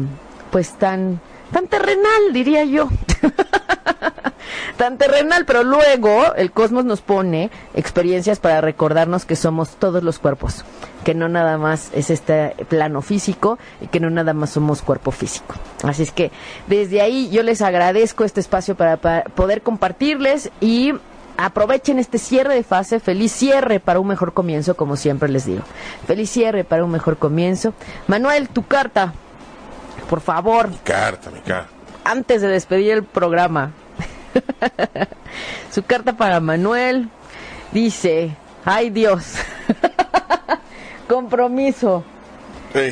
pues 0.51 0.73
tan, 0.73 1.21
tan 1.51 1.67
terrenal, 1.67 2.33
diría 2.33 2.65
yo. 2.65 2.89
tan 4.77 4.97
terrenal, 4.97 5.45
pero 5.45 5.63
luego 5.63 6.35
el 6.35 6.51
cosmos 6.51 6.85
nos 6.85 7.01
pone 7.01 7.49
experiencias 7.73 8.39
para 8.39 8.61
recordarnos 8.61 9.25
que 9.25 9.35
somos 9.35 9.75
todos 9.75 10.03
los 10.03 10.19
cuerpos, 10.19 10.65
que 11.03 11.13
no 11.13 11.29
nada 11.29 11.57
más 11.57 11.91
es 11.93 12.09
este 12.09 12.55
plano 12.69 13.01
físico 13.01 13.57
y 13.81 13.87
que 13.87 13.99
no 13.99 14.09
nada 14.09 14.33
más 14.33 14.51
somos 14.51 14.81
cuerpo 14.81 15.11
físico. 15.11 15.55
Así 15.83 16.03
es 16.03 16.11
que 16.11 16.31
desde 16.67 17.01
ahí 17.01 17.29
yo 17.29 17.43
les 17.43 17.61
agradezco 17.61 18.23
este 18.23 18.39
espacio 18.39 18.75
para, 18.75 18.97
para 18.97 19.23
poder 19.23 19.61
compartirles 19.61 20.51
y 20.61 20.93
aprovechen 21.37 21.99
este 21.99 22.17
cierre 22.17 22.55
de 22.55 22.63
fase, 22.63 22.99
feliz 22.99 23.31
cierre 23.31 23.79
para 23.79 23.99
un 23.99 24.07
mejor 24.07 24.33
comienzo, 24.33 24.75
como 24.75 24.95
siempre 24.95 25.29
les 25.29 25.45
digo. 25.45 25.61
Feliz 26.05 26.29
cierre 26.29 26.63
para 26.63 26.83
un 26.83 26.91
mejor 26.91 27.17
comienzo. 27.17 27.73
Manuel, 28.07 28.49
tu 28.49 28.65
carta, 28.65 29.13
por 30.09 30.21
favor. 30.21 30.69
Mi 30.69 30.77
carta, 30.77 31.29
mi 31.29 31.39
carta. 31.39 31.69
Antes 32.03 32.41
de 32.41 32.47
despedir 32.47 32.91
el 32.93 33.03
programa. 33.03 33.71
Su 35.71 35.83
carta 35.83 36.13
para 36.13 36.39
Manuel 36.39 37.09
dice, 37.71 38.35
ay 38.65 38.89
Dios, 38.89 39.35
compromiso. 41.07 42.03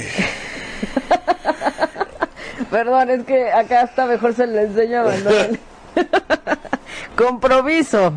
Perdón, 2.71 3.09
es 3.09 3.23
que 3.25 3.51
acá 3.51 3.81
está 3.83 4.05
mejor 4.05 4.33
se 4.33 4.47
le 4.47 4.63
enseña 4.63 5.01
a 5.01 5.05
Manuel. 5.05 5.59
compromiso. 7.15 8.13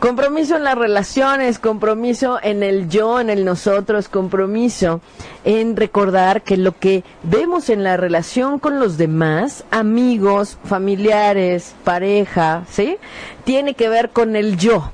Compromiso 0.00 0.54
en 0.54 0.62
las 0.62 0.78
relaciones, 0.78 1.58
compromiso 1.58 2.38
en 2.40 2.62
el 2.62 2.88
yo, 2.88 3.18
en 3.18 3.30
el 3.30 3.44
nosotros, 3.44 4.08
compromiso 4.08 5.00
en 5.44 5.74
recordar 5.76 6.42
que 6.42 6.56
lo 6.56 6.78
que 6.78 7.02
vemos 7.24 7.68
en 7.68 7.82
la 7.82 7.96
relación 7.96 8.60
con 8.60 8.78
los 8.78 8.96
demás, 8.96 9.64
amigos, 9.72 10.56
familiares, 10.62 11.74
pareja, 11.82 12.62
¿sí? 12.70 12.96
Tiene 13.42 13.74
que 13.74 13.88
ver 13.88 14.10
con 14.10 14.36
el 14.36 14.56
yo. 14.56 14.92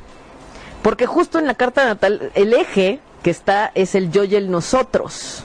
Porque 0.81 1.05
justo 1.05 1.39
en 1.39 1.47
la 1.47 1.55
carta 1.55 1.85
natal, 1.85 2.31
el 2.35 2.55
eje 2.55 3.01
que 3.23 3.31
está 3.31 3.73
es 3.75 3.95
el 3.95 4.11
yo 4.11 4.25
y 4.25 4.37
el 4.37 4.51
nosotros. 4.51 5.45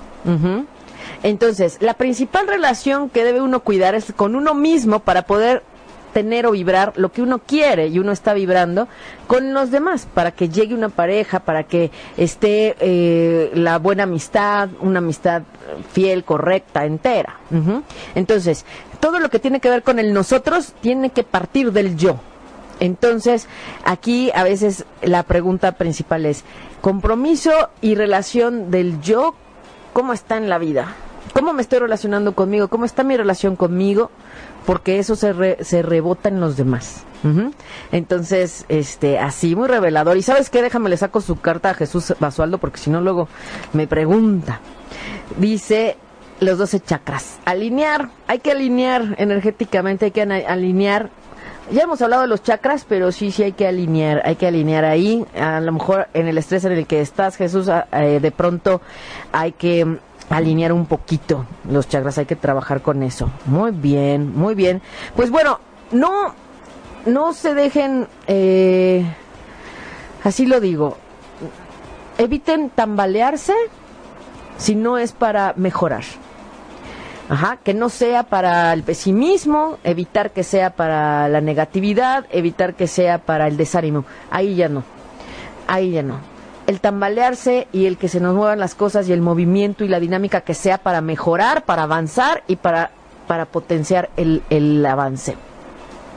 Entonces, 1.23 1.77
la 1.81 1.95
principal 1.95 2.47
relación 2.47 3.09
que 3.09 3.25
debe 3.25 3.41
uno 3.41 3.59
cuidar 3.61 3.93
es 3.95 4.13
con 4.15 4.35
uno 4.35 4.53
mismo 4.53 4.99
para 4.99 5.23
poder 5.23 5.63
tener 6.13 6.45
o 6.45 6.51
vibrar 6.51 6.93
lo 6.95 7.11
que 7.11 7.21
uno 7.21 7.39
quiere 7.39 7.87
y 7.87 7.99
uno 7.99 8.11
está 8.11 8.33
vibrando 8.33 8.87
con 9.27 9.53
los 9.53 9.71
demás 9.71 10.07
para 10.13 10.31
que 10.31 10.49
llegue 10.49 10.73
una 10.73 10.89
pareja, 10.89 11.39
para 11.39 11.63
que 11.63 11.91
esté 12.17 12.75
eh, 12.79 13.51
la 13.53 13.77
buena 13.79 14.03
amistad, 14.03 14.69
una 14.81 14.99
amistad 14.99 15.43
fiel, 15.91 16.23
correcta, 16.23 16.85
entera. 16.85 17.37
Entonces, 18.15 18.65
todo 18.99 19.19
lo 19.19 19.29
que 19.29 19.39
tiene 19.39 19.59
que 19.59 19.69
ver 19.69 19.83
con 19.83 19.99
el 19.99 20.13
nosotros 20.13 20.73
tiene 20.81 21.09
que 21.11 21.23
partir 21.23 21.71
del 21.71 21.95
yo. 21.95 22.17
Entonces, 22.79 23.47
aquí 23.83 24.31
a 24.33 24.43
veces 24.43 24.85
la 25.01 25.23
pregunta 25.23 25.73
principal 25.73 26.25
es, 26.25 26.43
compromiso 26.81 27.51
y 27.81 27.95
relación 27.95 28.71
del 28.71 29.01
yo, 29.01 29.35
¿cómo 29.93 30.13
está 30.13 30.37
en 30.37 30.49
la 30.49 30.57
vida? 30.57 30.95
¿Cómo 31.33 31.53
me 31.53 31.61
estoy 31.61 31.79
relacionando 31.79 32.33
conmigo? 32.33 32.69
¿Cómo 32.69 32.85
está 32.85 33.03
mi 33.03 33.15
relación 33.15 33.55
conmigo? 33.55 34.09
Porque 34.69 34.99
eso 34.99 35.15
se, 35.15 35.63
se 35.63 35.81
rebota 35.81 36.29
en 36.29 36.39
los 36.39 36.55
demás. 36.55 37.03
Entonces, 37.91 38.65
este, 38.69 39.17
así, 39.17 39.55
muy 39.55 39.67
revelador. 39.67 40.15
Y 40.15 40.21
sabes 40.21 40.51
qué, 40.51 40.61
déjame 40.61 40.89
le 40.89 40.97
saco 40.97 41.21
su 41.21 41.39
carta 41.39 41.71
a 41.71 41.73
Jesús 41.73 42.13
Basualdo, 42.19 42.59
porque 42.59 42.77
si 42.77 42.91
no 42.91 43.01
luego 43.01 43.27
me 43.73 43.87
pregunta. 43.87 44.59
Dice 45.39 45.97
los 46.39 46.59
12 46.59 46.81
chakras. 46.81 47.39
Alinear, 47.45 48.11
hay 48.27 48.37
que 48.37 48.51
alinear 48.51 49.15
energéticamente, 49.17 50.05
hay 50.05 50.11
que 50.11 50.21
alinear 50.21 51.09
ya 51.71 51.83
hemos 51.83 52.01
hablado 52.01 52.23
de 52.23 52.27
los 52.27 52.41
chakras, 52.41 52.85
pero 52.87 53.11
sí, 53.11 53.31
sí 53.31 53.43
hay 53.43 53.51
que 53.51 53.67
alinear, 53.67 54.23
hay 54.25 54.35
que 54.35 54.47
alinear 54.47 54.85
ahí. 54.85 55.23
A 55.39 55.59
lo 55.61 55.71
mejor 55.71 56.07
en 56.15 56.27
el 56.27 56.37
estrés 56.37 56.65
en 56.65 56.71
el 56.71 56.87
que 56.87 56.99
estás, 56.99 57.37
Jesús, 57.37 57.69
eh, 57.91 58.19
de 58.19 58.31
pronto 58.31 58.81
hay 59.31 59.51
que 59.51 59.99
alinear 60.29 60.71
un 60.71 60.85
poquito 60.85 61.45
los 61.69 61.87
chakras, 61.87 62.17
hay 62.17 62.25
que 62.25 62.35
trabajar 62.35 62.81
con 62.81 63.03
eso. 63.03 63.29
Muy 63.45 63.71
bien, 63.71 64.35
muy 64.35 64.55
bien. 64.55 64.81
Pues 65.15 65.29
bueno, 65.29 65.59
no, 65.91 66.33
no 67.05 67.33
se 67.33 67.53
dejen, 67.53 68.07
eh, 68.27 69.05
así 70.23 70.45
lo 70.45 70.59
digo, 70.59 70.97
eviten 72.17 72.69
tambalearse 72.69 73.53
si 74.57 74.75
no 74.75 74.97
es 74.97 75.11
para 75.11 75.53
mejorar. 75.55 76.03
Ajá, 77.29 77.57
que 77.57 77.75
no 77.75 77.89
sea 77.89 78.23
para 78.23 78.73
el 78.73 78.81
pesimismo, 78.81 79.77
evitar 79.83 80.31
que 80.31 80.43
sea 80.43 80.71
para 80.71 81.27
la 81.29 81.41
negatividad, 81.41 82.25
evitar 82.31 82.73
que 82.73 82.87
sea 82.87 83.19
para 83.19 83.47
el 83.47 83.55
desánimo. 83.55 84.03
Ahí 84.31 84.55
ya 84.55 84.67
no. 84.67 84.83
Ahí 85.67 85.91
ya 85.91 86.01
no 86.01 86.28
el 86.69 86.81
tambalearse 86.81 87.67
y 87.73 87.87
el 87.87 87.97
que 87.97 88.07
se 88.07 88.19
nos 88.19 88.35
muevan 88.35 88.59
las 88.59 88.75
cosas 88.75 89.09
y 89.09 89.11
el 89.11 89.21
movimiento 89.21 89.83
y 89.83 89.87
la 89.87 89.99
dinámica 89.99 90.41
que 90.41 90.53
sea 90.53 90.77
para 90.77 91.01
mejorar, 91.01 91.63
para 91.63 91.81
avanzar 91.81 92.43
y 92.45 92.57
para, 92.57 92.91
para 93.25 93.45
potenciar 93.45 94.11
el, 94.17 94.43
el 94.51 94.85
avance. 94.85 95.35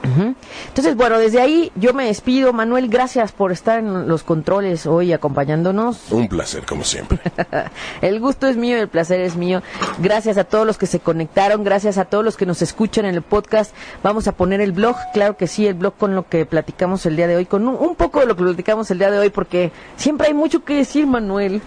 Entonces, 0.03 0.97
bueno, 0.97 1.19
desde 1.19 1.41
ahí 1.41 1.73
yo 1.75 1.95
me 1.95 2.07
despido. 2.07 2.53
Manuel, 2.53 2.89
gracias 2.89 3.33
por 3.33 3.53
estar 3.53 3.79
en 3.79 4.09
los 4.09 4.23
controles 4.23 4.87
hoy 4.87 5.13
acompañándonos. 5.13 6.11
Un 6.11 6.29
placer, 6.29 6.65
como 6.67 6.85
siempre. 6.85 7.21
el 8.01 8.21
gusto 8.21 8.47
es 8.49 8.57
mío, 8.57 8.79
el 8.79 8.89
placer 8.89 9.21
es 9.21 9.37
mío. 9.37 9.63
Gracias 9.99 10.39
a 10.39 10.45
todos 10.45 10.67
los 10.67 10.79
que 10.79 10.87
se 10.87 11.01
conectaron, 11.01 11.65
gracias 11.65 11.99
a 11.99 12.05
todos 12.05 12.25
los 12.25 12.37
que 12.37 12.47
nos 12.47 12.63
escuchan 12.63 13.05
en 13.05 13.15
el 13.15 13.23
podcast. 13.23 13.75
Vamos 14.03 14.29
a 14.29 14.33
poner 14.33 14.61
el 14.61 14.73
blog, 14.73 14.97
claro 15.13 15.37
que 15.37 15.47
sí, 15.47 15.67
el 15.67 15.75
blog 15.75 15.97
con 15.97 16.15
lo 16.15 16.29
que 16.29 16.47
platicamos 16.47 17.07
el 17.07 17.17
día 17.17 17.27
de 17.27 17.37
hoy, 17.37 17.47
con 17.47 17.67
un, 17.67 17.95
poco 17.95 18.21
de 18.21 18.27
lo 18.27 18.37
que 18.37 18.43
platicamos 18.43 18.91
el 18.91 18.99
día 18.99 19.11
de 19.11 19.19
hoy, 19.19 19.31
porque 19.31 19.73
siempre 19.97 20.29
hay 20.29 20.35
mucho 20.35 20.65
que 20.65 20.77
decir, 20.77 21.07
Manuel. 21.07 21.63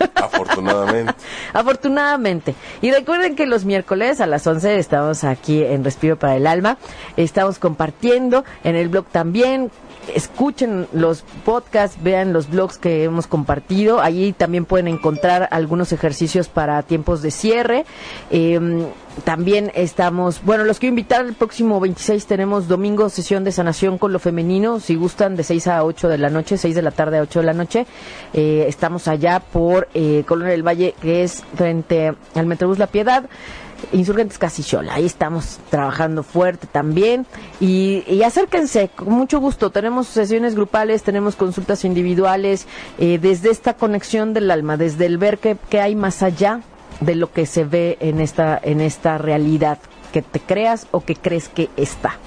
Afortunadamente. 0.14 1.14
Afortunadamente. 1.52 2.54
Y 2.80 2.90
recuerden 2.90 3.36
que 3.36 3.46
los 3.46 3.64
miércoles 3.64 4.20
a 4.20 4.26
las 4.26 4.46
11 4.46 4.78
estamos 4.78 5.24
aquí 5.24 5.62
en 5.62 5.84
Respiro 5.84 6.18
para 6.18 6.36
el 6.36 6.46
Alma. 6.46 6.78
Estamos 7.16 7.58
compartiendo 7.58 8.44
en 8.64 8.76
el 8.76 8.88
blog 8.88 9.06
también 9.06 9.70
escuchen 10.14 10.86
los 10.92 11.22
podcasts, 11.44 12.02
vean 12.02 12.32
los 12.32 12.48
blogs 12.48 12.78
que 12.78 13.04
hemos 13.04 13.26
compartido. 13.26 14.00
Allí 14.00 14.32
también 14.32 14.64
pueden 14.64 14.88
encontrar 14.88 15.48
algunos 15.50 15.92
ejercicios 15.92 16.48
para 16.48 16.82
tiempos 16.82 17.22
de 17.22 17.30
cierre. 17.30 17.84
Em, 18.30 18.84
también 19.24 19.72
estamos, 19.74 20.42
bueno, 20.44 20.64
los 20.64 20.78
quiero 20.78 20.90
invitar 20.90 21.26
el 21.26 21.34
próximo 21.34 21.80
26 21.80 22.26
tenemos 22.26 22.68
domingo 22.68 23.08
sesión 23.08 23.44
de 23.44 23.52
sanación 23.52 23.98
con 23.98 24.12
lo 24.12 24.18
femenino, 24.18 24.80
si 24.80 24.94
gustan 24.94 25.36
de 25.36 25.42
6 25.42 25.66
a 25.66 25.84
8 25.84 26.08
de 26.08 26.18
la 26.18 26.30
noche, 26.30 26.56
6 26.56 26.74
de 26.74 26.82
la 26.82 26.90
tarde 26.90 27.18
a 27.18 27.22
8 27.22 27.40
de 27.40 27.46
la 27.46 27.52
noche. 27.52 27.86
Eh, 28.32 28.64
estamos 28.68 29.08
allá 29.08 29.40
por 29.40 29.88
eh, 29.94 30.24
Colonia 30.26 30.52
del 30.52 30.66
Valle, 30.66 30.94
que 31.00 31.22
es 31.22 31.42
frente 31.54 32.14
al 32.34 32.46
Metrobús 32.46 32.78
La 32.78 32.86
Piedad. 32.86 33.28
Insurgentes 33.92 34.38
Casichola. 34.38 34.94
Ahí 34.94 35.06
estamos 35.06 35.58
trabajando 35.70 36.22
fuerte 36.22 36.66
también. 36.66 37.26
Y, 37.60 38.22
acérquense, 38.22 38.90
con 38.94 39.12
mucho 39.12 39.40
gusto. 39.40 39.70
Tenemos 39.70 40.06
sesiones 40.08 40.54
grupales, 40.54 41.02
tenemos 41.02 41.36
consultas 41.36 41.84
individuales, 41.84 42.66
eh, 42.98 43.18
desde 43.20 43.50
esta 43.50 43.74
conexión 43.74 44.34
del 44.34 44.50
alma, 44.50 44.76
desde 44.76 45.06
el 45.06 45.18
ver 45.18 45.38
que, 45.38 45.80
hay 45.80 45.94
más 45.94 46.22
allá 46.22 46.60
de 47.00 47.14
lo 47.14 47.32
que 47.32 47.46
se 47.46 47.64
ve 47.64 47.96
en 48.00 48.20
esta, 48.20 48.58
en 48.62 48.80
esta 48.80 49.16
realidad 49.18 49.78
que 50.12 50.22
te 50.22 50.40
creas 50.40 50.86
o 50.90 51.00
que 51.00 51.14
crees 51.14 51.48
que 51.48 51.70
está. 51.76 52.18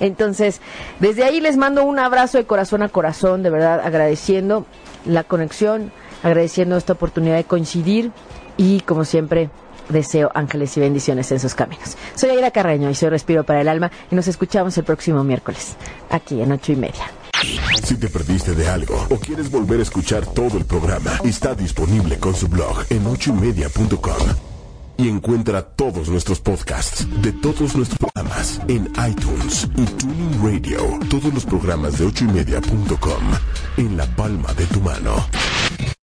Entonces, 0.00 0.60
desde 1.00 1.24
ahí 1.24 1.40
les 1.40 1.56
mando 1.56 1.84
un 1.84 1.98
abrazo 1.98 2.38
de 2.38 2.44
corazón 2.44 2.82
a 2.82 2.88
corazón, 2.88 3.42
de 3.42 3.50
verdad, 3.50 3.80
agradeciendo 3.84 4.66
la 5.04 5.24
conexión, 5.24 5.92
agradeciendo 6.22 6.76
esta 6.76 6.92
oportunidad 6.94 7.36
de 7.36 7.44
coincidir 7.44 8.12
y, 8.56 8.80
como 8.80 9.04
siempre, 9.04 9.50
deseo 9.88 10.30
ángeles 10.34 10.76
y 10.76 10.80
bendiciones 10.80 11.30
en 11.32 11.40
sus 11.40 11.54
caminos. 11.54 11.96
Soy 12.14 12.30
Aida 12.30 12.50
Carreño 12.50 12.90
y 12.90 12.94
soy 12.94 13.10
Respiro 13.10 13.44
para 13.44 13.60
el 13.60 13.68
Alma 13.68 13.90
y 14.10 14.14
nos 14.14 14.28
escuchamos 14.28 14.76
el 14.78 14.84
próximo 14.84 15.24
miércoles, 15.24 15.76
aquí 16.10 16.40
en 16.42 16.52
ocho 16.52 16.72
y 16.72 16.76
media. 16.76 17.10
Si 17.82 17.96
te 17.96 18.08
perdiste 18.08 18.54
de 18.54 18.68
algo 18.68 19.06
o 19.10 19.16
quieres 19.16 19.50
volver 19.50 19.80
a 19.80 19.82
escuchar 19.82 20.26
todo 20.26 20.58
el 20.58 20.64
programa, 20.64 21.18
está 21.24 21.54
disponible 21.54 22.18
con 22.18 22.34
su 22.34 22.48
blog 22.48 22.84
en 22.90 23.06
ochoymedia.com. 23.06 24.52
Y 24.98 25.08
encuentra 25.08 25.62
todos 25.62 26.08
nuestros 26.08 26.38
podcasts 26.40 27.06
de 27.22 27.32
todos 27.32 27.74
nuestros 27.74 27.98
programas 27.98 28.60
en 28.68 28.92
iTunes 29.08 29.68
y 29.76 29.84
Tuning 29.84 30.42
Radio. 30.42 30.98
Todos 31.08 31.34
los 31.34 31.44
programas 31.44 31.98
de 31.98 32.06
ochoymedia.com 32.06 33.22
en 33.78 33.96
la 33.96 34.06
palma 34.14 34.52
de 34.52 34.66
tu 34.66 34.80
mano. 34.80 35.26